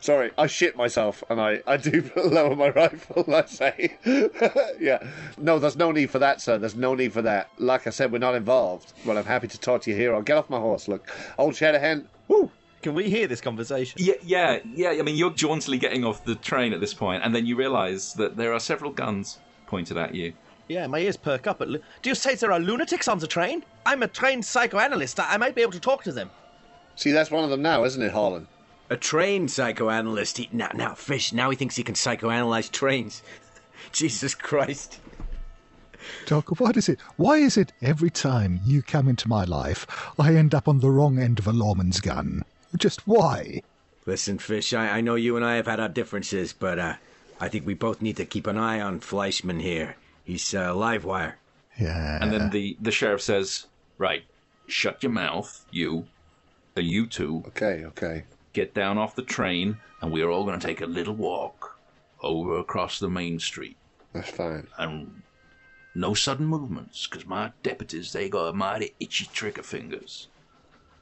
Sorry, 0.00 0.30
I 0.38 0.46
shit 0.46 0.76
myself, 0.76 1.22
and 1.28 1.38
I, 1.40 1.60
I 1.66 1.76
do 1.76 2.10
lower 2.16 2.56
my 2.56 2.70
rifle, 2.70 3.24
I 3.34 3.44
say. 3.44 3.98
yeah. 4.80 5.06
No, 5.36 5.58
there's 5.58 5.76
no 5.76 5.92
need 5.92 6.10
for 6.10 6.18
that, 6.18 6.40
sir. 6.40 6.56
There's 6.56 6.74
no 6.74 6.94
need 6.94 7.12
for 7.12 7.20
that. 7.22 7.50
Like 7.58 7.86
I 7.86 7.90
said, 7.90 8.10
we're 8.10 8.18
not 8.18 8.34
involved. 8.34 8.94
Well, 9.04 9.18
I'm 9.18 9.26
happy 9.26 9.48
to 9.48 9.60
talk 9.60 9.82
to 9.82 9.90
you 9.90 9.96
here. 9.96 10.14
I'll 10.14 10.22
get 10.22 10.38
off 10.38 10.48
my 10.48 10.58
horse. 10.58 10.88
Look, 10.88 11.10
old 11.38 11.54
Shanahan, 11.54 12.08
woo! 12.28 12.50
Can 12.82 12.94
we 12.94 13.10
hear 13.10 13.26
this 13.26 13.42
conversation? 13.42 14.00
Yeah, 14.02 14.14
yeah, 14.22 14.60
yeah. 14.74 14.88
I 14.98 15.02
mean, 15.02 15.16
you're 15.16 15.32
jauntily 15.32 15.76
getting 15.76 16.02
off 16.02 16.24
the 16.24 16.34
train 16.34 16.72
at 16.72 16.80
this 16.80 16.94
point, 16.94 17.22
and 17.22 17.34
then 17.34 17.44
you 17.44 17.54
realise 17.54 18.14
that 18.14 18.38
there 18.38 18.54
are 18.54 18.60
several 18.60 18.90
guns 18.90 19.38
pointed 19.66 19.98
at 19.98 20.14
you. 20.14 20.32
Yeah, 20.66 20.86
my 20.86 21.00
ears 21.00 21.18
perk 21.18 21.46
up. 21.46 21.60
At 21.60 21.68
lu- 21.68 21.82
Do 22.00 22.08
you 22.08 22.14
say 22.14 22.36
there 22.36 22.52
are 22.52 22.60
lunatics 22.60 23.06
on 23.06 23.18
the 23.18 23.26
train? 23.26 23.64
I'm 23.84 24.02
a 24.02 24.08
trained 24.08 24.46
psychoanalyst. 24.46 25.20
I 25.20 25.34
I 25.34 25.36
might 25.36 25.54
be 25.54 25.60
able 25.60 25.72
to 25.72 25.80
talk 25.80 26.02
to 26.04 26.12
them. 26.12 26.30
See, 26.96 27.10
that's 27.10 27.30
one 27.30 27.44
of 27.44 27.50
them 27.50 27.60
now, 27.60 27.84
isn't 27.84 28.00
it, 28.00 28.12
Harlan? 28.12 28.46
A 28.90 28.96
trained 28.96 29.50
psychoanalyst. 29.50 30.38
He, 30.38 30.48
now, 30.52 30.70
now, 30.74 30.94
fish. 30.94 31.32
Now 31.32 31.48
he 31.50 31.56
thinks 31.56 31.76
he 31.76 31.84
can 31.84 31.94
psychoanalyze 31.94 32.70
trains. 32.70 33.22
Jesus 33.92 34.34
Christ. 34.34 34.98
Doc, 36.26 36.60
what 36.60 36.76
is 36.76 36.88
it? 36.88 37.00
Why 37.16 37.36
is 37.36 37.56
it 37.56 37.72
every 37.80 38.10
time 38.10 38.60
you 38.64 38.82
come 38.82 39.08
into 39.08 39.28
my 39.28 39.44
life, 39.44 39.86
I 40.18 40.34
end 40.34 40.54
up 40.54 40.66
on 40.66 40.80
the 40.80 40.90
wrong 40.90 41.18
end 41.18 41.38
of 41.38 41.46
a 41.46 41.52
lawman's 41.52 42.00
gun? 42.00 42.44
Just 42.76 43.06
why? 43.06 43.62
Listen, 44.06 44.38
Fish, 44.38 44.72
I, 44.72 44.98
I 44.98 45.00
know 45.00 45.14
you 45.14 45.36
and 45.36 45.44
I 45.44 45.56
have 45.56 45.66
had 45.66 45.78
our 45.78 45.88
differences, 45.88 46.52
but 46.52 46.78
uh, 46.78 46.94
I 47.40 47.48
think 47.48 47.66
we 47.66 47.74
both 47.74 48.02
need 48.02 48.16
to 48.16 48.24
keep 48.24 48.46
an 48.46 48.56
eye 48.56 48.80
on 48.80 49.00
Fleischmann 49.00 49.60
here. 49.60 49.96
He's 50.24 50.54
uh, 50.54 50.74
live 50.74 51.04
wire. 51.04 51.38
Yeah. 51.78 52.18
And 52.20 52.32
then 52.32 52.50
the, 52.50 52.76
the 52.80 52.90
sheriff 52.90 53.22
says, 53.22 53.66
Right, 53.98 54.24
shut 54.66 55.02
your 55.02 55.12
mouth, 55.12 55.64
you, 55.70 56.06
and 56.74 56.86
you 56.86 57.06
two, 57.06 57.44
Okay, 57.48 57.84
okay. 57.86 58.24
Get 58.52 58.74
down 58.74 58.98
off 58.98 59.14
the 59.14 59.22
train, 59.22 59.78
and 60.00 60.12
we 60.12 60.22
are 60.22 60.30
all 60.30 60.44
going 60.44 60.58
to 60.58 60.66
take 60.66 60.80
a 60.80 60.86
little 60.86 61.14
walk 61.14 61.78
over 62.22 62.58
across 62.58 62.98
the 62.98 63.08
main 63.08 63.38
street. 63.38 63.76
That's 64.12 64.30
fine. 64.30 64.66
And 64.78 65.22
no 65.94 66.14
sudden 66.14 66.46
movements, 66.46 67.06
because 67.06 67.26
my 67.26 67.52
deputies, 67.62 68.12
they 68.12 68.28
got 68.28 68.54
mighty 68.54 68.94
itchy 69.00 69.26
trigger 69.32 69.62
fingers. 69.62 70.28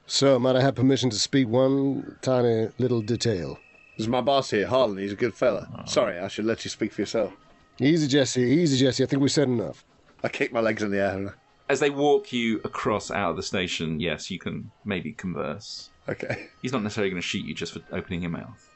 So, 0.07 0.39
might 0.39 0.57
I 0.57 0.63
have 0.63 0.75
permission 0.75 1.11
to 1.11 1.19
speak 1.19 1.49
one 1.49 2.17
tiny 2.23 2.71
little 2.79 3.03
detail? 3.03 3.59
This 3.97 4.05
is 4.05 4.09
my 4.09 4.21
boss 4.21 4.51
here, 4.51 4.67
Harlan. 4.67 4.99
He's 4.99 5.13
a 5.13 5.17
good 5.17 5.35
fella. 5.35 5.85
Sorry, 5.87 6.19
I 6.19 6.29
should 6.29 6.45
let 6.45 6.65
you 6.65 6.71
speak 6.71 6.93
for 6.93 7.03
yourself. 7.03 7.33
Easy, 7.81 8.07
Jesse. 8.07 8.43
Easy, 8.43 8.79
Jesse. 8.79 9.03
I 9.03 9.07
think 9.07 9.21
we've 9.21 9.31
said 9.31 9.49
enough. 9.49 9.85
I 10.23 10.29
kick 10.29 10.53
my 10.53 10.61
legs 10.61 10.83
in 10.83 10.91
the 10.91 11.01
air. 11.01 11.37
As 11.69 11.81
they 11.81 11.91
walk 11.91 12.33
you 12.33 12.61
across 12.65 13.11
out 13.11 13.31
of 13.31 13.37
the 13.37 13.43
station, 13.43 14.01
yes, 14.01 14.31
you 14.31 14.39
can 14.39 14.71
maybe 14.85 15.13
converse. 15.13 15.91
Okay. 16.09 16.49
He's 16.63 16.73
not 16.73 16.83
necessarily 16.83 17.11
going 17.11 17.21
to 17.21 17.27
shoot 17.27 17.45
you 17.45 17.55
just 17.55 17.73
for 17.75 17.81
opening 17.93 18.23
your 18.23 18.31
mouth. 18.31 18.71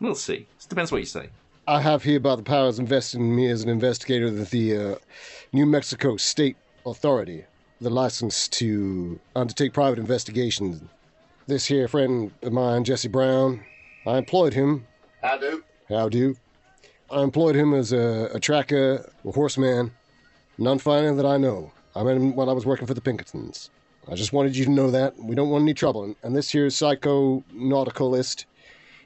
We'll 0.00 0.14
see. 0.14 0.46
It 0.58 0.68
depends 0.68 0.90
what 0.90 0.98
you 0.98 1.06
say. 1.06 1.28
I 1.66 1.80
have 1.80 2.02
hereby 2.02 2.36
the 2.36 2.42
powers 2.42 2.78
invested 2.78 3.20
in 3.20 3.34
me 3.34 3.48
as 3.48 3.62
an 3.62 3.70
investigator 3.70 4.26
of 4.26 4.50
the 4.50 4.76
uh, 4.76 4.94
New 5.52 5.64
Mexico 5.66 6.16
State 6.16 6.56
Authority, 6.84 7.44
the 7.80 7.90
license 7.90 8.48
to 8.48 9.18
undertake 9.34 9.72
private 9.72 9.98
investigations. 9.98 10.82
This 11.46 11.66
here 11.66 11.88
friend 11.88 12.32
of 12.42 12.52
mine, 12.52 12.84
Jesse 12.84 13.08
Brown, 13.08 13.64
I 14.06 14.18
employed 14.18 14.52
him. 14.52 14.86
How 15.22 15.38
do? 15.38 15.64
How 15.88 16.08
do? 16.08 16.36
I 17.10 17.22
employed 17.22 17.54
him 17.54 17.72
as 17.72 17.92
a, 17.92 18.30
a 18.34 18.40
tracker, 18.40 19.10
a 19.24 19.30
horseman, 19.30 19.92
none 20.58 20.78
finer 20.78 21.14
that 21.14 21.26
I 21.26 21.36
know. 21.36 21.72
I 21.96 22.02
met 22.02 22.16
him 22.16 22.34
when 22.34 22.48
I 22.48 22.52
was 22.52 22.66
working 22.66 22.86
for 22.86 22.94
the 22.94 23.00
Pinkertons. 23.00 23.70
I 24.10 24.14
just 24.14 24.32
wanted 24.32 24.56
you 24.56 24.64
to 24.66 24.70
know 24.70 24.90
that. 24.90 25.18
We 25.18 25.34
don't 25.34 25.50
want 25.50 25.62
any 25.62 25.74
trouble. 25.74 26.04
And, 26.04 26.16
and 26.22 26.36
this 26.36 26.50
here 26.50 26.68
psycho 26.70 27.42
nauticalist, 27.54 28.44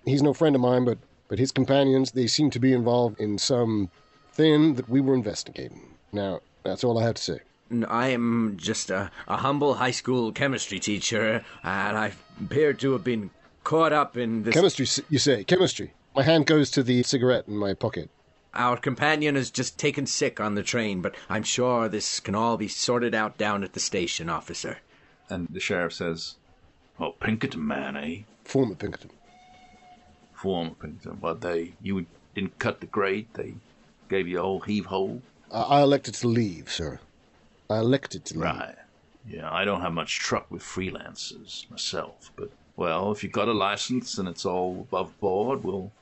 he's 0.04 0.22
no 0.22 0.34
friend 0.34 0.54
of 0.56 0.60
mine, 0.60 0.84
but, 0.84 0.98
but 1.28 1.38
his 1.38 1.52
companions, 1.52 2.12
they 2.12 2.26
seem 2.26 2.50
to 2.50 2.58
be 2.58 2.72
involved 2.72 3.20
in 3.20 3.38
some 3.38 3.90
thing 4.32 4.74
that 4.74 4.88
we 4.88 5.00
were 5.00 5.14
investigating. 5.14 5.94
Now, 6.12 6.40
that's 6.64 6.84
all 6.84 6.98
I 6.98 7.04
have 7.04 7.14
to 7.14 7.22
say. 7.22 7.40
I 7.86 8.08
am 8.08 8.56
just 8.56 8.90
a, 8.90 9.10
a 9.26 9.36
humble 9.36 9.74
high 9.74 9.90
school 9.90 10.32
chemistry 10.32 10.78
teacher, 10.78 11.44
and 11.62 11.98
I 11.98 12.12
appear 12.40 12.72
to 12.72 12.92
have 12.92 13.04
been 13.04 13.30
caught 13.62 13.92
up 13.92 14.16
in 14.16 14.42
this. 14.42 14.54
Chemistry, 14.54 14.86
you 15.10 15.18
say? 15.18 15.44
Chemistry. 15.44 15.92
My 16.16 16.22
hand 16.22 16.46
goes 16.46 16.70
to 16.72 16.82
the 16.82 17.02
cigarette 17.02 17.46
in 17.46 17.56
my 17.56 17.74
pocket. 17.74 18.08
Our 18.54 18.78
companion 18.78 19.34
has 19.36 19.50
just 19.50 19.78
taken 19.78 20.06
sick 20.06 20.40
on 20.40 20.54
the 20.54 20.62
train, 20.62 21.02
but 21.02 21.14
I'm 21.28 21.42
sure 21.42 21.88
this 21.88 22.18
can 22.18 22.34
all 22.34 22.56
be 22.56 22.68
sorted 22.68 23.14
out 23.14 23.36
down 23.36 23.62
at 23.62 23.74
the 23.74 23.80
station, 23.80 24.30
officer. 24.30 24.78
And 25.30 25.48
the 25.50 25.60
sheriff 25.60 25.92
says, 25.92 26.36
Oh, 27.00 27.12
Pinkerton 27.12 27.66
man, 27.66 27.96
eh? 27.96 28.22
Former 28.44 28.74
Pinkerton. 28.74 29.10
Former 30.32 30.70
Pinkerton. 30.70 31.18
But 31.20 31.40
they, 31.40 31.72
you 31.82 32.06
didn't 32.34 32.58
cut 32.58 32.80
the 32.80 32.86
grade, 32.86 33.26
they 33.34 33.54
gave 34.08 34.26
you 34.28 34.38
a 34.38 34.42
whole 34.42 34.60
heave 34.60 34.86
hole. 34.86 35.22
I, 35.52 35.62
I 35.62 35.82
elected 35.82 36.14
to 36.14 36.28
leave, 36.28 36.70
sir. 36.70 36.98
I 37.70 37.78
elected 37.78 38.24
to 38.26 38.34
leave. 38.34 38.42
Right. 38.44 38.74
Yeah, 39.28 39.52
I 39.52 39.64
don't 39.64 39.82
have 39.82 39.92
much 39.92 40.18
truck 40.18 40.50
with 40.50 40.62
freelancers 40.62 41.70
myself, 41.70 42.32
but 42.36 42.50
well, 42.76 43.12
if 43.12 43.22
you've 43.22 43.32
got 43.32 43.48
a 43.48 43.52
license 43.52 44.16
and 44.18 44.28
it's 44.28 44.46
all 44.46 44.86
above 44.88 45.18
board, 45.20 45.64
we'll 45.64 45.92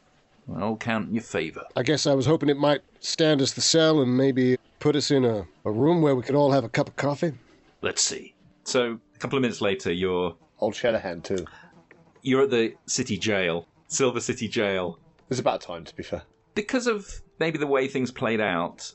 well 0.46 0.76
count 0.76 1.08
in 1.08 1.14
your 1.14 1.22
favor. 1.24 1.64
I 1.74 1.82
guess 1.82 2.06
I 2.06 2.14
was 2.14 2.26
hoping 2.26 2.48
it 2.48 2.56
might 2.56 2.82
stand 3.00 3.42
us 3.42 3.52
the 3.52 3.62
cell 3.62 4.00
and 4.00 4.16
maybe 4.16 4.58
put 4.78 4.94
us 4.94 5.10
in 5.10 5.24
a, 5.24 5.46
a 5.64 5.70
room 5.70 6.02
where 6.02 6.14
we 6.14 6.22
could 6.22 6.36
all 6.36 6.52
have 6.52 6.62
a 6.64 6.68
cup 6.68 6.88
of 6.88 6.96
coffee. 6.96 7.32
Let's 7.82 8.02
see. 8.02 8.34
So 8.64 9.00
a 9.16 9.18
couple 9.18 9.36
of 9.38 9.42
minutes 9.42 9.60
later, 9.60 9.90
you're 9.92 10.36
Old 10.58 10.74
Shatterhand, 10.74 11.24
too. 11.24 11.46
you're 12.22 12.42
at 12.42 12.50
the 12.50 12.74
city 12.86 13.16
jail, 13.16 13.66
Silver 13.88 14.20
City 14.20 14.46
Jail. 14.48 14.98
It's 15.30 15.40
about 15.40 15.60
time, 15.60 15.84
to 15.84 15.94
be 15.94 16.02
fair. 16.02 16.22
Because 16.54 16.86
of 16.86 17.22
maybe 17.38 17.58
the 17.58 17.66
way 17.66 17.88
things 17.88 18.10
played 18.10 18.40
out, 18.40 18.92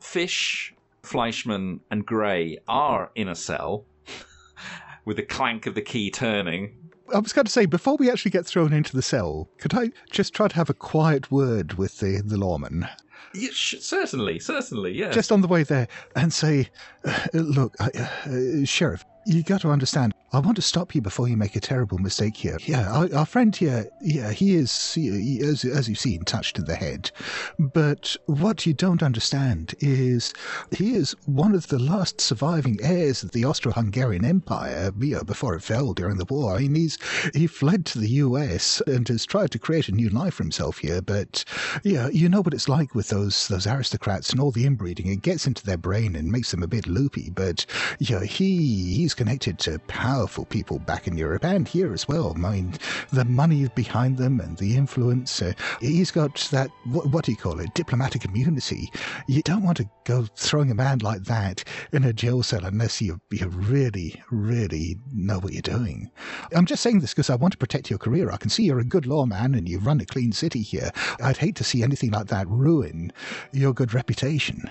Fish, 0.00 0.74
Fleischmann, 1.02 1.80
and 1.90 2.04
Gray 2.04 2.58
are 2.68 3.10
in 3.14 3.28
a 3.28 3.34
cell 3.34 3.84
with 5.04 5.16
the 5.16 5.22
clank 5.22 5.66
of 5.66 5.74
the 5.74 5.82
key 5.82 6.10
turning. 6.10 6.76
I 7.14 7.18
was 7.18 7.32
going 7.32 7.44
to 7.44 7.50
say, 7.52 7.66
before 7.66 7.96
we 7.96 8.10
actually 8.10 8.30
get 8.30 8.46
thrown 8.46 8.72
into 8.72 8.94
the 8.96 9.02
cell, 9.02 9.48
could 9.58 9.74
I 9.74 9.90
just 10.10 10.34
try 10.34 10.48
to 10.48 10.54
have 10.56 10.70
a 10.70 10.74
quiet 10.74 11.30
word 11.30 11.74
with 11.74 11.98
the, 11.98 12.22
the 12.24 12.36
lawman? 12.38 12.88
Yeah, 13.34 13.50
sh- 13.52 13.76
certainly, 13.80 14.38
certainly, 14.38 14.92
yeah. 14.92 15.10
Just 15.10 15.30
on 15.32 15.40
the 15.42 15.48
way 15.48 15.64
there 15.64 15.88
and 16.16 16.32
say, 16.32 16.70
uh, 17.04 17.26
look, 17.34 17.74
uh, 17.80 17.90
uh, 17.94 18.64
Sheriff, 18.64 19.04
you 19.26 19.42
got 19.42 19.60
to 19.62 19.70
understand, 19.70 20.14
I 20.32 20.40
want 20.40 20.56
to 20.56 20.62
stop 20.62 20.94
you 20.94 21.00
before 21.00 21.28
you 21.28 21.36
make 21.36 21.54
a 21.54 21.60
terrible 21.60 21.98
mistake 21.98 22.36
here. 22.36 22.58
Yeah, 22.66 22.90
our, 22.90 23.14
our 23.14 23.26
friend 23.26 23.54
here, 23.54 23.88
yeah, 24.00 24.32
he 24.32 24.54
is, 24.54 24.94
he, 24.94 25.40
as, 25.40 25.64
as 25.64 25.88
you've 25.88 25.98
seen, 25.98 26.24
touched 26.24 26.58
in 26.58 26.64
the 26.64 26.74
head. 26.74 27.10
But 27.58 28.16
what 28.26 28.66
you 28.66 28.74
don't 28.74 29.02
understand 29.02 29.74
is 29.78 30.34
he 30.72 30.96
is 30.96 31.14
one 31.26 31.54
of 31.54 31.68
the 31.68 31.78
last 31.78 32.20
surviving 32.20 32.78
heirs 32.82 33.22
of 33.22 33.30
the 33.30 33.44
Austro-Hungarian 33.44 34.24
Empire, 34.24 34.92
you 34.98 35.14
know, 35.14 35.22
before 35.22 35.54
it 35.54 35.62
fell 35.62 35.92
during 35.92 36.18
the 36.18 36.24
war. 36.24 36.56
I 36.56 36.62
mean, 36.62 36.74
he's, 36.74 36.98
he 37.32 37.46
fled 37.46 37.86
to 37.86 38.00
the 38.00 38.08
US 38.08 38.82
and 38.86 39.06
has 39.08 39.24
tried 39.24 39.52
to 39.52 39.58
create 39.58 39.88
a 39.88 39.92
new 39.92 40.08
life 40.08 40.34
for 40.34 40.42
himself 40.42 40.78
here, 40.78 41.00
but, 41.00 41.44
yeah, 41.84 42.08
you 42.08 42.28
know 42.28 42.40
what 42.40 42.54
it's 42.54 42.68
like 42.68 42.94
with 42.94 43.08
those, 43.08 43.46
those 43.48 43.68
aristocrats 43.68 44.30
and 44.30 44.40
all 44.40 44.50
the 44.50 44.66
inbreeding. 44.66 45.06
It 45.06 45.22
gets 45.22 45.46
into 45.46 45.64
their 45.64 45.76
brain 45.76 46.16
and 46.16 46.32
makes 46.32 46.50
them 46.50 46.62
a 46.62 46.68
bit 46.68 46.88
loopy, 46.88 47.30
but, 47.30 47.64
yeah, 48.00 48.24
he, 48.24 48.94
he's 48.94 49.13
connected 49.14 49.58
to 49.60 49.78
powerful 49.80 50.44
people 50.44 50.78
back 50.78 51.06
in 51.06 51.16
Europe 51.16 51.44
and 51.44 51.66
here 51.66 51.92
as 51.92 52.08
well. 52.08 52.34
Mean, 52.34 52.74
the 53.12 53.24
money 53.24 53.68
behind 53.74 54.16
them 54.16 54.40
and 54.40 54.56
the 54.58 54.76
influence. 54.76 55.40
Uh, 55.40 55.52
he's 55.80 56.10
got 56.10 56.36
that, 56.50 56.70
what, 56.84 57.06
what 57.06 57.24
do 57.24 57.32
you 57.32 57.36
call 57.36 57.60
it, 57.60 57.72
diplomatic 57.74 58.24
immunity. 58.24 58.90
You 59.28 59.42
don't 59.42 59.62
want 59.62 59.76
to 59.78 59.88
go 60.04 60.26
throwing 60.36 60.70
a 60.70 60.74
man 60.74 60.98
like 60.98 61.24
that 61.24 61.64
in 61.92 62.04
a 62.04 62.12
jail 62.12 62.42
cell 62.42 62.64
unless 62.64 63.00
you, 63.00 63.20
you 63.30 63.48
really, 63.48 64.22
really 64.30 64.96
know 65.12 65.38
what 65.38 65.52
you're 65.52 65.62
doing. 65.62 66.10
I'm 66.54 66.66
just 66.66 66.82
saying 66.82 67.00
this 67.00 67.12
because 67.12 67.30
I 67.30 67.36
want 67.36 67.52
to 67.52 67.58
protect 67.58 67.90
your 67.90 67.98
career. 67.98 68.30
I 68.30 68.36
can 68.36 68.50
see 68.50 68.64
you're 68.64 68.80
a 68.80 68.84
good 68.84 69.06
lawman 69.06 69.54
and 69.54 69.68
you 69.68 69.78
run 69.78 70.00
a 70.00 70.06
clean 70.06 70.32
city 70.32 70.62
here. 70.62 70.90
I'd 71.22 71.36
hate 71.36 71.56
to 71.56 71.64
see 71.64 71.82
anything 71.82 72.10
like 72.10 72.26
that 72.26 72.48
ruin 72.48 73.12
your 73.52 73.72
good 73.72 73.94
reputation. 73.94 74.70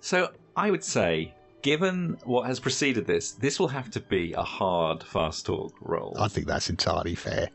So 0.00 0.32
I 0.56 0.70
would 0.70 0.84
say, 0.84 1.34
given 1.62 2.18
what 2.24 2.46
has 2.46 2.60
preceded 2.60 3.06
this, 3.06 3.32
this 3.32 3.58
will 3.58 3.68
have 3.68 3.90
to 3.90 4.00
be 4.00 4.32
a 4.32 4.42
hard 4.42 5.02
fast 5.02 5.46
talk 5.46 5.74
roll. 5.80 6.16
I 6.18 6.28
think 6.28 6.46
that's 6.46 6.70
entirely 6.70 7.14
fair. 7.14 7.48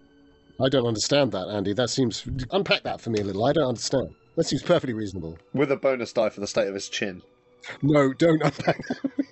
I 0.61 0.69
don't 0.69 0.85
understand 0.85 1.31
that, 1.31 1.47
Andy. 1.49 1.73
That 1.73 1.89
seems. 1.89 2.25
Unpack 2.51 2.83
that 2.83 3.01
for 3.01 3.09
me 3.09 3.19
a 3.19 3.23
little. 3.23 3.45
I 3.45 3.53
don't 3.53 3.69
understand. 3.69 4.13
That 4.35 4.45
seems 4.45 4.63
perfectly 4.63 4.93
reasonable. 4.93 5.37
With 5.53 5.71
a 5.71 5.75
bonus 5.75 6.13
die 6.13 6.29
for 6.29 6.39
the 6.39 6.47
state 6.47 6.67
of 6.67 6.73
his 6.73 6.89
chin. 6.89 7.21
No, 7.81 8.13
don't 8.13 8.41
unpack 8.41 8.87
that. 8.87 9.11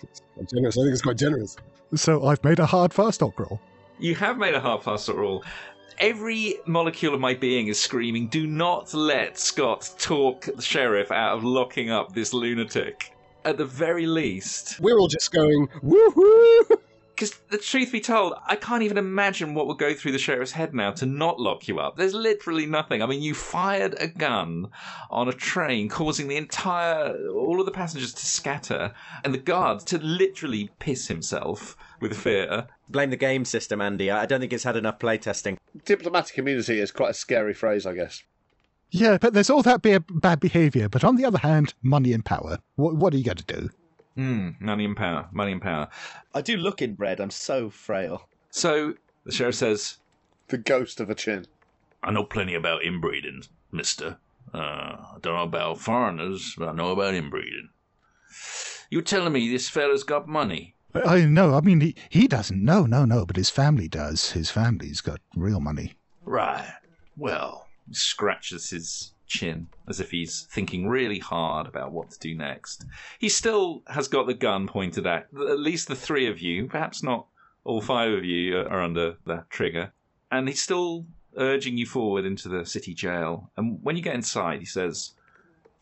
It's 0.00 0.22
quite 0.34 0.48
generous. 0.48 0.78
I 0.78 0.82
think 0.82 0.92
it's 0.92 1.02
quite 1.02 1.18
generous. 1.18 1.56
So 1.96 2.26
I've 2.26 2.44
made 2.44 2.60
a 2.60 2.66
hard 2.66 2.94
fast 2.94 3.18
talk 3.18 3.38
roll. 3.40 3.60
You 3.98 4.14
have 4.14 4.38
made 4.38 4.54
a 4.54 4.60
hard 4.60 4.84
fast 4.84 5.06
talk 5.06 5.16
roll. 5.16 5.44
Every 5.98 6.54
molecule 6.66 7.14
of 7.14 7.20
my 7.20 7.34
being 7.34 7.66
is 7.66 7.80
screaming, 7.80 8.28
do 8.28 8.46
not 8.46 8.94
let 8.94 9.36
Scott 9.36 9.92
talk 9.98 10.42
the 10.42 10.62
sheriff 10.62 11.10
out 11.10 11.36
of 11.36 11.42
locking 11.42 11.90
up 11.90 12.14
this 12.14 12.32
lunatic. 12.32 13.12
At 13.44 13.56
the 13.56 13.64
very 13.64 14.06
least. 14.06 14.80
We're 14.80 14.98
all 14.98 15.08
just 15.08 15.32
going, 15.32 15.68
woohoo! 15.82 16.78
Because 17.18 17.34
the 17.50 17.58
truth 17.58 17.90
be 17.90 18.00
told, 18.00 18.34
I 18.46 18.54
can't 18.54 18.84
even 18.84 18.96
imagine 18.96 19.52
what 19.52 19.66
would 19.66 19.78
go 19.78 19.92
through 19.92 20.12
the 20.12 20.20
sheriff's 20.20 20.52
head 20.52 20.72
now 20.72 20.92
to 20.92 21.04
not 21.04 21.40
lock 21.40 21.66
you 21.66 21.80
up. 21.80 21.96
There's 21.96 22.14
literally 22.14 22.64
nothing. 22.64 23.02
I 23.02 23.06
mean, 23.06 23.22
you 23.22 23.34
fired 23.34 23.96
a 23.98 24.06
gun 24.06 24.68
on 25.10 25.26
a 25.28 25.32
train, 25.32 25.88
causing 25.88 26.28
the 26.28 26.36
entire, 26.36 27.16
all 27.32 27.58
of 27.58 27.66
the 27.66 27.72
passengers 27.72 28.14
to 28.14 28.24
scatter, 28.24 28.94
and 29.24 29.34
the 29.34 29.38
guard 29.38 29.80
to 29.86 29.98
literally 29.98 30.70
piss 30.78 31.08
himself 31.08 31.76
with 32.00 32.16
fear. 32.16 32.68
Blame 32.88 33.10
the 33.10 33.16
game 33.16 33.44
system, 33.44 33.80
Andy. 33.80 34.12
I 34.12 34.22
I 34.22 34.26
don't 34.26 34.38
think 34.38 34.52
it's 34.52 34.62
had 34.62 34.76
enough 34.76 35.00
playtesting. 35.00 35.56
Diplomatic 35.84 36.38
immunity 36.38 36.78
is 36.78 36.92
quite 36.92 37.10
a 37.10 37.14
scary 37.14 37.52
phrase, 37.52 37.84
I 37.84 37.94
guess. 37.94 38.22
Yeah, 38.90 39.18
but 39.18 39.34
there's 39.34 39.50
all 39.50 39.62
that 39.62 39.82
be- 39.82 39.98
bad 39.98 40.40
behavior. 40.40 40.88
But 40.88 41.04
on 41.04 41.16
the 41.16 41.24
other 41.24 41.38
hand, 41.38 41.74
money 41.82 42.12
and 42.12 42.24
power. 42.24 42.58
What, 42.76 42.96
what 42.96 43.14
are 43.14 43.18
you 43.18 43.24
going 43.24 43.36
to 43.36 43.44
do? 43.44 43.70
Hmm, 44.14 44.50
money 44.58 44.84
and 44.84 44.96
power, 44.96 45.28
money 45.30 45.52
and 45.52 45.62
power. 45.62 45.88
I 46.34 46.40
do 46.40 46.56
look 46.56 46.82
in 46.82 46.90
inbred. 46.90 47.20
I'm 47.20 47.30
so 47.30 47.70
frail. 47.70 48.28
So 48.50 48.94
the 49.24 49.32
sheriff 49.32 49.54
says, 49.54 49.98
The 50.48 50.58
ghost 50.58 51.00
of 51.00 51.10
a 51.10 51.14
chin. 51.14 51.46
I 52.02 52.10
know 52.10 52.24
plenty 52.24 52.54
about 52.54 52.82
inbreeding, 52.82 53.42
mister. 53.70 54.16
Uh, 54.52 54.58
I 54.58 55.16
don't 55.20 55.34
know 55.34 55.42
about 55.42 55.80
foreigners, 55.80 56.54
but 56.56 56.68
I 56.68 56.72
know 56.72 56.90
about 56.90 57.14
inbreeding. 57.14 57.68
You're 58.90 59.02
telling 59.02 59.32
me 59.34 59.50
this 59.50 59.68
fella's 59.68 60.04
got 60.04 60.26
money? 60.26 60.74
I 60.94 61.26
know. 61.26 61.54
I 61.54 61.60
mean, 61.60 61.80
he, 61.80 61.94
he 62.08 62.26
doesn't. 62.26 62.64
No, 62.64 62.86
no, 62.86 63.04
no. 63.04 63.26
But 63.26 63.36
his 63.36 63.50
family 63.50 63.88
does. 63.88 64.32
His 64.32 64.50
family's 64.50 65.00
got 65.00 65.20
real 65.36 65.60
money. 65.60 65.94
Right. 66.24 66.72
Well, 67.16 67.67
he 67.67 67.67
scratches 67.92 68.70
his 68.70 69.12
chin 69.26 69.68
as 69.86 70.00
if 70.00 70.10
he's 70.10 70.42
thinking 70.50 70.88
really 70.88 71.18
hard 71.18 71.66
about 71.66 71.92
what 71.92 72.10
to 72.10 72.18
do 72.18 72.34
next. 72.34 72.84
He 73.18 73.28
still 73.28 73.82
has 73.88 74.08
got 74.08 74.26
the 74.26 74.34
gun 74.34 74.66
pointed 74.66 75.06
at 75.06 75.28
at 75.32 75.60
least 75.60 75.88
the 75.88 75.94
three 75.94 76.26
of 76.26 76.40
you, 76.40 76.66
perhaps 76.66 77.02
not 77.02 77.26
all 77.64 77.80
five 77.80 78.12
of 78.12 78.24
you 78.24 78.58
are 78.58 78.82
under 78.82 79.16
that 79.26 79.50
trigger. 79.50 79.92
And 80.30 80.48
he's 80.48 80.62
still 80.62 81.06
urging 81.36 81.76
you 81.76 81.86
forward 81.86 82.24
into 82.24 82.48
the 82.48 82.64
city 82.64 82.94
jail. 82.94 83.50
And 83.56 83.78
when 83.82 83.96
you 83.96 84.02
get 84.02 84.14
inside, 84.14 84.60
he 84.60 84.66
says, 84.66 85.14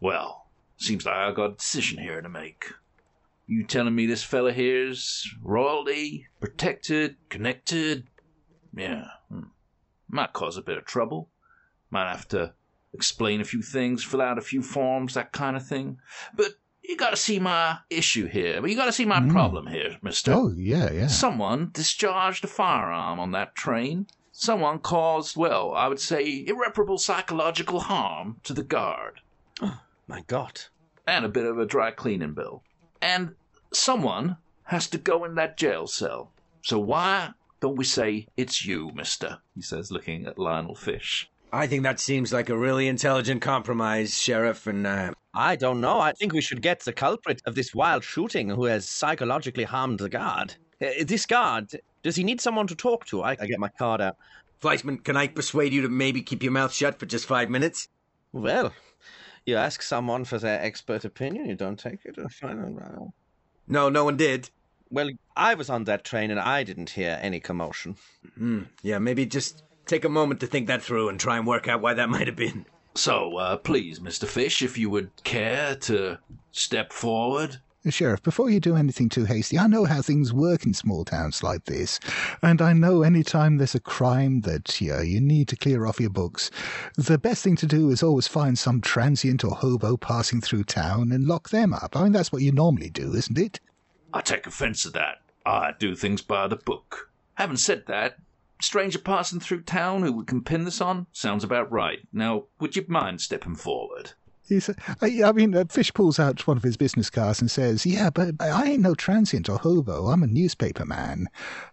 Well, 0.01 0.47
seems 0.77 1.07
like 1.07 1.15
I 1.15 1.33
got 1.33 1.53
a 1.53 1.55
decision 1.55 1.99
here 1.99 2.21
to 2.21 2.29
make. 2.29 2.67
You 3.47 3.65
telling 3.65 3.95
me 3.95 4.07
this 4.07 4.25
fella 4.25 4.53
here's 4.53 5.33
royalty, 5.41 6.27
protected, 6.41 7.17
connected? 7.29 8.09
Yeah. 8.75 9.07
Hmm. 9.31 9.45
Might 10.09 10.33
cause 10.33 10.57
a 10.57 10.63
bit 10.63 10.79
of 10.79 10.85
trouble. 10.85 11.29
Might 11.91 12.11
have 12.11 12.29
to 12.29 12.53
explain 12.93 13.41
a 13.41 13.45
few 13.45 13.63
things, 13.63 14.03
fill 14.03 14.23
out 14.23 14.39
a 14.39 14.43
few 14.43 14.63
forms, 14.63 15.15
that 15.15 15.33
kind 15.33 15.57
of 15.57 15.67
thing. 15.67 15.99
But 16.35 16.53
you 16.83 16.97
gotta 16.97 17.17
see 17.17 17.39
my 17.39 17.79
issue 17.91 18.27
here. 18.27 18.61
But 18.61 18.71
You 18.71 18.77
gotta 18.77 18.93
see 18.93 19.05
my 19.05 19.21
mm. 19.21 19.31
problem 19.31 19.67
here, 19.67 19.99
mister. 20.03 20.33
Oh, 20.33 20.53
yeah, 20.57 20.91
yeah. 20.93 21.07
Someone 21.09 21.71
discharged 21.73 22.45
a 22.45 22.49
firearm 22.49 23.21
on 23.21 23.33
that 23.33 23.55
train. 23.55 24.07
Someone 24.33 24.79
caused, 24.79 25.37
well, 25.37 25.73
I 25.75 25.89
would 25.89 26.01
say, 26.01 26.45
irreparable 26.47 26.99
psychological 26.99 27.81
harm 27.81 28.41
to 28.45 28.53
the 28.53 28.63
guard. 28.63 29.21
Oh, 29.63 29.81
my 30.07 30.23
God. 30.27 30.61
And 31.07 31.25
a 31.25 31.29
bit 31.29 31.47
of 31.47 31.59
a 31.59 31.67
dry 31.67 31.91
cleaning 31.91 32.35
bill. 32.35 32.63
And 33.01 33.35
someone 33.73 34.37
has 34.65 34.89
to 34.89 34.99
go 34.99 35.25
in 35.25 35.37
that 35.37 35.57
jail 35.57 35.87
cell. 35.87 36.33
So 36.63 36.79
why 36.79 37.31
don't 37.61 37.77
we 37.77 37.85
say 37.85 38.27
it's 38.37 38.67
you, 38.67 38.91
mister? 38.95 39.39
He 39.55 39.63
says, 39.63 39.91
looking 39.91 40.27
at 40.27 40.39
Lionel 40.39 40.75
Fish. 40.75 41.31
I 41.53 41.67
think 41.67 41.85
that 41.85 42.01
seems 42.01 42.33
like 42.33 42.49
a 42.49 42.57
really 42.57 42.89
intelligent 42.89 43.41
compromise, 43.41 44.17
Sheriff, 44.17 44.67
and 44.67 44.87
uh, 44.87 45.13
I 45.35 45.57
don't 45.57 45.81
know. 45.81 46.01
I 46.01 46.13
think 46.13 46.33
we 46.33 46.41
should 46.41 46.61
get 46.61 46.81
the 46.81 46.93
culprit 46.93 47.41
of 47.47 47.55
this 47.55 47.75
wild 47.75 48.05
shooting 48.05 48.49
who 48.49 48.65
has 48.65 48.89
psychologically 48.89 49.65
harmed 49.65 50.01
the 50.01 50.09
guard. 50.09 50.55
Uh, 50.83 51.05
this 51.05 51.25
guard, 51.25 51.71
does 52.03 52.17
he 52.17 52.25
need 52.25 52.41
someone 52.41 52.67
to 52.67 52.75
talk 52.75 53.07
to? 53.07 53.23
I, 53.23 53.37
I 53.39 53.47
get 53.47 53.61
my 53.61 53.69
card 53.69 54.01
out. 54.01 54.17
Fleischmann, 54.61 54.99
can 54.99 55.17
I 55.17 55.29
persuade 55.29 55.73
you 55.73 55.83
to 55.83 55.89
maybe 55.89 56.23
keep 56.23 56.43
your 56.43 56.53
mouth 56.53 56.73
shut 56.73 56.99
for 56.99 57.07
just 57.07 57.27
five 57.27 57.49
minutes? 57.51 57.89
Well, 58.33 58.73
you 59.45 59.57
ask 59.57 59.83
someone 59.83 60.25
for 60.25 60.39
their 60.39 60.61
expert 60.61 61.05
opinion, 61.05 61.47
you 61.47 61.55
don't 61.55 61.79
take 61.79 62.01
it. 62.05 62.17
No, 63.69 63.89
no 63.89 64.05
one 64.05 64.17
did. 64.17 64.51
Well, 64.91 65.11
I 65.37 65.55
was 65.55 65.69
on 65.69 65.85
that 65.85 66.05
train 66.05 66.31
and 66.31 66.41
I 66.41 66.63
didn't 66.63 66.91
hear 66.91 67.19
any 67.21 67.41
commotion. 67.41 67.97
Hmm. 68.37 68.63
Yeah, 68.83 68.99
maybe 68.99 69.27
just 69.27 69.63
take 69.87 70.05
a 70.05 70.09
moment 70.09 70.41
to 70.41 70.47
think 70.47 70.67
that 70.67 70.83
through 70.83 71.09
and 71.09 71.19
try 71.19 71.39
and 71.39 71.47
work 71.47 71.69
out 71.69 71.81
why 71.81 71.95
that 71.95 72.09
might 72.09 72.27
have 72.27 72.37
been. 72.37 72.67
So, 72.95 73.37
uh, 73.37 73.57
please, 73.59 74.01
Mr. 74.01 74.27
Fish, 74.27 74.63
if 74.63 74.79
you 74.79 74.91
would 74.91 75.11
care 75.23 75.77
to 75.77 76.19
step 76.53 76.93
forward. 76.93 77.59
Sheriff, 77.89 78.23
before 78.23 78.51
you 78.51 78.59
do 78.59 78.75
anything 78.75 79.09
too 79.09 79.27
hasty, 79.27 79.59
I 79.59 79.69
know 79.69 79.85
how 79.85 80.03
things 80.03 80.33
work 80.33 80.67
in 80.67 80.75
small 80.75 81.05
towns 81.05 81.43
like 81.43 81.67
this. 81.67 82.01
And 82.43 82.61
I 82.61 82.73
know 82.73 83.03
any 83.03 83.23
time 83.23 83.59
there's 83.59 83.77
a 83.77 83.81
crime 83.81 84.41
that 84.41 84.81
you, 84.81 84.93
know, 84.93 85.01
you 85.03 85.21
need 85.21 85.47
to 85.49 85.57
clear 85.57 85.87
off 85.87 86.01
your 86.01 86.11
books, 86.11 86.51
the 86.97 87.19
best 87.19 87.45
thing 87.45 87.55
to 87.57 87.67
do 87.67 87.91
is 87.91 88.03
always 88.03 88.27
find 88.27 88.59
some 88.59 88.81
transient 88.81 89.45
or 89.45 89.55
hobo 89.55 89.97
passing 89.97 90.41
through 90.41 90.65
town 90.65 91.13
and 91.13 91.29
lock 91.29 91.51
them 91.51 91.73
up. 91.73 91.95
I 91.95 92.03
mean, 92.03 92.13
that's 92.13 92.33
what 92.33 92.43
you 92.43 92.51
normally 92.51 92.91
do, 92.91 93.15
isn't 93.15 93.39
it? 93.39 93.61
I 94.13 94.21
take 94.21 94.47
offense 94.47 94.85
at 94.85 94.95
that. 94.95 95.19
I 95.45 95.75
do 95.79 95.95
things 95.95 96.23
by 96.23 96.49
the 96.49 96.57
book. 96.57 97.11
Having 97.35 97.59
said 97.59 97.85
that, 97.87 98.17
stranger 98.61 98.99
passing 98.99 99.41
through 99.41 99.63
town 99.63 100.03
who 100.03 100.13
we 100.13 100.25
can 100.25 100.43
pin 100.43 100.65
this 100.65 100.81
on 100.81 101.07
sounds 101.13 101.45
about 101.45 101.71
right. 101.71 102.01
Now, 102.13 102.45
would 102.61 102.77
you 102.77 102.85
mind 102.89 103.21
stepping 103.21 103.57
forward? 103.57 104.13
He 104.49 104.61
said, 104.61 104.77
I, 105.03 105.25
I 105.25 105.33
mean, 105.33 105.67
Fish 105.67 105.93
pulls 105.93 106.21
out 106.21 106.47
one 106.47 106.57
of 106.57 106.63
his 106.63 106.77
business 106.77 107.11
cards 107.11 107.41
and 107.41 107.51
says, 107.51 107.85
Yeah, 107.85 108.11
but 108.11 108.35
I 108.39 108.71
ain't 108.71 108.83
no 108.83 108.95
transient 108.95 109.49
or 109.49 109.59
hobo. 109.59 110.07
I'm 110.07 110.23
a 110.23 110.29
newspaper 110.29 110.85
man. 110.85 111.27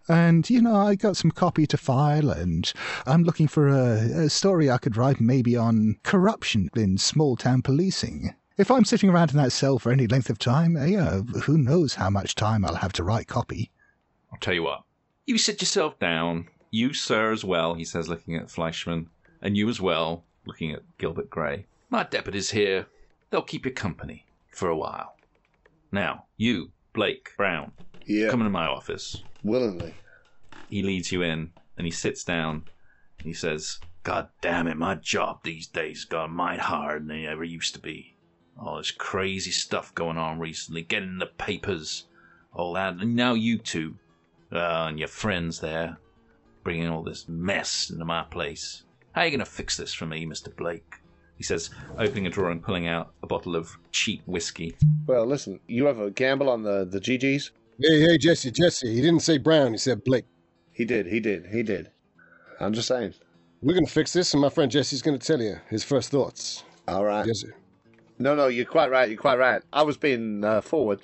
And, 0.08 0.48
you 0.50 0.60
know, 0.60 0.74
I 0.74 0.96
got 0.96 1.16
some 1.16 1.30
copy 1.30 1.68
to 1.68 1.76
file, 1.76 2.30
and 2.30 2.72
I'm 3.06 3.22
looking 3.22 3.46
for 3.46 3.68
a, 3.68 4.24
a 4.24 4.28
story 4.28 4.70
I 4.70 4.78
could 4.78 4.96
write 4.96 5.20
maybe 5.20 5.56
on 5.56 5.98
corruption 6.02 6.68
in 6.74 6.98
small 6.98 7.36
town 7.36 7.62
policing. 7.62 8.34
If 8.56 8.70
I'm 8.70 8.84
sitting 8.84 9.10
around 9.10 9.30
in 9.30 9.36
that 9.36 9.52
cell 9.52 9.78
for 9.78 9.92
any 9.92 10.08
length 10.08 10.30
of 10.30 10.38
time, 10.38 10.76
uh, 10.76 10.84
yeah, 10.84 11.20
who 11.20 11.58
knows 11.58 11.94
how 11.94 12.10
much 12.10 12.34
time 12.34 12.64
I'll 12.64 12.76
have 12.76 12.92
to 12.94 13.04
write 13.04 13.28
copy. 13.28 13.70
I'll 14.32 14.38
tell 14.40 14.54
you 14.54 14.64
what. 14.64 14.82
You 15.26 15.38
sit 15.38 15.60
yourself 15.60 15.98
down. 15.98 16.48
You, 16.74 16.92
sir, 16.92 17.30
as 17.30 17.44
well, 17.44 17.74
he 17.74 17.84
says, 17.84 18.08
looking 18.08 18.34
at 18.34 18.50
Fleischmann. 18.50 19.06
And 19.40 19.56
you 19.56 19.68
as 19.68 19.80
well, 19.80 20.24
looking 20.44 20.72
at 20.72 20.82
Gilbert 20.98 21.30
Gray. 21.30 21.66
My 21.88 22.02
deputies 22.02 22.50
here, 22.50 22.86
they'll 23.30 23.42
keep 23.42 23.64
you 23.64 23.70
company 23.70 24.26
for 24.48 24.68
a 24.68 24.76
while. 24.76 25.14
Now, 25.92 26.24
you, 26.36 26.72
Blake 26.92 27.30
Brown, 27.36 27.70
Yeah. 28.06 28.28
come 28.28 28.40
into 28.40 28.50
my 28.50 28.66
office. 28.66 29.22
Willingly. 29.44 29.94
He 30.68 30.82
leads 30.82 31.12
you 31.12 31.22
in 31.22 31.52
and 31.78 31.86
he 31.86 31.92
sits 31.92 32.24
down. 32.24 32.64
He 33.22 33.34
says, 33.34 33.78
God 34.02 34.30
damn 34.40 34.66
it, 34.66 34.76
my 34.76 34.96
job 34.96 35.44
these 35.44 35.68
days 35.68 35.98
has 35.98 36.04
gone 36.06 36.32
mighty 36.32 36.60
hard 36.60 37.06
than 37.06 37.18
it 37.18 37.28
ever 37.28 37.44
used 37.44 37.74
to 37.74 37.80
be. 37.80 38.16
All 38.58 38.78
this 38.78 38.90
crazy 38.90 39.52
stuff 39.52 39.94
going 39.94 40.18
on 40.18 40.40
recently, 40.40 40.82
getting 40.82 41.10
in 41.10 41.18
the 41.18 41.26
papers, 41.26 42.08
all 42.52 42.72
that. 42.72 42.94
And 42.94 43.14
now 43.14 43.34
you 43.34 43.58
two, 43.58 43.94
uh, 44.50 44.86
and 44.88 44.98
your 44.98 45.06
friends 45.06 45.60
there, 45.60 45.98
bringing 46.64 46.88
all 46.88 47.02
this 47.02 47.28
mess 47.28 47.90
into 47.90 48.04
my 48.04 48.24
place. 48.24 48.82
How 49.12 49.20
are 49.20 49.24
you 49.26 49.30
going 49.30 49.44
to 49.44 49.46
fix 49.50 49.76
this 49.76 49.94
for 49.94 50.06
me, 50.06 50.26
Mr. 50.26 50.54
Blake? 50.56 50.96
He 51.36 51.44
says, 51.44 51.70
opening 51.98 52.26
a 52.26 52.30
drawer 52.30 52.50
and 52.50 52.62
pulling 52.62 52.88
out 52.88 53.12
a 53.22 53.26
bottle 53.26 53.54
of 53.54 53.76
cheap 53.92 54.22
whiskey. 54.26 54.76
Well, 55.06 55.26
listen, 55.26 55.60
you 55.66 55.88
ever 55.88 56.10
gamble 56.10 56.48
on 56.48 56.62
the, 56.62 56.84
the 56.84 57.00
GGs? 57.00 57.50
Hey, 57.80 58.00
hey, 58.00 58.18
Jesse, 58.18 58.50
Jesse. 58.50 58.92
He 58.92 59.00
didn't 59.00 59.20
say 59.20 59.38
Brown, 59.38 59.72
he 59.72 59.78
said 59.78 60.04
Blake. 60.04 60.24
He 60.72 60.84
did, 60.84 61.06
he 61.06 61.20
did, 61.20 61.46
he 61.46 61.62
did. 61.62 61.90
I'm 62.60 62.72
just 62.72 62.88
saying. 62.88 63.14
We're 63.62 63.74
going 63.74 63.86
to 63.86 63.92
fix 63.92 64.12
this, 64.12 64.32
and 64.34 64.40
my 64.40 64.48
friend 64.48 64.70
Jesse's 64.70 65.02
going 65.02 65.18
to 65.18 65.26
tell 65.26 65.40
you 65.40 65.56
his 65.70 65.84
first 65.84 66.10
thoughts. 66.10 66.64
All 66.86 67.04
right. 67.04 67.26
Jesse. 67.26 67.48
No, 68.18 68.34
no, 68.34 68.46
you're 68.46 68.64
quite 68.64 68.90
right. 68.90 69.08
You're 69.08 69.18
quite 69.18 69.38
right. 69.38 69.62
I 69.72 69.82
was 69.82 69.96
being 69.96 70.44
uh, 70.44 70.60
forward. 70.60 71.00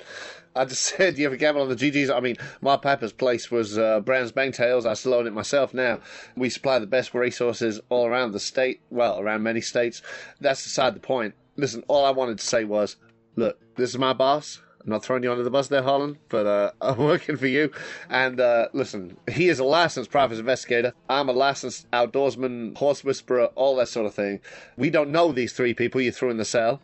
I 0.55 0.65
just 0.65 0.83
said, 0.97 1.19
you 1.19 1.27
ever 1.27 1.37
gamble 1.37 1.63
on 1.63 1.69
the 1.69 1.77
GGs? 1.77 2.15
I 2.15 2.21
mean, 2.21 2.37
my 2.61 2.77
papa's 2.77 3.13
place 3.13 3.51
was 3.51 3.79
uh, 3.79 4.01
Brown's 4.01 4.33
Bangtails. 4.33 4.87
I 4.87 4.95
still 4.95 5.15
own 5.15 5.27
it 5.27 5.33
myself 5.33 5.75
now. 5.75 6.01
We 6.37 6.51
supply 6.51 6.79
the 6.79 6.87
best 6.87 7.15
resources 7.15 7.81
all 7.89 8.07
around 8.07 8.33
the 8.33 8.41
state, 8.41 8.81
well, 8.91 9.19
around 9.21 9.43
many 9.43 9.61
states. 9.61 10.03
That's 10.41 10.63
beside 10.63 10.95
the 10.95 11.01
point. 11.01 11.35
Listen, 11.57 11.85
all 11.89 12.05
I 12.05 12.11
wanted 12.11 12.39
to 12.39 12.47
say 12.47 12.65
was, 12.65 12.97
look, 13.37 13.59
this 13.77 13.91
is 13.91 13.99
my 13.99 14.13
boss. 14.13 14.61
I'm 14.83 14.91
not 14.91 15.05
throwing 15.05 15.23
you 15.23 15.31
under 15.31 15.45
the 15.45 15.51
bus 15.51 15.69
there, 15.69 15.83
Holland, 15.83 16.17
but 16.29 16.47
uh, 16.47 16.71
I'm 16.81 16.99
working 16.99 17.37
for 17.37 17.47
you. 17.47 17.71
And 18.09 18.41
uh, 18.41 18.69
listen, 18.73 19.17
he 19.31 19.49
is 19.49 19.59
a 19.59 19.65
licensed 19.65 20.11
private 20.11 20.39
investigator. 20.39 20.95
I'm 21.09 21.29
a 21.29 21.33
licensed 21.33 21.91
outdoorsman, 21.91 22.77
horse 22.79 23.05
whisperer, 23.05 23.47
all 23.57 23.77
that 23.77 23.89
sort 23.89 24.07
of 24.07 24.15
thing. 24.15 24.41
We 24.77 24.91
don't 24.91 25.11
know 25.11 25.33
these 25.33 25.53
three 25.53 25.75
people 25.75 26.01
you 26.01 26.13
threw 26.13 26.31
in 26.31 26.39
the 26.39 26.45
cell. 26.45 26.81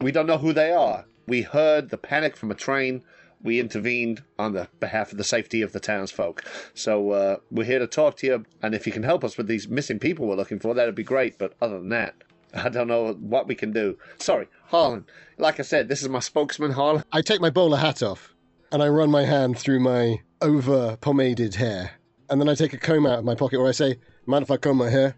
We 0.00 0.12
don't 0.12 0.26
know 0.26 0.38
who 0.38 0.54
they 0.54 0.72
are. 0.72 1.04
We 1.26 1.42
heard 1.42 1.90
the 1.90 1.98
panic 1.98 2.34
from 2.36 2.50
a 2.50 2.54
train. 2.54 3.02
We 3.42 3.60
intervened 3.60 4.22
on 4.38 4.54
the 4.54 4.68
behalf 4.80 5.12
of 5.12 5.18
the 5.18 5.24
safety 5.24 5.60
of 5.60 5.72
the 5.72 5.80
townsfolk. 5.80 6.42
So 6.72 7.10
uh, 7.10 7.36
we're 7.50 7.64
here 7.64 7.78
to 7.78 7.86
talk 7.86 8.16
to 8.18 8.26
you, 8.26 8.44
and 8.62 8.74
if 8.74 8.86
you 8.86 8.92
can 8.92 9.02
help 9.02 9.24
us 9.24 9.36
with 9.36 9.46
these 9.46 9.68
missing 9.68 9.98
people 9.98 10.26
we're 10.26 10.36
looking 10.36 10.58
for, 10.58 10.74
that'd 10.74 10.94
be 10.94 11.04
great. 11.04 11.38
But 11.38 11.54
other 11.60 11.78
than 11.78 11.90
that, 11.90 12.14
I 12.54 12.70
don't 12.70 12.88
know 12.88 13.12
what 13.12 13.46
we 13.46 13.54
can 13.54 13.72
do. 13.72 13.98
Sorry, 14.18 14.48
Harlan. 14.68 15.04
Like 15.36 15.60
I 15.60 15.62
said, 15.62 15.88
this 15.88 16.02
is 16.02 16.08
my 16.08 16.20
spokesman, 16.20 16.72
Harlan. 16.72 17.04
I 17.12 17.20
take 17.20 17.40
my 17.42 17.50
bowler 17.50 17.76
hat 17.76 18.02
off, 18.02 18.34
and 18.72 18.82
I 18.82 18.88
run 18.88 19.10
my 19.10 19.24
hand 19.24 19.58
through 19.58 19.80
my 19.80 20.20
over 20.40 20.96
pomaded 20.96 21.56
hair. 21.56 21.92
And 22.30 22.40
then 22.40 22.48
I 22.48 22.54
take 22.54 22.72
a 22.72 22.78
comb 22.78 23.06
out 23.06 23.18
of 23.18 23.24
my 23.24 23.34
pocket 23.34 23.58
where 23.58 23.68
I 23.68 23.72
say, 23.72 23.96
Mind 24.24 24.44
if 24.44 24.50
I 24.50 24.56
comb 24.56 24.78
my 24.78 24.88
hair? 24.88 25.16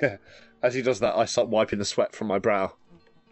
As 0.62 0.74
he 0.74 0.82
does 0.82 0.98
that, 1.00 1.16
I 1.16 1.24
start 1.24 1.48
wiping 1.48 1.78
the 1.78 1.84
sweat 1.84 2.14
from 2.14 2.26
my 2.26 2.38
brow. 2.38 2.72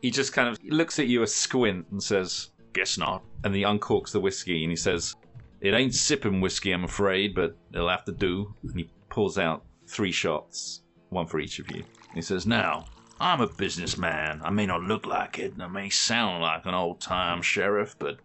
He 0.03 0.11
just 0.11 0.33
kind 0.33 0.49
of 0.49 0.63
looks 0.65 0.99
at 0.99 1.07
you 1.09 1.23
a 1.23 1.27
squint 1.27 1.87
and 1.91 2.03
says, 2.03 2.51
Guess 2.73 2.99
not. 2.99 3.23
And 3.45 3.55
he 3.55 3.63
uncorks 3.63 4.13
the 4.13 4.21
whiskey 4.21 4.63
and 4.63 4.71
he 4.71 4.77
says, 4.77 5.17
It 5.61 5.75
ain't 5.75 5.95
sipping 5.95 6.41
whiskey, 6.41 6.73
I'm 6.73 6.85
afraid, 6.85 7.35
but 7.35 7.57
it'll 7.73 7.89
have 7.89 8.05
to 8.05 8.13
do. 8.13 8.55
And 8.63 8.79
he 8.79 8.91
pulls 9.09 9.39
out 9.39 9.65
three 9.87 10.13
shots, 10.13 10.83
one 11.09 11.27
for 11.27 11.41
each 11.41 11.59
of 11.59 11.71
you. 11.71 11.85
He 12.15 12.23
says, 12.23 12.47
Now, 12.47 12.87
I'm 13.19 13.41
a 13.41 13.47
businessman. 13.47 14.43
I 14.45 14.51
may 14.51 14.67
not 14.67 14.83
look 14.83 15.07
like 15.07 15.39
it, 15.39 15.55
and 15.55 15.63
I 15.63 15.69
may 15.69 15.89
sound 15.89 16.43
like 16.43 16.67
an 16.67 16.75
old 16.75 17.01
time 17.01 17.41
sheriff, 17.41 17.97
but 17.99 18.19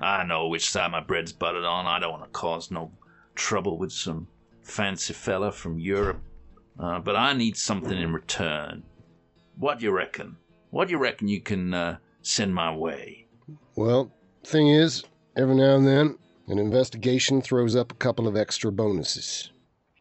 I 0.00 0.24
know 0.24 0.48
which 0.48 0.68
side 0.68 0.90
my 0.90 1.00
bread's 1.00 1.32
buttered 1.32 1.64
on. 1.64 1.86
I 1.86 1.98
don't 1.98 2.12
want 2.12 2.24
to 2.24 2.30
cause 2.30 2.70
no 2.70 2.92
trouble 3.34 3.78
with 3.78 3.92
some 3.92 4.28
fancy 4.62 5.14
fella 5.14 5.50
from 5.50 5.78
Europe. 5.78 6.20
Uh, 6.78 6.98
but 6.98 7.16
I 7.16 7.32
need 7.32 7.56
something 7.56 7.96
in 7.96 8.12
return. 8.12 8.82
What 9.56 9.78
do 9.78 9.84
you 9.84 9.92
reckon? 9.92 10.36
What 10.74 10.88
do 10.88 10.92
you 10.92 10.98
reckon 10.98 11.28
you 11.28 11.40
can 11.40 11.72
uh, 11.72 11.98
send 12.22 12.52
my 12.52 12.74
way? 12.74 13.28
Well, 13.76 14.10
Thing 14.42 14.66
is, 14.66 15.04
every 15.36 15.54
now 15.54 15.76
and 15.76 15.86
then, 15.86 16.18
an 16.48 16.58
investigation 16.58 17.40
throws 17.40 17.76
up 17.76 17.92
a 17.92 17.94
couple 17.94 18.26
of 18.26 18.36
extra 18.36 18.72
bonuses. 18.72 19.52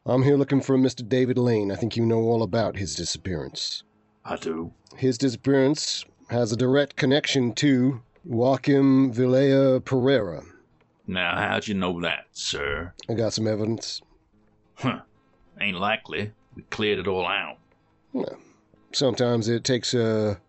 I'm 0.03 0.23
here 0.23 0.35
looking 0.35 0.61
for 0.61 0.73
a 0.73 0.79
Mr. 0.79 1.07
David 1.07 1.37
Lane. 1.37 1.71
I 1.71 1.75
think 1.75 1.95
you 1.95 2.03
know 2.07 2.21
all 2.21 2.41
about 2.41 2.75
his 2.75 2.95
disappearance. 2.95 3.83
I 4.25 4.35
do. 4.35 4.73
His 4.97 5.19
disappearance 5.19 6.05
has 6.31 6.51
a 6.51 6.57
direct 6.57 6.95
connection 6.95 7.53
to 7.53 8.01
Joaquim 8.25 9.13
Vieira 9.13 9.79
Pereira. 9.85 10.41
Now, 11.05 11.35
how'd 11.35 11.67
you 11.67 11.75
know 11.75 12.01
that, 12.01 12.25
sir? 12.31 12.93
I 13.07 13.13
got 13.13 13.33
some 13.33 13.45
evidence. 13.45 14.01
Huh. 14.73 15.01
Ain't 15.61 15.77
likely. 15.77 16.31
We 16.55 16.63
cleared 16.63 16.97
it 16.97 17.07
all 17.07 17.27
out. 17.27 17.59
Sometimes 18.91 19.47
it 19.47 19.63
takes 19.63 19.93
a 19.93 20.39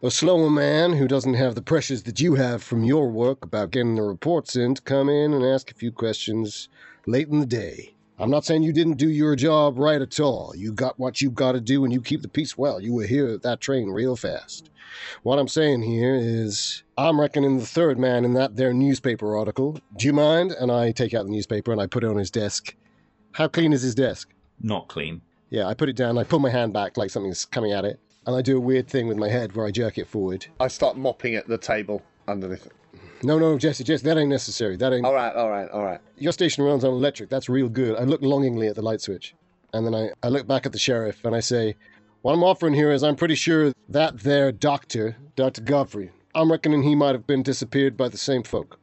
a 0.00 0.10
slower 0.12 0.48
man 0.48 0.92
who 0.92 1.08
doesn't 1.08 1.34
have 1.34 1.56
the 1.56 1.62
pressures 1.62 2.04
that 2.04 2.20
you 2.20 2.36
have 2.36 2.62
from 2.62 2.84
your 2.84 3.10
work 3.10 3.44
about 3.44 3.72
getting 3.72 3.96
the 3.96 4.02
reports 4.02 4.54
in 4.54 4.74
to 4.76 4.82
come 4.82 5.08
in 5.08 5.32
and 5.32 5.44
ask 5.44 5.70
a 5.70 5.74
few 5.74 5.90
questions 5.90 6.68
late 7.06 7.26
in 7.28 7.40
the 7.40 7.46
day. 7.46 7.94
I'm 8.20 8.30
not 8.30 8.44
saying 8.44 8.62
you 8.62 8.72
didn't 8.72 8.98
do 8.98 9.08
your 9.08 9.34
job 9.34 9.76
right 9.76 10.00
at 10.00 10.20
all. 10.20 10.52
You 10.56 10.72
got 10.72 10.98
what 11.00 11.20
you 11.20 11.30
got 11.30 11.52
to 11.52 11.60
do 11.60 11.82
and 11.82 11.92
you 11.92 12.00
keep 12.00 12.22
the 12.22 12.28
peace 12.28 12.56
well. 12.56 12.80
You 12.80 12.94
were 12.94 13.06
here 13.06 13.28
at 13.28 13.42
that 13.42 13.60
train 13.60 13.90
real 13.90 14.14
fast. 14.14 14.70
What 15.24 15.38
I'm 15.40 15.48
saying 15.48 15.82
here 15.82 16.14
is 16.14 16.84
I'm 16.96 17.20
reckoning 17.20 17.58
the 17.58 17.66
third 17.66 17.98
man 17.98 18.24
in 18.24 18.34
that 18.34 18.54
there 18.54 18.72
newspaper 18.72 19.36
article. 19.36 19.80
Do 19.96 20.06
you 20.06 20.12
mind? 20.12 20.52
And 20.52 20.70
I 20.70 20.92
take 20.92 21.12
out 21.12 21.26
the 21.26 21.32
newspaper 21.32 21.72
and 21.72 21.80
I 21.80 21.86
put 21.86 22.04
it 22.04 22.10
on 22.10 22.16
his 22.16 22.30
desk. 22.30 22.74
How 23.32 23.48
clean 23.48 23.72
is 23.72 23.82
his 23.82 23.96
desk? 23.96 24.30
Not 24.60 24.86
clean. 24.88 25.22
Yeah, 25.50 25.66
I 25.66 25.74
put 25.74 25.88
it 25.88 25.96
down, 25.96 26.18
I 26.18 26.24
pull 26.24 26.40
my 26.40 26.50
hand 26.50 26.72
back 26.72 26.96
like 26.96 27.10
something's 27.10 27.44
coming 27.44 27.72
at 27.72 27.84
it, 27.84 27.98
and 28.28 28.36
I 28.36 28.42
do 28.42 28.58
a 28.58 28.60
weird 28.60 28.86
thing 28.88 29.08
with 29.08 29.16
my 29.16 29.30
head 29.30 29.56
where 29.56 29.64
I 29.64 29.70
jerk 29.70 29.96
it 29.96 30.06
forward. 30.06 30.44
I 30.60 30.68
start 30.68 30.98
mopping 30.98 31.34
at 31.34 31.48
the 31.48 31.56
table 31.56 32.02
underneath 32.28 32.66
it. 32.66 32.72
No, 33.22 33.38
no, 33.38 33.56
Jesse, 33.56 33.82
Jesse, 33.82 34.04
that 34.04 34.18
ain't 34.18 34.28
necessary. 34.28 34.76
That 34.76 34.92
ain't. 34.92 35.06
All 35.06 35.14
right, 35.14 35.34
all 35.34 35.48
right, 35.48 35.68
all 35.70 35.82
right. 35.82 35.98
Your 36.18 36.32
station 36.32 36.62
runs 36.62 36.84
on 36.84 36.92
electric. 36.92 37.30
That's 37.30 37.48
real 37.48 37.70
good. 37.70 37.96
I 37.96 38.02
look 38.02 38.20
longingly 38.20 38.68
at 38.68 38.74
the 38.74 38.82
light 38.82 39.00
switch. 39.00 39.34
And 39.72 39.86
then 39.86 39.94
I, 39.94 40.10
I 40.22 40.28
look 40.28 40.46
back 40.46 40.66
at 40.66 40.72
the 40.72 40.78
sheriff 40.78 41.24
and 41.24 41.34
I 41.34 41.40
say, 41.40 41.74
What 42.20 42.34
I'm 42.34 42.44
offering 42.44 42.74
here 42.74 42.92
is 42.92 43.02
I'm 43.02 43.16
pretty 43.16 43.34
sure 43.34 43.72
that 43.88 44.20
there 44.20 44.52
doctor, 44.52 45.16
Dr. 45.34 45.62
Godfrey, 45.62 46.10
I'm 46.34 46.52
reckoning 46.52 46.82
he 46.82 46.94
might 46.94 47.14
have 47.14 47.26
been 47.26 47.42
disappeared 47.42 47.96
by 47.96 48.10
the 48.10 48.18
same 48.18 48.42
folk. 48.42 48.78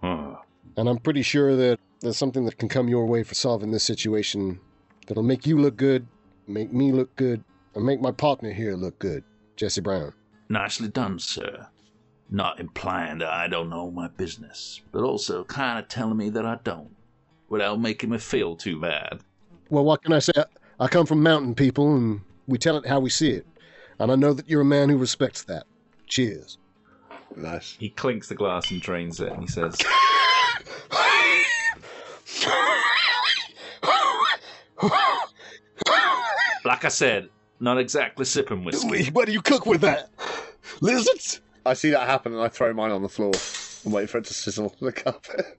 Huh. 0.00 0.36
And 0.78 0.88
I'm 0.88 0.98
pretty 0.98 1.22
sure 1.22 1.54
that 1.56 1.78
there's 2.00 2.16
something 2.16 2.46
that 2.46 2.56
can 2.56 2.70
come 2.70 2.88
your 2.88 3.04
way 3.04 3.22
for 3.22 3.34
solving 3.34 3.70
this 3.70 3.84
situation 3.84 4.60
that'll 5.06 5.22
make 5.22 5.46
you 5.46 5.58
look 5.58 5.76
good, 5.76 6.06
make 6.46 6.72
me 6.72 6.90
look 6.90 7.14
good, 7.16 7.44
and 7.78 7.86
make 7.86 8.00
my 8.00 8.10
partner 8.10 8.52
here 8.52 8.74
look 8.74 8.98
good, 8.98 9.22
Jesse 9.56 9.80
Brown. 9.80 10.12
Nicely 10.48 10.88
done, 10.88 11.16
sir. 11.20 11.68
Not 12.28 12.58
implying 12.58 13.18
that 13.18 13.32
I 13.32 13.46
don't 13.46 13.70
know 13.70 13.88
my 13.88 14.08
business, 14.08 14.80
but 14.90 15.04
also 15.04 15.44
kind 15.44 15.78
of 15.78 15.86
telling 15.86 16.16
me 16.16 16.28
that 16.30 16.44
I 16.44 16.58
don't, 16.64 16.90
without 17.48 17.80
making 17.80 18.10
me 18.10 18.18
feel 18.18 18.56
too 18.56 18.80
bad. 18.80 19.20
Well, 19.70 19.84
what 19.84 20.02
can 20.02 20.12
I 20.12 20.18
say? 20.18 20.32
I 20.80 20.88
come 20.88 21.06
from 21.06 21.22
mountain 21.22 21.54
people, 21.54 21.94
and 21.94 22.20
we 22.48 22.58
tell 22.58 22.76
it 22.76 22.84
how 22.84 22.98
we 22.98 23.10
see 23.10 23.30
it. 23.30 23.46
And 24.00 24.10
I 24.10 24.16
know 24.16 24.32
that 24.32 24.48
you're 24.48 24.62
a 24.62 24.64
man 24.64 24.88
who 24.88 24.96
respects 24.96 25.44
that. 25.44 25.64
Cheers. 26.08 26.58
Nice. 27.36 27.76
He 27.78 27.90
clinks 27.90 28.28
the 28.28 28.34
glass 28.34 28.72
and 28.72 28.82
drains 28.82 29.20
it, 29.20 29.32
and 29.32 29.42
he 29.42 29.46
says, 29.46 29.76
Like 36.64 36.84
I 36.84 36.88
said, 36.88 37.28
not 37.60 37.78
exactly 37.78 38.24
sipping 38.24 38.64
whiskey. 38.64 39.10
What 39.12 39.26
do 39.26 39.32
you 39.32 39.42
cook 39.42 39.66
with 39.66 39.80
that? 39.82 40.10
Lizards? 40.80 41.40
I 41.66 41.74
see 41.74 41.90
that 41.90 42.08
happen 42.08 42.32
and 42.32 42.42
I 42.42 42.48
throw 42.48 42.72
mine 42.72 42.90
on 42.90 43.02
the 43.02 43.08
floor 43.08 43.32
and 43.84 43.92
wait 43.92 44.08
for 44.08 44.18
it 44.18 44.24
to 44.26 44.34
sizzle 44.34 44.66
on 44.80 44.86
the 44.86 44.92
carpet. 44.92 45.58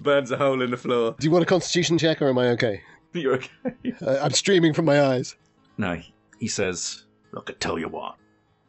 Burns 0.00 0.30
a 0.30 0.36
hole 0.36 0.60
in 0.62 0.70
the 0.70 0.76
floor. 0.76 1.14
Do 1.18 1.24
you 1.24 1.30
want 1.30 1.42
a 1.42 1.46
constitution 1.46 1.98
check, 1.98 2.20
or 2.20 2.28
am 2.28 2.38
I 2.38 2.48
okay? 2.48 2.82
You're 3.12 3.34
okay. 3.34 3.94
Uh, 4.04 4.18
I'm 4.20 4.32
streaming 4.32 4.74
from 4.74 4.84
my 4.84 5.00
eyes. 5.00 5.36
No, 5.78 6.00
he 6.38 6.48
says, 6.48 7.04
Look, 7.32 7.48
I 7.50 7.54
tell 7.54 7.78
you 7.78 7.88
what, 7.88 8.16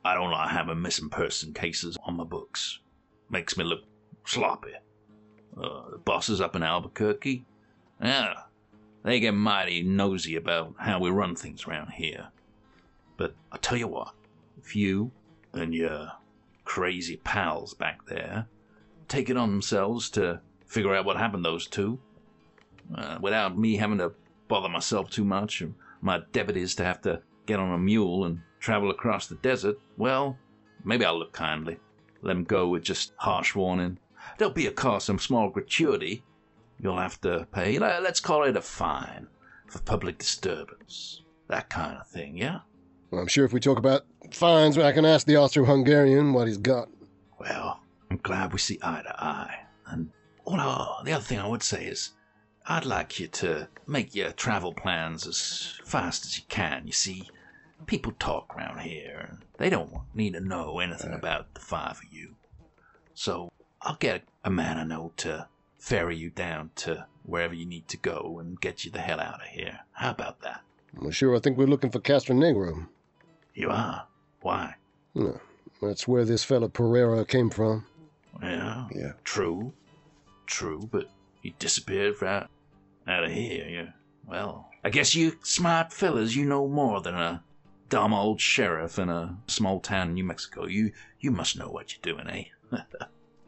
I 0.05 0.13
don't 0.13 0.31
like 0.31 0.49
having 0.49 0.81
missing 0.81 1.09
person 1.09 1.53
cases 1.53 1.97
on 2.05 2.15
my 2.15 2.23
books. 2.23 2.79
Makes 3.29 3.57
me 3.57 3.63
look 3.63 3.81
sloppy. 4.25 4.71
Uh, 5.61 5.91
the 5.91 5.97
bosses 5.97 6.39
up 6.39 6.55
in 6.55 6.63
Albuquerque, 6.63 7.43
yeah, 8.01 8.33
they 9.07 9.19
get 9.19 9.33
mighty 9.33 9.81
nosy 9.83 10.35
about 10.35 10.73
how 10.77 10.99
we 10.99 11.09
run 11.09 11.35
things 11.35 11.65
around 11.65 11.91
here. 11.91 12.27
But 13.15 13.35
I 13.51 13.57
tell 13.57 13.77
you 13.77 13.87
what, 13.87 14.13
if 14.57 14.75
you 14.75 15.11
and 15.53 15.73
your 15.73 16.11
crazy 16.65 17.17
pals 17.17 17.73
back 17.73 18.05
there 18.05 18.47
take 19.07 19.29
it 19.29 19.37
on 19.37 19.49
themselves 19.49 20.09
to 20.09 20.41
figure 20.65 20.93
out 20.93 21.05
what 21.05 21.15
happened 21.15 21.45
those 21.45 21.67
two, 21.67 21.97
uh, 22.95 23.17
without 23.21 23.57
me 23.57 23.77
having 23.77 23.97
to 23.99 24.11
bother 24.49 24.69
myself 24.69 25.09
too 25.09 25.23
much, 25.23 25.61
and 25.61 25.73
my 26.01 26.21
deputies 26.33 26.75
to 26.75 26.83
have 26.83 27.01
to 27.01 27.21
get 27.45 27.59
on 27.59 27.71
a 27.71 27.77
mule 27.77 28.25
and 28.25 28.41
travel 28.59 28.91
across 28.91 29.27
the 29.27 29.35
desert, 29.35 29.77
well, 29.97 30.37
maybe 30.83 31.05
I'll 31.05 31.17
look 31.17 31.31
kindly. 31.31 31.77
Let 32.21 32.35
'em 32.35 32.43
go 32.43 32.67
with 32.67 32.83
just 32.83 33.13
harsh 33.17 33.55
warning. 33.55 33.99
There'll 34.37 34.53
be, 34.53 34.67
of 34.67 34.75
course, 34.75 35.05
some 35.05 35.19
small 35.19 35.49
gratuity 35.49 36.23
you'll 36.79 36.97
have 36.97 37.19
to 37.21 37.47
pay. 37.51 37.79
Le- 37.79 37.99
Let's 38.01 38.19
call 38.19 38.43
it 38.43 38.57
a 38.57 38.61
fine 38.61 39.27
for 39.67 39.79
public 39.79 40.17
disturbance. 40.17 41.21
That 41.47 41.69
kind 41.69 41.97
of 41.97 42.07
thing, 42.07 42.37
yeah? 42.37 42.59
Well, 43.11 43.21
I'm 43.21 43.27
sure 43.27 43.45
if 43.45 43.53
we 43.53 43.59
talk 43.59 43.77
about 43.77 44.05
fines, 44.31 44.77
I 44.77 44.91
can 44.91 45.05
ask 45.05 45.25
the 45.25 45.37
Austro-Hungarian 45.37 46.33
what 46.33 46.47
he's 46.47 46.57
got. 46.57 46.89
Well, 47.39 47.79
I'm 48.11 48.17
glad 48.17 48.51
we 48.51 48.59
see 48.59 48.79
eye 48.81 49.01
to 49.03 49.23
eye. 49.23 49.59
And 49.87 50.09
oh, 50.45 50.55
well, 50.55 51.01
the 51.05 51.13
other 51.13 51.23
thing 51.23 51.39
I 51.39 51.47
would 51.47 51.63
say 51.63 51.85
is, 51.85 52.11
I'd 52.65 52.85
like 52.85 53.17
you 53.19 53.27
to 53.27 53.69
make 53.87 54.13
your 54.13 54.31
travel 54.33 54.73
plans 54.73 55.25
as 55.25 55.79
fast 55.85 56.25
as 56.25 56.37
you 56.37 56.43
can. 56.49 56.85
You 56.85 56.91
see, 56.91 57.29
people 57.85 58.11
talk 58.19 58.53
around 58.55 58.79
here, 58.79 59.25
and 59.29 59.39
they 59.57 59.69
don't 59.69 59.93
need 60.13 60.33
to 60.33 60.41
know 60.41 60.79
anything 60.79 61.13
about 61.13 61.53
the 61.53 61.61
five 61.61 61.91
of 61.91 62.11
you. 62.11 62.35
So 63.13 63.49
I'll 63.81 63.95
get 63.95 64.23
a 64.43 64.49
man 64.49 64.77
I 64.77 64.83
know 64.83 65.13
to 65.17 65.47
ferry 65.77 66.17
you 66.17 66.29
down 66.29 66.71
to 66.75 67.05
wherever 67.23 67.53
you 67.53 67.65
need 67.65 67.87
to 67.89 67.97
go 67.97 68.37
and 68.39 68.59
get 68.59 68.85
you 68.85 68.91
the 68.91 68.99
hell 68.99 69.19
out 69.19 69.41
of 69.41 69.47
here. 69.47 69.79
How 69.91 70.11
about 70.11 70.41
that? 70.41 70.61
Well, 70.99 71.11
sure, 71.11 71.35
I 71.35 71.39
think 71.39 71.57
we're 71.57 71.67
looking 71.67 71.91
for 71.91 71.99
Castronegro. 71.99 72.87
You 73.53 73.69
are. 73.69 74.07
Why? 74.41 74.75
No, 75.13 75.39
that's 75.81 76.07
where 76.07 76.25
this 76.25 76.43
fella 76.43 76.69
Pereira 76.69 77.25
came 77.25 77.49
from. 77.49 77.85
Yeah. 78.41 78.87
Yeah. 78.93 79.11
True. 79.23 79.73
True, 80.45 80.87
but 80.91 81.09
he 81.41 81.55
disappeared 81.59 82.21
right 82.21 82.47
out 83.07 83.23
of 83.23 83.31
here. 83.31 83.67
Yeah. 83.67 83.89
Well, 84.25 84.69
I 84.83 84.89
guess 84.89 85.15
you 85.15 85.37
smart 85.43 85.91
fellas, 85.91 86.35
you 86.35 86.45
know 86.45 86.67
more 86.67 87.01
than 87.01 87.15
a 87.15 87.43
dumb 87.89 88.13
old 88.13 88.39
sheriff 88.41 88.99
in 88.99 89.09
a 89.09 89.37
small 89.47 89.79
town 89.79 90.09
in 90.09 90.13
New 90.15 90.23
Mexico. 90.23 90.65
You 90.65 90.91
you 91.19 91.31
must 91.31 91.57
know 91.57 91.69
what 91.69 91.93
you're 91.93 92.15
doing, 92.15 92.27
eh? 92.29 92.79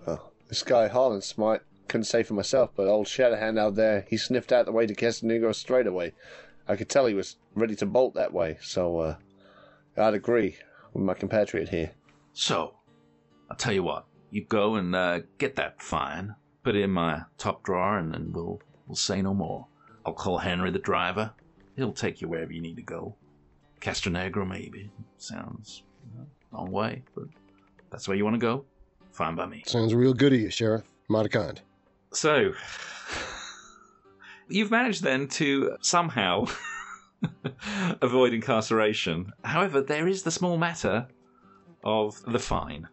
Well, 0.06 0.32
this 0.48 0.64
guy 0.64 0.88
Harlan 0.88 1.22
smart. 1.22 1.66
Couldn't 1.90 2.06
say 2.06 2.22
for 2.22 2.36
myself, 2.36 2.70
but 2.76 2.88
old 2.88 3.08
Shatterhand 3.08 3.58
out 3.58 3.74
there, 3.74 4.06
he 4.08 4.16
sniffed 4.16 4.52
out 4.52 4.68
the 4.68 4.72
way 4.72 4.86
to 4.86 4.94
Castronegro 4.94 5.56
straight 5.56 5.88
away. 5.88 6.14
I 6.68 6.76
could 6.76 6.88
tell 6.88 7.08
he 7.08 7.16
was 7.16 7.38
ready 7.56 7.76
to 7.78 7.88
bolt 7.88 8.14
that 8.14 8.32
way, 8.32 8.60
so 8.62 9.00
uh, 9.00 9.16
I'd 9.98 10.14
agree 10.14 10.56
with 10.94 11.04
my 11.04 11.16
compatriot 11.16 11.70
here. 11.70 11.90
So, 12.34 12.76
I'll 13.50 13.58
tell 13.58 13.74
you 13.74 13.82
what. 13.82 14.06
You 14.30 14.46
go 14.46 14.76
and 14.76 14.96
uh, 14.96 15.22
get 15.40 15.56
that 15.56 15.82
fine, 15.82 16.36
put 16.62 16.76
it 16.76 16.84
in 16.84 16.92
my 16.92 17.24
top 17.40 17.64
drawer, 17.64 17.98
and 17.98 18.14
then 18.14 18.32
we'll 18.32 18.62
we'll 18.86 18.96
say 18.96 19.24
no 19.24 19.34
more. 19.34 19.66
I'll 20.06 20.14
call 20.14 20.38
Henry 20.38 20.70
the 20.70 20.78
driver. 20.78 21.32
He'll 21.76 21.92
take 21.92 22.22
you 22.22 22.28
wherever 22.28 22.54
you 22.54 22.62
need 22.62 22.76
to 22.76 22.84
go. 22.84 23.16
Castronegro, 23.82 24.48
maybe. 24.48 24.92
Sounds 25.18 25.82
you 26.06 26.20
know, 26.20 26.28
long 26.52 26.70
way, 26.70 27.02
but 27.16 27.26
that's 27.90 28.08
where 28.08 28.16
you 28.16 28.26
want 28.26 28.36
to 28.36 28.40
go. 28.40 28.66
Fine 29.12 29.36
by 29.36 29.48
me. 29.48 29.64
Sounds 29.66 29.96
real 29.96 30.14
good 30.14 30.34
of 30.34 30.40
you, 30.40 30.52
Sheriff. 30.52 30.84
Mighty 31.08 31.30
kind. 31.30 31.60
So, 32.12 32.54
you've 34.48 34.72
managed 34.72 35.04
then 35.04 35.28
to 35.28 35.78
somehow 35.82 36.46
avoid 38.02 38.34
incarceration. 38.34 39.32
However, 39.44 39.82
there 39.82 40.08
is 40.08 40.24
the 40.24 40.32
small 40.32 40.58
matter 40.58 41.08
of 41.84 42.22
the 42.24 42.40
fine. 42.40 42.88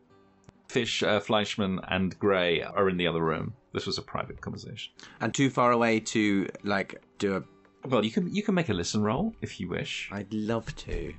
Fish, 0.69 1.03
uh, 1.03 1.21
Fleischmann, 1.21 1.81
and 1.89 2.19
Gray 2.19 2.63
are 2.63 2.89
in 2.89 2.97
the 2.97 3.07
other 3.07 3.23
room. 3.23 3.55
This 3.73 3.87
was 3.87 3.99
a 3.99 4.03
private 4.03 4.41
conversation. 4.41 4.93
And 5.21 5.33
too 5.33 5.49
far 5.49 5.73
away 5.73 6.01
to 6.01 6.49
like 6.63 7.03
do 7.19 7.37
a. 7.37 7.43
Well, 7.89 8.05
you 8.05 8.11
can 8.11 8.35
you 8.35 8.43
can 8.43 8.55
make 8.55 8.69
a 8.69 8.75
listen 8.75 9.03
roll 9.03 9.35
if 9.41 9.61
you 9.61 9.69
wish. 9.69 10.09
I'd 10.13 10.33
love 10.33 10.75
to. 10.77 11.15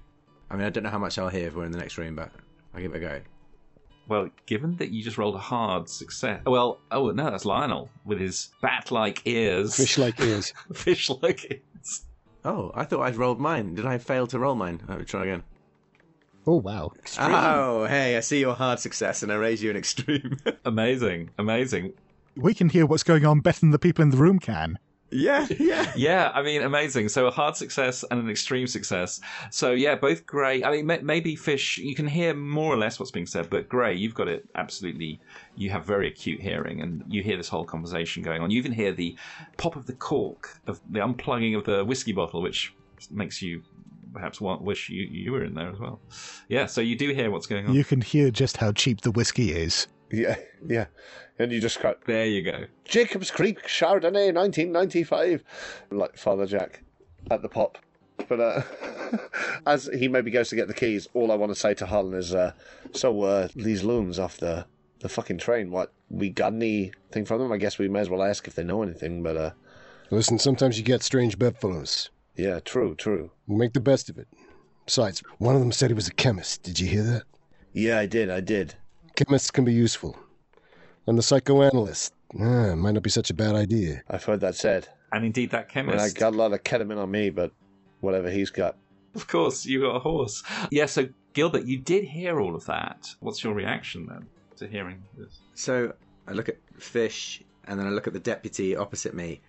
I 0.49 0.55
mean, 0.55 0.65
I 0.65 0.69
don't 0.69 0.83
know 0.83 0.89
how 0.89 0.99
much 0.99 1.17
I'll 1.17 1.29
hear 1.29 1.47
if 1.47 1.55
we're 1.55 1.65
in 1.65 1.71
the 1.71 1.77
next 1.77 1.97
room, 1.97 2.15
but 2.15 2.31
I'll 2.73 2.81
give 2.81 2.93
it 2.93 2.97
a 2.97 2.99
go. 2.99 3.21
Well, 4.07 4.29
given 4.45 4.77
that 4.77 4.89
you 4.91 5.03
just 5.03 5.17
rolled 5.17 5.35
a 5.35 5.39
hard 5.39 5.89
success, 5.89 6.41
well, 6.45 6.79
oh 6.91 7.11
no, 7.11 7.29
that's 7.29 7.43
Lionel 7.45 7.89
with 8.05 8.19
his 8.19 8.49
bat-like 8.61 9.21
ears, 9.25 9.75
Fish-like 9.75 10.19
ears. 10.21 10.53
fish-like 10.73 11.45
ears. 11.51 12.03
Oh, 12.45 12.71
I 12.73 12.85
thought 12.85 13.01
I'd 13.01 13.17
rolled 13.17 13.39
mine. 13.39 13.75
Did 13.75 13.85
I 13.85 13.97
fail 13.97 14.25
to 14.27 14.39
roll 14.39 14.55
mine? 14.55 14.81
Oh, 14.87 15.01
try 15.03 15.23
again. 15.23 15.43
Oh 16.45 16.55
wow! 16.55 16.93
Extreme. 16.97 17.31
Oh, 17.33 17.85
hey, 17.89 18.15
I 18.15 18.21
see 18.21 18.39
your 18.39 18.55
hard 18.55 18.79
success 18.79 19.21
and 19.21 19.31
I 19.33 19.35
raise 19.35 19.61
you 19.61 19.69
an 19.69 19.75
extreme. 19.75 20.37
Amazing, 20.65 21.31
amazing. 21.37 21.91
We 22.37 22.53
can 22.53 22.69
hear 22.69 22.85
what's 22.85 23.03
going 23.03 23.25
on 23.25 23.41
better 23.41 23.59
than 23.59 23.71
the 23.71 23.79
people 23.79 24.01
in 24.03 24.11
the 24.11 24.17
room 24.17 24.39
can. 24.39 24.79
Yeah, 25.11 25.47
yeah. 25.59 25.91
Yeah, 25.95 26.31
I 26.33 26.41
mean, 26.41 26.61
amazing. 26.61 27.09
So 27.09 27.27
a 27.27 27.31
hard 27.31 27.55
success 27.55 28.03
and 28.09 28.19
an 28.19 28.29
extreme 28.29 28.67
success. 28.67 29.19
So 29.51 29.71
yeah, 29.71 29.95
both 29.95 30.25
great. 30.25 30.65
I 30.65 30.71
mean, 30.71 30.85
ma- 30.85 30.97
maybe 31.01 31.35
Fish, 31.35 31.77
you 31.77 31.95
can 31.95 32.07
hear 32.07 32.33
more 32.33 32.73
or 32.73 32.77
less 32.77 32.99
what's 32.99 33.11
being 33.11 33.25
said, 33.25 33.49
but 33.49 33.69
Gray, 33.69 33.95
you've 33.95 34.15
got 34.15 34.27
it 34.27 34.47
absolutely. 34.55 35.19
You 35.55 35.69
have 35.69 35.85
very 35.85 36.07
acute 36.07 36.41
hearing, 36.41 36.81
and 36.81 37.03
you 37.07 37.23
hear 37.23 37.37
this 37.37 37.49
whole 37.49 37.65
conversation 37.65 38.23
going 38.23 38.41
on. 38.41 38.51
You 38.51 38.57
even 38.59 38.71
hear 38.71 38.91
the 38.91 39.17
pop 39.57 39.75
of 39.75 39.85
the 39.85 39.93
cork 39.93 40.59
of 40.67 40.79
the 40.89 40.99
unplugging 40.99 41.57
of 41.57 41.65
the 41.65 41.83
whiskey 41.83 42.13
bottle, 42.13 42.41
which 42.41 42.73
makes 43.11 43.41
you 43.41 43.63
perhaps 44.13 44.41
want, 44.41 44.61
wish 44.61 44.89
you 44.89 45.07
you 45.09 45.31
were 45.31 45.43
in 45.43 45.53
there 45.53 45.69
as 45.69 45.79
well. 45.79 45.99
Yeah, 46.47 46.65
so 46.65 46.81
you 46.81 46.97
do 46.97 47.13
hear 47.13 47.31
what's 47.31 47.47
going 47.47 47.67
on. 47.67 47.73
You 47.73 47.83
can 47.83 48.01
hear 48.01 48.31
just 48.31 48.57
how 48.57 48.71
cheap 48.71 49.01
the 49.01 49.11
whiskey 49.11 49.51
is. 49.51 49.87
Yeah, 50.11 50.37
yeah. 50.65 50.85
And 51.39 51.51
you 51.51 51.59
just 51.61 51.79
cut 51.79 52.01
There 52.05 52.25
you 52.25 52.41
go. 52.41 52.65
Jacobs 52.85 53.29
Creek 53.31 53.61
Chardonnay 53.63 54.33
1995, 54.33 55.43
like 55.91 56.17
Father 56.17 56.45
Jack 56.45 56.81
at 57.29 57.41
the 57.41 57.49
pop. 57.49 57.77
But 58.27 58.39
uh, 58.39 58.61
as 59.67 59.89
he 59.93 60.07
maybe 60.07 60.31
goes 60.31 60.49
to 60.49 60.55
get 60.55 60.67
the 60.67 60.73
keys, 60.73 61.07
all 61.13 61.31
I 61.31 61.35
want 61.35 61.51
to 61.53 61.59
say 61.59 61.73
to 61.75 61.85
Harlan 61.85 62.15
is, 62.15 62.33
uh, 62.33 62.53
so 62.93 63.21
uh, 63.21 63.47
these 63.55 63.83
loons 63.83 64.17
off 64.19 64.37
the 64.37 64.65
the 64.99 65.09
fucking 65.09 65.37
train, 65.37 65.69
what 65.69 65.93
we 66.09 66.29
got 66.31 66.53
anything 66.53 67.23
from 67.23 67.39
them? 67.39 67.51
I 67.51 67.57
guess 67.57 67.77
we 67.77 67.87
may 67.87 67.99
as 67.99 68.09
well 68.09 68.23
ask 68.23 68.47
if 68.47 68.55
they 68.55 68.63
know 68.63 68.81
anything. 68.81 69.21
But 69.21 69.37
uh, 69.37 69.51
Listen, 70.09 70.39
sometimes 70.39 70.79
you 70.79 70.83
get 70.83 71.03
strange 71.03 71.37
bedfellows. 71.37 72.09
yeah, 72.35 72.59
true, 72.61 72.95
true. 72.95 73.29
You 73.47 73.57
make 73.57 73.73
the 73.73 73.79
best 73.79 74.09
of 74.09 74.17
it. 74.17 74.27
Besides, 74.85 75.21
one 75.37 75.53
of 75.53 75.61
them 75.61 75.71
said 75.71 75.91
he 75.91 75.93
was 75.93 76.07
a 76.07 76.13
chemist. 76.13 76.63
Did 76.63 76.79
you 76.79 76.87
hear 76.87 77.03
that? 77.03 77.23
Yeah, 77.73 77.99
I 77.99 78.07
did, 78.07 78.31
I 78.31 78.39
did. 78.39 78.73
Chemists 79.15 79.51
can 79.51 79.65
be 79.65 79.73
useful. 79.73 80.17
And 81.07 81.17
the 81.17 81.23
psychoanalyst, 81.23 82.13
ah, 82.39 82.75
might 82.75 82.91
not 82.91 83.03
be 83.03 83.09
such 83.09 83.29
a 83.29 83.33
bad 83.33 83.55
idea. 83.55 84.03
I've 84.09 84.23
heard 84.25 84.41
that 84.41 84.55
said. 84.55 84.89
And 85.11 85.23
indeed, 85.25 85.51
that 85.51 85.69
I 85.73 85.81
mean, 85.81 85.91
I 85.91 85.97
chemist. 85.97 86.17
got 86.17 86.33
a 86.33 86.37
lot 86.37 86.51
of 86.53 86.63
ketamine 86.63 86.97
on 86.97 87.09
me, 87.09 87.29
but 87.29 87.51
whatever 88.01 88.29
he's 88.29 88.49
got. 88.49 88.75
Of 89.15 89.27
course, 89.27 89.65
you 89.65 89.81
got 89.81 89.95
a 89.95 89.99
horse. 89.99 90.43
Yeah, 90.69 90.85
so 90.85 91.07
Gilbert, 91.33 91.65
you 91.65 91.77
did 91.77 92.03
hear 92.03 92.39
all 92.39 92.55
of 92.55 92.65
that. 92.65 93.07
What's 93.21 93.43
your 93.43 93.53
reaction 93.53 94.05
then 94.05 94.27
to 94.57 94.67
hearing 94.67 95.01
this? 95.17 95.39
So 95.55 95.93
I 96.27 96.33
look 96.33 96.49
at 96.49 96.57
Fish 96.77 97.41
and 97.65 97.79
then 97.79 97.87
I 97.87 97.91
look 97.91 98.07
at 98.07 98.13
the 98.13 98.19
deputy 98.19 98.75
opposite 98.75 99.13
me 99.13 99.41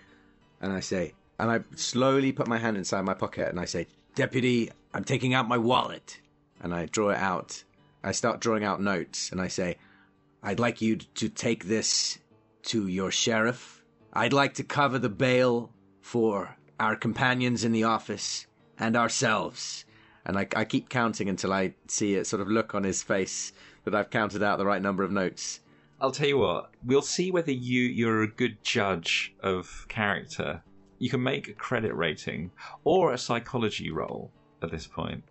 and 0.60 0.72
I 0.72 0.80
say, 0.80 1.14
and 1.40 1.50
I 1.50 1.60
slowly 1.74 2.32
put 2.32 2.46
my 2.46 2.58
hand 2.58 2.76
inside 2.76 3.02
my 3.04 3.14
pocket 3.14 3.48
and 3.48 3.58
I 3.60 3.64
say, 3.64 3.86
Deputy, 4.14 4.70
I'm 4.94 5.04
taking 5.04 5.34
out 5.34 5.48
my 5.48 5.58
wallet. 5.58 6.20
And 6.60 6.74
I 6.74 6.86
draw 6.86 7.10
it 7.10 7.18
out. 7.18 7.62
I 8.02 8.12
start 8.12 8.40
drawing 8.40 8.64
out 8.64 8.80
notes 8.80 9.30
and 9.32 9.40
I 9.40 9.48
say, 9.48 9.76
I'd 10.42 10.60
like 10.60 10.80
you 10.80 10.96
to 10.96 11.28
take 11.28 11.64
this 11.64 12.18
to 12.64 12.86
your 12.86 13.10
sheriff. 13.10 13.82
I'd 14.12 14.32
like 14.32 14.54
to 14.54 14.64
cover 14.64 14.98
the 14.98 15.08
bail 15.08 15.70
for 16.00 16.56
our 16.78 16.96
companions 16.96 17.64
in 17.64 17.72
the 17.72 17.84
office 17.84 18.46
and 18.78 18.96
ourselves. 18.96 19.84
And 20.24 20.38
I, 20.38 20.46
I 20.54 20.64
keep 20.64 20.88
counting 20.88 21.28
until 21.28 21.52
I 21.52 21.74
see 21.88 22.16
a 22.16 22.24
sort 22.24 22.42
of 22.42 22.48
look 22.48 22.74
on 22.74 22.84
his 22.84 23.02
face 23.02 23.52
that 23.84 23.94
I've 23.94 24.10
counted 24.10 24.42
out 24.42 24.58
the 24.58 24.66
right 24.66 24.82
number 24.82 25.02
of 25.02 25.10
notes. 25.10 25.60
I'll 26.00 26.12
tell 26.12 26.28
you 26.28 26.38
what. 26.38 26.70
We'll 26.84 27.02
see 27.02 27.30
whether 27.30 27.50
you 27.50 27.82
you're 27.82 28.22
a 28.22 28.28
good 28.28 28.62
judge 28.62 29.34
of 29.40 29.86
character. 29.88 30.62
You 30.98 31.10
can 31.10 31.22
make 31.22 31.48
a 31.48 31.52
credit 31.52 31.94
rating 31.94 32.52
or 32.84 33.12
a 33.12 33.18
psychology 33.18 33.90
roll 33.90 34.30
at 34.62 34.70
this 34.70 34.86
point. 34.86 35.24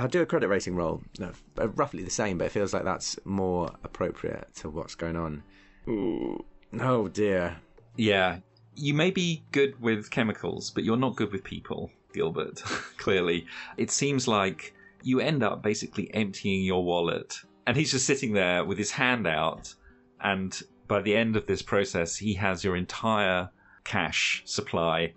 I'll 0.00 0.08
do 0.08 0.22
a 0.22 0.26
credit 0.26 0.48
rating 0.48 0.76
roll. 0.76 1.02
No, 1.18 1.32
uh, 1.58 1.68
roughly 1.68 2.02
the 2.02 2.10
same, 2.10 2.38
but 2.38 2.46
it 2.46 2.52
feels 2.52 2.72
like 2.72 2.84
that's 2.84 3.18
more 3.24 3.70
appropriate 3.84 4.48
to 4.56 4.70
what's 4.70 4.94
going 4.94 5.16
on. 5.16 5.42
Ooh. 5.88 6.42
Oh 6.80 7.08
dear. 7.08 7.58
Yeah, 7.96 8.38
you 8.76 8.94
may 8.94 9.10
be 9.10 9.44
good 9.52 9.78
with 9.80 10.10
chemicals, 10.10 10.70
but 10.70 10.84
you're 10.84 10.96
not 10.96 11.16
good 11.16 11.32
with 11.32 11.44
people, 11.44 11.90
Gilbert. 12.14 12.60
Clearly, 12.96 13.46
it 13.76 13.90
seems 13.90 14.26
like 14.26 14.74
you 15.02 15.20
end 15.20 15.42
up 15.42 15.62
basically 15.62 16.12
emptying 16.14 16.64
your 16.64 16.82
wallet, 16.82 17.38
and 17.66 17.76
he's 17.76 17.90
just 17.90 18.06
sitting 18.06 18.32
there 18.32 18.64
with 18.64 18.78
his 18.78 18.90
hand 18.90 19.26
out. 19.26 19.74
And 20.22 20.58
by 20.88 21.02
the 21.02 21.14
end 21.14 21.36
of 21.36 21.46
this 21.46 21.60
process, 21.60 22.16
he 22.16 22.34
has 22.34 22.64
your 22.64 22.76
entire 22.76 23.50
cash 23.84 24.42
supply, 24.46 25.12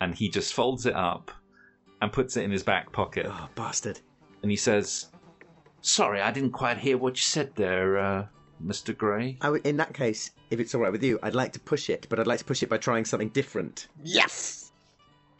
and 0.00 0.14
he 0.14 0.28
just 0.28 0.54
folds 0.54 0.86
it 0.86 0.94
up 0.94 1.32
and 2.00 2.12
puts 2.12 2.36
it 2.36 2.44
in 2.44 2.52
his 2.52 2.62
back 2.62 2.92
pocket. 2.92 3.26
Oh, 3.28 3.48
bastard. 3.56 4.00
And 4.42 4.50
he 4.50 4.56
says, 4.56 5.06
"Sorry, 5.80 6.20
I 6.20 6.30
didn't 6.30 6.52
quite 6.52 6.78
hear 6.78 6.96
what 6.96 7.16
you 7.16 7.22
said 7.22 7.54
there, 7.56 7.98
uh, 7.98 8.26
Mister 8.58 8.92
Gray." 8.92 9.36
I 9.40 9.46
w- 9.46 9.62
in 9.64 9.76
that 9.76 9.94
case, 9.94 10.30
if 10.50 10.60
it's 10.60 10.74
all 10.74 10.80
right 10.80 10.92
with 10.92 11.02
you, 11.02 11.18
I'd 11.22 11.34
like 11.34 11.52
to 11.52 11.60
push 11.60 11.90
it, 11.90 12.06
but 12.08 12.18
I'd 12.18 12.26
like 12.26 12.38
to 12.40 12.44
push 12.44 12.62
it 12.62 12.68
by 12.68 12.78
trying 12.78 13.04
something 13.04 13.28
different. 13.28 13.88
Yes! 14.02 14.72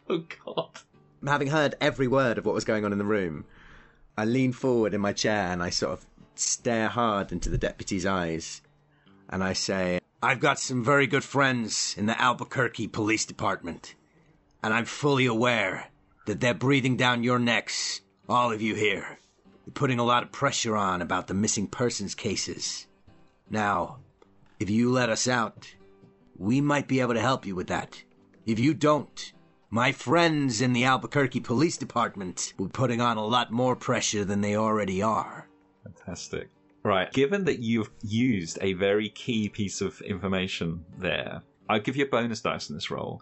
Oh 0.09 0.23
God! 0.45 0.79
Having 1.25 1.47
heard 1.47 1.75
every 1.81 2.07
word 2.07 2.37
of 2.37 2.45
what 2.45 2.55
was 2.55 2.65
going 2.65 2.85
on 2.85 2.91
in 2.91 2.97
the 2.97 3.05
room, 3.05 3.45
I 4.17 4.25
lean 4.25 4.53
forward 4.53 4.93
in 4.93 5.01
my 5.01 5.13
chair 5.13 5.47
and 5.51 5.63
I 5.63 5.69
sort 5.69 5.93
of 5.93 6.05
stare 6.35 6.89
hard 6.89 7.31
into 7.31 7.49
the 7.49 7.57
deputy's 7.57 8.05
eyes. 8.05 8.61
And 9.29 9.43
I 9.43 9.53
say, 9.53 9.99
I've 10.21 10.39
got 10.39 10.59
some 10.59 10.83
very 10.83 11.07
good 11.07 11.23
friends 11.23 11.95
in 11.97 12.05
the 12.05 12.19
Albuquerque 12.19 12.87
Police 12.87 13.25
Department. 13.25 13.95
And 14.61 14.73
I'm 14.73 14.85
fully 14.85 15.25
aware 15.25 15.87
that 16.25 16.39
they're 16.39 16.53
breathing 16.53 16.97
down 16.97 17.23
your 17.23 17.39
necks, 17.39 18.01
all 18.29 18.51
of 18.51 18.61
you 18.61 18.75
here. 18.75 19.19
They're 19.65 19.73
putting 19.73 19.99
a 19.99 20.03
lot 20.03 20.23
of 20.23 20.31
pressure 20.31 20.75
on 20.75 21.01
about 21.01 21.27
the 21.27 21.33
missing 21.33 21.67
persons 21.67 22.15
cases. 22.15 22.87
Now, 23.49 23.99
if 24.59 24.69
you 24.69 24.91
let 24.91 25.09
us 25.09 25.27
out, 25.27 25.73
we 26.37 26.61
might 26.61 26.87
be 26.87 26.99
able 27.01 27.13
to 27.13 27.19
help 27.19 27.45
you 27.45 27.55
with 27.55 27.67
that. 27.67 28.03
If 28.45 28.59
you 28.59 28.73
don't, 28.73 29.33
my 29.69 29.91
friends 29.91 30.61
in 30.61 30.73
the 30.73 30.85
Albuquerque 30.85 31.39
Police 31.41 31.77
Department 31.77 32.53
will 32.57 32.67
be 32.67 32.71
putting 32.71 33.01
on 33.01 33.17
a 33.17 33.25
lot 33.25 33.51
more 33.51 33.75
pressure 33.75 34.25
than 34.25 34.41
they 34.41 34.55
already 34.55 35.01
are. 35.01 35.47
Fantastic. 35.83 36.49
Right. 36.83 37.11
Given 37.13 37.45
that 37.45 37.59
you've 37.59 37.91
used 38.01 38.57
a 38.61 38.73
very 38.73 39.09
key 39.09 39.49
piece 39.49 39.81
of 39.81 40.01
information 40.01 40.83
there, 40.97 41.43
I'll 41.69 41.79
give 41.79 41.95
you 41.95 42.05
a 42.05 42.09
bonus 42.09 42.41
dice 42.41 42.69
in 42.69 42.75
this 42.75 42.89
roll. 42.89 43.21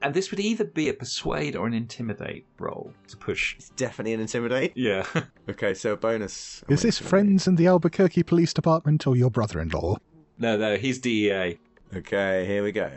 And 0.00 0.14
this 0.14 0.30
would 0.30 0.40
either 0.40 0.64
be 0.64 0.88
a 0.88 0.94
persuade 0.94 1.56
or 1.56 1.66
an 1.66 1.74
intimidate 1.74 2.46
roll 2.58 2.92
to 3.08 3.16
push. 3.16 3.56
It's 3.56 3.70
definitely 3.70 4.14
an 4.14 4.20
intimidate. 4.20 4.72
Yeah. 4.76 5.04
Okay, 5.48 5.72
so 5.72 5.96
bonus. 5.96 6.62
Is 6.68 6.82
this 6.82 6.98
friends 6.98 7.48
in 7.48 7.56
the 7.56 7.66
Albuquerque 7.66 8.22
Police 8.22 8.52
Department 8.52 9.06
or 9.06 9.16
your 9.16 9.30
brother 9.30 9.60
in 9.60 9.70
law? 9.70 9.96
no, 10.36 10.58
no, 10.58 10.76
he's 10.76 10.98
DEA. 10.98 11.58
Okay, 11.96 12.44
here 12.46 12.62
we 12.62 12.70
go. 12.70 12.90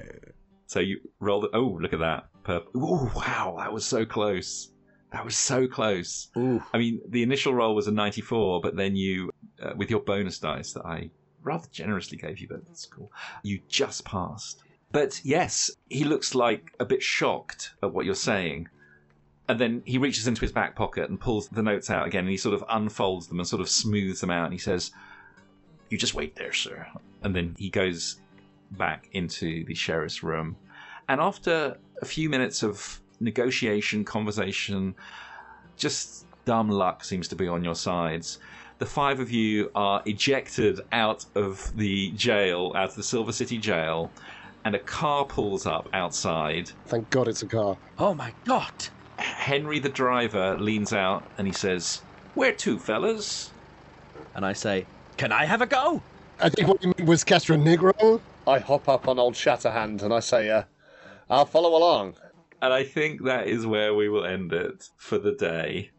So 0.67 0.81
you 0.81 0.99
roll 1.21 1.39
the. 1.41 1.49
Oh, 1.53 1.77
look 1.81 1.93
at 1.93 1.99
that. 1.99 2.25
Purple. 2.43 2.71
Oh, 2.75 3.11
wow. 3.15 3.55
That 3.57 3.71
was 3.71 3.85
so 3.85 4.05
close. 4.05 4.69
That 5.13 5.23
was 5.23 5.37
so 5.37 5.65
close. 5.65 6.27
Ooh. 6.37 6.61
I 6.73 6.77
mean, 6.77 6.99
the 7.07 7.23
initial 7.23 7.53
roll 7.53 7.73
was 7.73 7.87
a 7.87 7.91
94, 7.91 8.59
but 8.61 8.75
then 8.75 8.95
you, 8.97 9.31
uh, 9.63 9.71
with 9.77 9.89
your 9.89 10.01
bonus 10.01 10.39
dice 10.39 10.73
that 10.73 10.85
I 10.85 11.09
rather 11.43 11.67
generously 11.71 12.17
gave 12.17 12.39
you, 12.39 12.47
but 12.49 12.65
that's 12.67 12.85
cool, 12.85 13.11
you 13.43 13.59
just 13.69 14.03
passed. 14.05 14.61
But 14.91 15.21
yes, 15.23 15.71
he 15.89 16.03
looks 16.03 16.35
like 16.35 16.73
a 16.79 16.85
bit 16.85 17.01
shocked 17.01 17.73
at 17.81 17.93
what 17.93 18.05
you're 18.05 18.15
saying. 18.15 18.67
And 19.47 19.59
then 19.59 19.81
he 19.85 19.97
reaches 19.97 20.27
into 20.27 20.41
his 20.41 20.51
back 20.51 20.75
pocket 20.75 21.09
and 21.09 21.19
pulls 21.19 21.49
the 21.49 21.63
notes 21.63 21.89
out 21.89 22.07
again, 22.07 22.21
and 22.21 22.29
he 22.29 22.37
sort 22.37 22.55
of 22.55 22.63
unfolds 22.69 23.27
them 23.27 23.39
and 23.39 23.47
sort 23.47 23.61
of 23.61 23.69
smooths 23.69 24.21
them 24.21 24.29
out, 24.29 24.45
and 24.45 24.53
he 24.53 24.59
says, 24.59 24.91
You 25.89 25.97
just 25.97 26.13
wait 26.13 26.35
there, 26.35 26.53
sir. 26.53 26.87
And 27.23 27.35
then 27.35 27.55
he 27.57 27.69
goes 27.69 28.21
back 28.71 29.09
into 29.13 29.65
the 29.65 29.75
sheriff's 29.75 30.23
room. 30.23 30.55
And 31.09 31.19
after 31.19 31.77
a 32.01 32.05
few 32.05 32.29
minutes 32.29 32.63
of 32.63 33.01
negotiation, 33.19 34.05
conversation, 34.05 34.95
just 35.75 36.25
dumb 36.45 36.69
luck 36.69 37.03
seems 37.03 37.27
to 37.29 37.35
be 37.35 37.47
on 37.47 37.63
your 37.63 37.75
sides. 37.75 38.39
The 38.77 38.85
five 38.85 39.19
of 39.19 39.29
you 39.29 39.69
are 39.75 40.01
ejected 40.05 40.81
out 40.91 41.25
of 41.35 41.75
the 41.77 42.11
jail, 42.11 42.71
out 42.75 42.89
of 42.89 42.95
the 42.95 43.03
Silver 43.03 43.31
City 43.31 43.57
jail, 43.57 44.11
and 44.63 44.75
a 44.75 44.79
car 44.79 45.25
pulls 45.25 45.65
up 45.65 45.87
outside. 45.93 46.69
Thank 46.87 47.09
God 47.09 47.27
it's 47.27 47.41
a 47.41 47.47
car. 47.47 47.77
Oh 47.97 48.13
my 48.13 48.33
god! 48.45 48.89
Henry, 49.17 49.79
the 49.79 49.89
driver, 49.89 50.57
leans 50.59 50.93
out 50.93 51.31
and 51.37 51.47
he 51.47 51.53
says, 51.53 52.01
Where 52.33 52.53
to, 52.53 52.79
fellas? 52.79 53.53
And 54.35 54.45
I 54.45 54.53
say, 54.53 54.87
Can 55.17 55.31
I 55.31 55.45
have 55.45 55.61
a 55.61 55.67
go? 55.67 56.03
I 56.39 56.49
think 56.49 56.67
what 56.67 56.81
you 56.81 56.91
meant 56.97 57.07
was 57.07 57.23
Castronegro. 57.23 58.21
I 58.47 58.59
hop 58.59 58.89
up 58.89 59.07
on 59.07 59.19
old 59.19 59.35
Shatterhand 59.35 60.01
and 60.01 60.11
I 60.11 60.19
say, 60.19 60.49
uh, 60.49 60.63
I'll 61.29 61.45
follow 61.45 61.77
along. 61.77 62.15
And 62.61 62.73
I 62.73 62.83
think 62.83 63.23
that 63.23 63.47
is 63.47 63.65
where 63.65 63.93
we 63.93 64.09
will 64.09 64.25
end 64.25 64.51
it 64.53 64.89
for 64.97 65.17
the 65.17 65.33
day. 65.33 65.91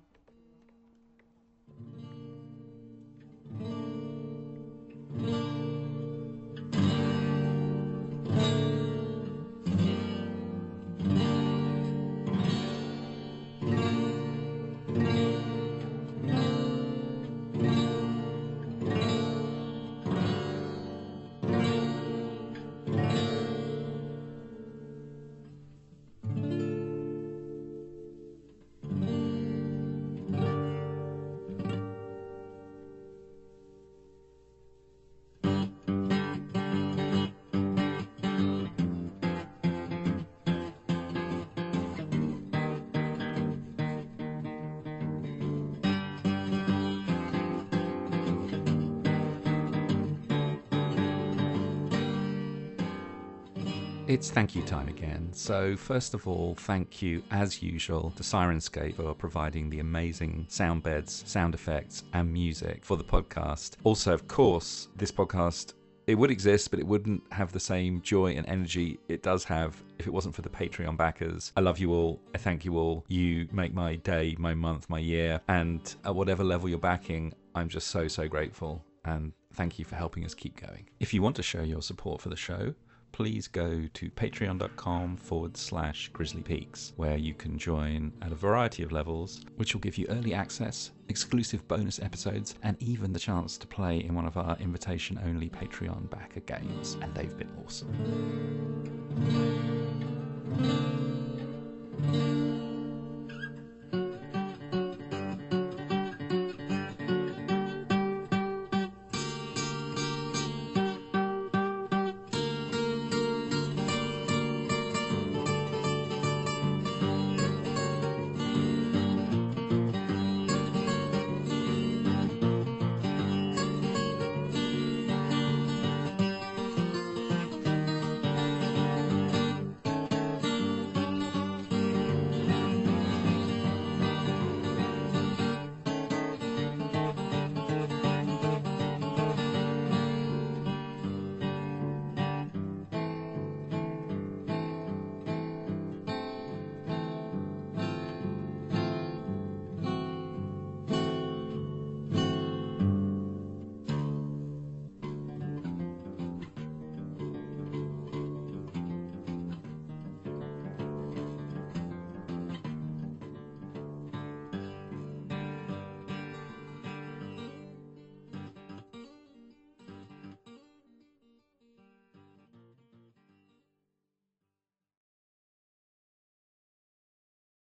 It's 54.13 54.31
thank 54.31 54.55
you 54.55 54.61
time 54.61 54.89
again. 54.89 55.31
So, 55.33 55.75
first 55.75 56.13
of 56.13 56.29
all, 56.29 56.55
thank 56.55 57.01
you, 57.01 57.23
as 57.31 57.63
usual, 57.63 58.13
to 58.17 58.23
Syrinscape 58.23 58.97
for 58.97 59.15
providing 59.15 59.71
the 59.71 59.81
amazing 59.81 60.45
sound 60.51 60.83
beds, 60.83 61.25
sound 61.27 61.55
effects, 61.55 62.05
and 62.13 62.31
music 62.31 62.85
for 62.85 62.99
the 62.99 63.05
podcast. 63.05 63.77
Also, 63.85 64.13
of 64.13 64.29
course, 64.29 64.89
this 64.97 65.11
podcast 65.11 65.73
it 66.07 66.17
would 66.17 66.31
exist, 66.31 66.71
but 66.71 66.79
it 66.79 66.87
wouldn't 66.87 67.23
have 67.33 67.53
the 67.53 67.61
same 67.61 68.03
joy 68.03 68.33
and 68.33 68.47
energy 68.49 68.99
it 69.09 69.23
does 69.23 69.45
have 69.45 69.83
if 69.99 70.07
it 70.07 70.13
wasn't 70.13 70.35
for 70.35 70.43
the 70.43 70.51
Patreon 70.51 70.95
backers. 70.99 71.51
I 71.57 71.63
love 71.63 71.79
you 71.79 71.95
all. 71.95 72.21
I 72.35 72.39
thank 72.39 72.67
you 72.67 72.77
all. 72.77 73.07
You 73.09 73.49
make 73.51 73.73
my 73.73 73.97
day, 73.97 74.37
my 74.39 74.53
month, 74.53 74.91
my 74.91 74.99
year. 74.99 75.41
And 75.49 75.95
at 76.05 76.15
whatever 76.15 76.45
level 76.45 76.69
you're 76.69 76.79
backing, 76.79 77.33
I'm 77.55 77.71
just 77.71 77.89
so, 77.89 78.09
so 78.09 78.29
grateful. 78.29 78.85
And 79.07 79.33
thank 79.55 79.79
you 79.79 79.87
for 79.87 79.97
helping 79.97 80.27
us 80.27 80.35
keep 80.35 80.61
going. 80.61 80.87
If 81.01 81.15
you 81.15 81.23
want 81.23 81.37
to 81.37 81.43
show 81.43 81.63
your 81.63 81.81
support 81.81 82.21
for 82.21 82.29
the 82.29 82.37
show, 82.37 82.75
please 83.13 83.47
go 83.47 83.87
to 83.95 84.11
patreon.com 84.11 85.17
forward 85.17 85.57
slash 85.57 86.09
grizzly 86.13 86.43
peaks, 86.43 86.93
where 86.97 87.17
you 87.17 87.35
can 87.35 87.59
join 87.59 88.13
at 88.23 88.33
a 88.33 88.35
variety 88.35 88.83
of 88.83 88.91
levels, 88.93 89.45
which 89.57 89.75
will 89.75 89.81
give 89.81 89.99
you 89.99 90.07
early 90.09 90.35
access, 90.35 90.91
exclusive 91.09 91.67
bonus 91.69 92.01
episodes, 92.01 92.55
and 92.63 92.77
even 92.83 93.13
the 93.13 93.19
chance 93.19 93.59
to 93.59 93.67
play 93.67 93.99
in 93.99 94.15
one 94.15 94.27
of 94.27 94.37
our 94.37 94.57
invitation 94.59 95.21
only 95.25 95.49
Patreon 95.49 96.11
backer 96.11 96.41
games. 96.41 96.97
And 97.01 97.15
they've 97.15 97.37
been 97.37 97.51
awesome. 97.65 97.93